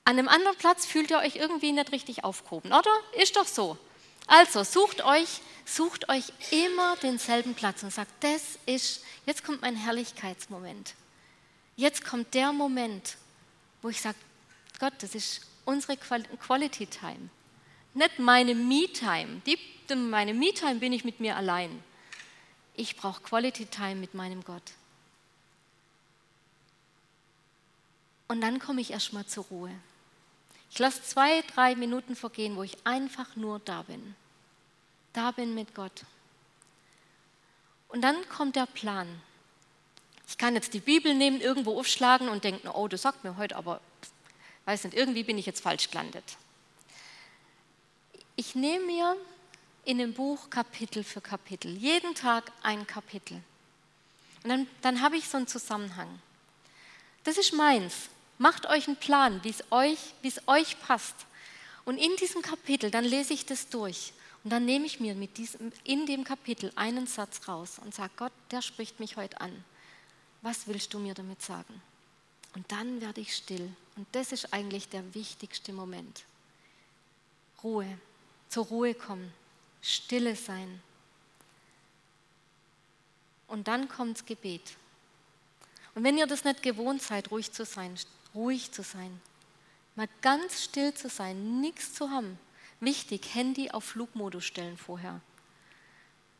An 0.05 0.17
einem 0.17 0.27
anderen 0.27 0.57
Platz 0.57 0.85
fühlt 0.85 1.11
ihr 1.11 1.17
euch 1.17 1.35
irgendwie 1.35 1.71
nicht 1.71 1.91
richtig 1.91 2.23
aufgehoben, 2.23 2.71
oder? 2.71 2.91
Ist 3.13 3.35
doch 3.35 3.45
so. 3.45 3.77
Also 4.31 4.63
sucht 4.63 5.03
euch, 5.03 5.41
sucht 5.65 6.07
euch 6.07 6.31
immer 6.51 6.95
denselben 6.97 7.55
Platz 7.55 7.81
und 7.81 7.91
sagt, 7.91 8.11
das 8.19 8.59
ist, 8.67 9.03
jetzt 9.25 9.43
kommt 9.43 9.63
mein 9.63 9.75
Herrlichkeitsmoment. 9.75 10.93
Jetzt 11.75 12.05
kommt 12.05 12.35
der 12.35 12.53
Moment, 12.53 13.17
wo 13.81 13.89
ich 13.89 13.99
sage, 13.99 14.17
Gott, 14.79 14.93
das 14.99 15.15
ist 15.15 15.41
unsere 15.65 15.97
Quality 15.97 16.85
Time. 16.85 17.29
Nicht 17.95 18.19
meine 18.19 18.53
Me-Time. 18.53 19.41
Meine 19.95 20.35
Me-Time 20.35 20.75
bin 20.75 20.93
ich 20.93 21.03
mit 21.03 21.19
mir 21.19 21.35
allein. 21.35 21.83
Ich 22.75 22.97
brauche 22.97 23.23
Quality 23.23 23.65
Time 23.65 23.95
mit 23.95 24.13
meinem 24.13 24.43
Gott. 24.43 24.61
Und 28.27 28.41
dann 28.41 28.59
komme 28.59 28.79
ich 28.79 28.91
erstmal 28.91 29.25
zur 29.25 29.45
Ruhe. 29.45 29.71
Ich 30.71 30.79
lasse 30.79 31.01
zwei, 31.03 31.41
drei 31.53 31.75
Minuten 31.75 32.15
vergehen, 32.15 32.55
wo 32.55 32.63
ich 32.63 32.77
einfach 32.85 33.35
nur 33.35 33.59
da 33.59 33.81
bin. 33.83 34.15
Da 35.13 35.31
bin 35.31 35.55
mit 35.55 35.73
Gott. 35.73 36.05
Und 37.87 38.01
dann 38.01 38.17
kommt 38.29 38.55
der 38.55 38.67
Plan. 38.67 39.21
Ich 40.27 40.37
kann 40.37 40.53
jetzt 40.53 40.75
die 40.75 40.79
Bibel 40.79 41.15
nehmen, 41.15 41.41
irgendwo 41.41 41.79
aufschlagen 41.79 42.29
und 42.29 42.43
denken, 42.43 42.67
oh, 42.67 42.87
das 42.87 43.01
sagt 43.01 43.23
mir 43.23 43.35
heute, 43.37 43.55
aber 43.55 43.81
weiß 44.65 44.83
nicht, 44.83 44.95
irgendwie 44.95 45.23
bin 45.23 45.39
ich 45.39 45.47
jetzt 45.47 45.61
falsch 45.61 45.89
gelandet. 45.89 46.23
Ich 48.35 48.53
nehme 48.53 48.85
mir 48.85 49.15
in 49.85 49.97
dem 49.97 50.13
Buch 50.13 50.51
Kapitel 50.51 51.03
für 51.03 51.19
Kapitel, 51.19 51.75
jeden 51.75 52.13
Tag 52.13 52.51
ein 52.61 52.85
Kapitel. 52.85 53.41
Und 54.43 54.49
dann, 54.49 54.67
dann 54.83 55.01
habe 55.01 55.17
ich 55.17 55.27
so 55.27 55.37
einen 55.37 55.47
Zusammenhang. 55.47 56.21
Das 57.23 57.37
ist 57.37 57.53
meins. 57.53 58.09
Macht 58.39 58.65
euch 58.67 58.87
einen 58.87 58.95
Plan, 58.95 59.43
wie 59.43 59.49
es 59.49 59.63
euch, 59.69 59.99
es 60.23 60.47
euch 60.47 60.79
passt. 60.81 61.15
Und 61.83 61.97
in 61.97 62.15
diesem 62.15 62.41
Kapitel, 62.41 62.89
dann 62.89 63.03
lese 63.03 63.33
ich 63.33 63.45
das 63.45 63.67
durch. 63.67 64.13
Und 64.43 64.51
dann 64.51 64.65
nehme 64.65 64.85
ich 64.85 65.01
mir 65.01 65.13
mit 65.13 65.37
diesem, 65.37 65.73
in 65.83 66.05
dem 66.05 66.23
Kapitel 66.23 66.71
einen 66.75 67.05
Satz 67.05 67.47
raus 67.49 67.79
und 67.83 67.93
sage, 67.93 68.13
Gott, 68.15 68.31
der 68.51 68.61
spricht 68.61 68.99
mich 69.01 69.17
heute 69.17 69.41
an. 69.41 69.65
Was 70.41 70.67
willst 70.67 70.93
du 70.93 70.99
mir 70.99 71.13
damit 71.13 71.41
sagen? 71.41 71.81
Und 72.55 72.71
dann 72.71 73.01
werde 73.01 73.19
ich 73.19 73.35
still. 73.35 73.73
Und 73.97 74.07
das 74.13 74.31
ist 74.31 74.53
eigentlich 74.53 74.87
der 74.87 75.13
wichtigste 75.13 75.73
Moment. 75.73 76.23
Ruhe, 77.61 77.97
zur 78.47 78.67
Ruhe 78.67 78.93
kommen, 78.93 79.33
stille 79.81 80.37
sein. 80.37 80.81
Und 83.47 83.67
dann 83.67 83.89
kommt 83.89 84.17
das 84.17 84.25
Gebet. 84.25 84.77
Und 85.93 86.05
wenn 86.05 86.17
ihr 86.17 86.27
das 86.27 86.45
nicht 86.45 86.63
gewohnt 86.63 87.01
seid, 87.01 87.31
ruhig 87.31 87.51
zu 87.51 87.65
sein, 87.65 87.97
ruhig 88.35 88.71
zu 88.71 88.83
sein, 88.83 89.21
mal 89.95 90.09
ganz 90.21 90.63
still 90.63 90.93
zu 90.93 91.09
sein, 91.09 91.61
nichts 91.61 91.93
zu 91.93 92.09
haben. 92.09 92.39
Wichtig, 92.79 93.33
Handy 93.33 93.71
auf 93.71 93.83
Flugmodus 93.83 94.45
stellen 94.45 94.77
vorher. 94.77 95.19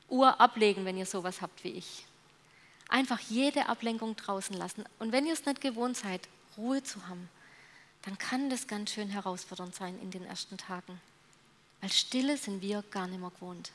Uhr 0.07 0.39
ablegen, 0.39 0.85
wenn 0.85 0.97
ihr 0.97 1.05
sowas 1.05 1.41
habt 1.41 1.63
wie 1.63 1.71
ich. 1.71 2.05
Einfach 2.87 3.19
jede 3.19 3.67
Ablenkung 3.67 4.15
draußen 4.15 4.55
lassen. 4.55 4.85
Und 4.97 5.11
wenn 5.11 5.25
ihr 5.25 5.33
es 5.33 5.45
nicht 5.45 5.61
gewohnt 5.61 5.97
seid, 5.97 6.27
Ruhe 6.57 6.81
zu 6.81 7.07
haben, 7.07 7.29
dann 8.03 8.17
kann 8.17 8.49
das 8.49 8.67
ganz 8.67 8.91
schön 8.91 9.09
herausfordernd 9.09 9.75
sein 9.75 9.99
in 9.99 10.09
den 10.09 10.25
ersten 10.25 10.57
Tagen. 10.57 10.99
Weil 11.81 11.91
Stille 11.91 12.37
sind 12.37 12.61
wir 12.61 12.83
gar 12.89 13.07
nicht 13.07 13.19
mehr 13.19 13.29
gewohnt. 13.29 13.71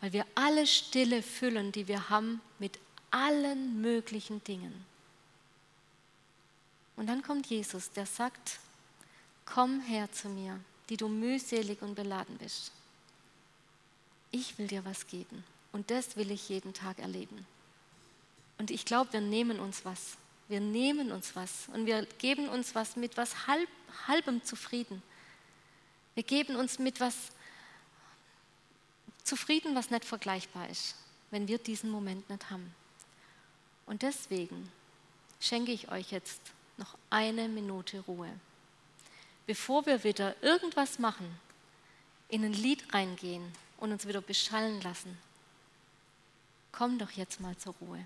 Weil 0.00 0.12
wir 0.12 0.26
alle 0.34 0.66
Stille 0.66 1.22
füllen, 1.22 1.72
die 1.72 1.88
wir 1.88 2.10
haben, 2.10 2.40
mit 2.58 2.78
allen 3.10 3.80
möglichen 3.80 4.42
Dingen. 4.44 4.84
Und 6.96 7.06
dann 7.06 7.22
kommt 7.22 7.46
Jesus, 7.46 7.90
der 7.90 8.06
sagt, 8.06 8.58
komm 9.44 9.80
her 9.80 10.10
zu 10.12 10.28
mir, 10.28 10.60
die 10.88 10.96
du 10.96 11.08
mühselig 11.08 11.82
und 11.82 11.94
beladen 11.94 12.36
bist. 12.38 12.72
Ich 14.30 14.58
will 14.58 14.66
dir 14.66 14.84
was 14.84 15.06
geben 15.06 15.44
und 15.72 15.90
das 15.90 16.16
will 16.16 16.30
ich 16.30 16.48
jeden 16.48 16.74
Tag 16.74 16.98
erleben. 16.98 17.46
Und 18.58 18.70
ich 18.70 18.84
glaube, 18.84 19.12
wir 19.12 19.20
nehmen 19.20 19.58
uns 19.58 19.84
was. 19.84 20.16
Wir 20.48 20.60
nehmen 20.60 21.12
uns 21.12 21.34
was 21.34 21.68
und 21.72 21.86
wir 21.86 22.04
geben 22.18 22.48
uns 22.48 22.74
was 22.74 22.96
mit 22.96 23.16
was 23.16 23.46
halb, 23.46 23.68
halbem 24.06 24.44
zufrieden. 24.44 25.02
Wir 26.14 26.22
geben 26.22 26.56
uns 26.56 26.78
mit 26.78 27.00
was 27.00 27.14
zufrieden, 29.24 29.74
was 29.74 29.90
nicht 29.90 30.04
vergleichbar 30.04 30.68
ist, 30.68 30.94
wenn 31.30 31.48
wir 31.48 31.58
diesen 31.58 31.90
Moment 31.90 32.28
nicht 32.28 32.50
haben. 32.50 32.74
Und 33.86 34.02
deswegen 34.02 34.70
schenke 35.40 35.72
ich 35.72 35.90
euch 35.90 36.10
jetzt 36.12 36.40
noch 36.78 36.96
eine 37.10 37.48
Minute 37.48 38.00
Ruhe. 38.00 38.30
Bevor 39.46 39.86
wir 39.86 40.04
wieder 40.04 40.34
irgendwas 40.42 40.98
machen, 40.98 41.38
in 42.28 42.44
ein 42.44 42.52
Lied 42.52 42.94
reingehen 42.94 43.44
und 43.78 43.92
uns 43.92 44.06
wieder 44.06 44.20
beschallen 44.20 44.80
lassen, 44.82 45.18
komm 46.70 46.98
doch 46.98 47.10
jetzt 47.10 47.40
mal 47.40 47.56
zur 47.56 47.74
Ruhe. 47.80 48.04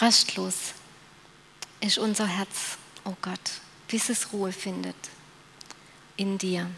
Rastlos 0.00 0.74
ist 1.80 1.98
unser 1.98 2.26
Herz, 2.26 2.78
oh 3.04 3.16
Gott, 3.20 3.40
bis 3.88 4.08
es 4.10 4.32
Ruhe 4.32 4.52
findet 4.52 4.96
in 6.16 6.38
dir. 6.38 6.70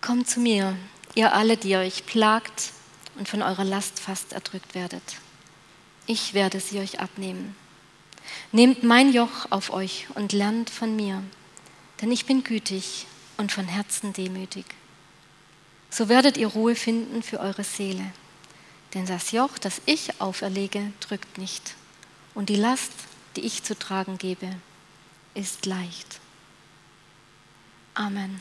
Kommt 0.00 0.28
zu 0.28 0.40
mir, 0.40 0.76
ihr 1.14 1.34
alle, 1.34 1.56
die 1.56 1.76
euch 1.76 2.04
plagt 2.06 2.72
und 3.16 3.28
von 3.28 3.42
eurer 3.42 3.62
Last 3.62 4.00
fast 4.00 4.32
erdrückt 4.32 4.74
werdet. 4.74 5.02
Ich 6.06 6.34
werde 6.34 6.58
sie 6.58 6.80
euch 6.80 6.98
abnehmen. 6.98 7.54
Nehmt 8.50 8.82
mein 8.82 9.12
Joch 9.12 9.50
auf 9.50 9.70
euch 9.70 10.08
und 10.16 10.32
lernt 10.32 10.68
von 10.68 10.96
mir, 10.96 11.22
denn 12.00 12.10
ich 12.10 12.26
bin 12.26 12.42
gütig 12.42 13.06
und 13.36 13.52
von 13.52 13.66
Herzen 13.66 14.12
demütig. 14.12 14.66
So 15.90 16.08
werdet 16.08 16.36
ihr 16.36 16.48
Ruhe 16.48 16.74
finden 16.74 17.22
für 17.22 17.38
eure 17.38 17.62
Seele. 17.62 18.12
Denn 18.94 19.06
das 19.06 19.32
Joch, 19.32 19.56
das 19.58 19.80
ich 19.86 20.20
auferlege, 20.20 20.92
drückt 21.00 21.38
nicht. 21.38 21.74
Und 22.34 22.48
die 22.48 22.56
Last, 22.56 22.92
die 23.36 23.42
ich 23.42 23.62
zu 23.62 23.78
tragen 23.78 24.18
gebe, 24.18 24.54
ist 25.34 25.64
leicht. 25.66 26.20
Amen. 27.94 28.40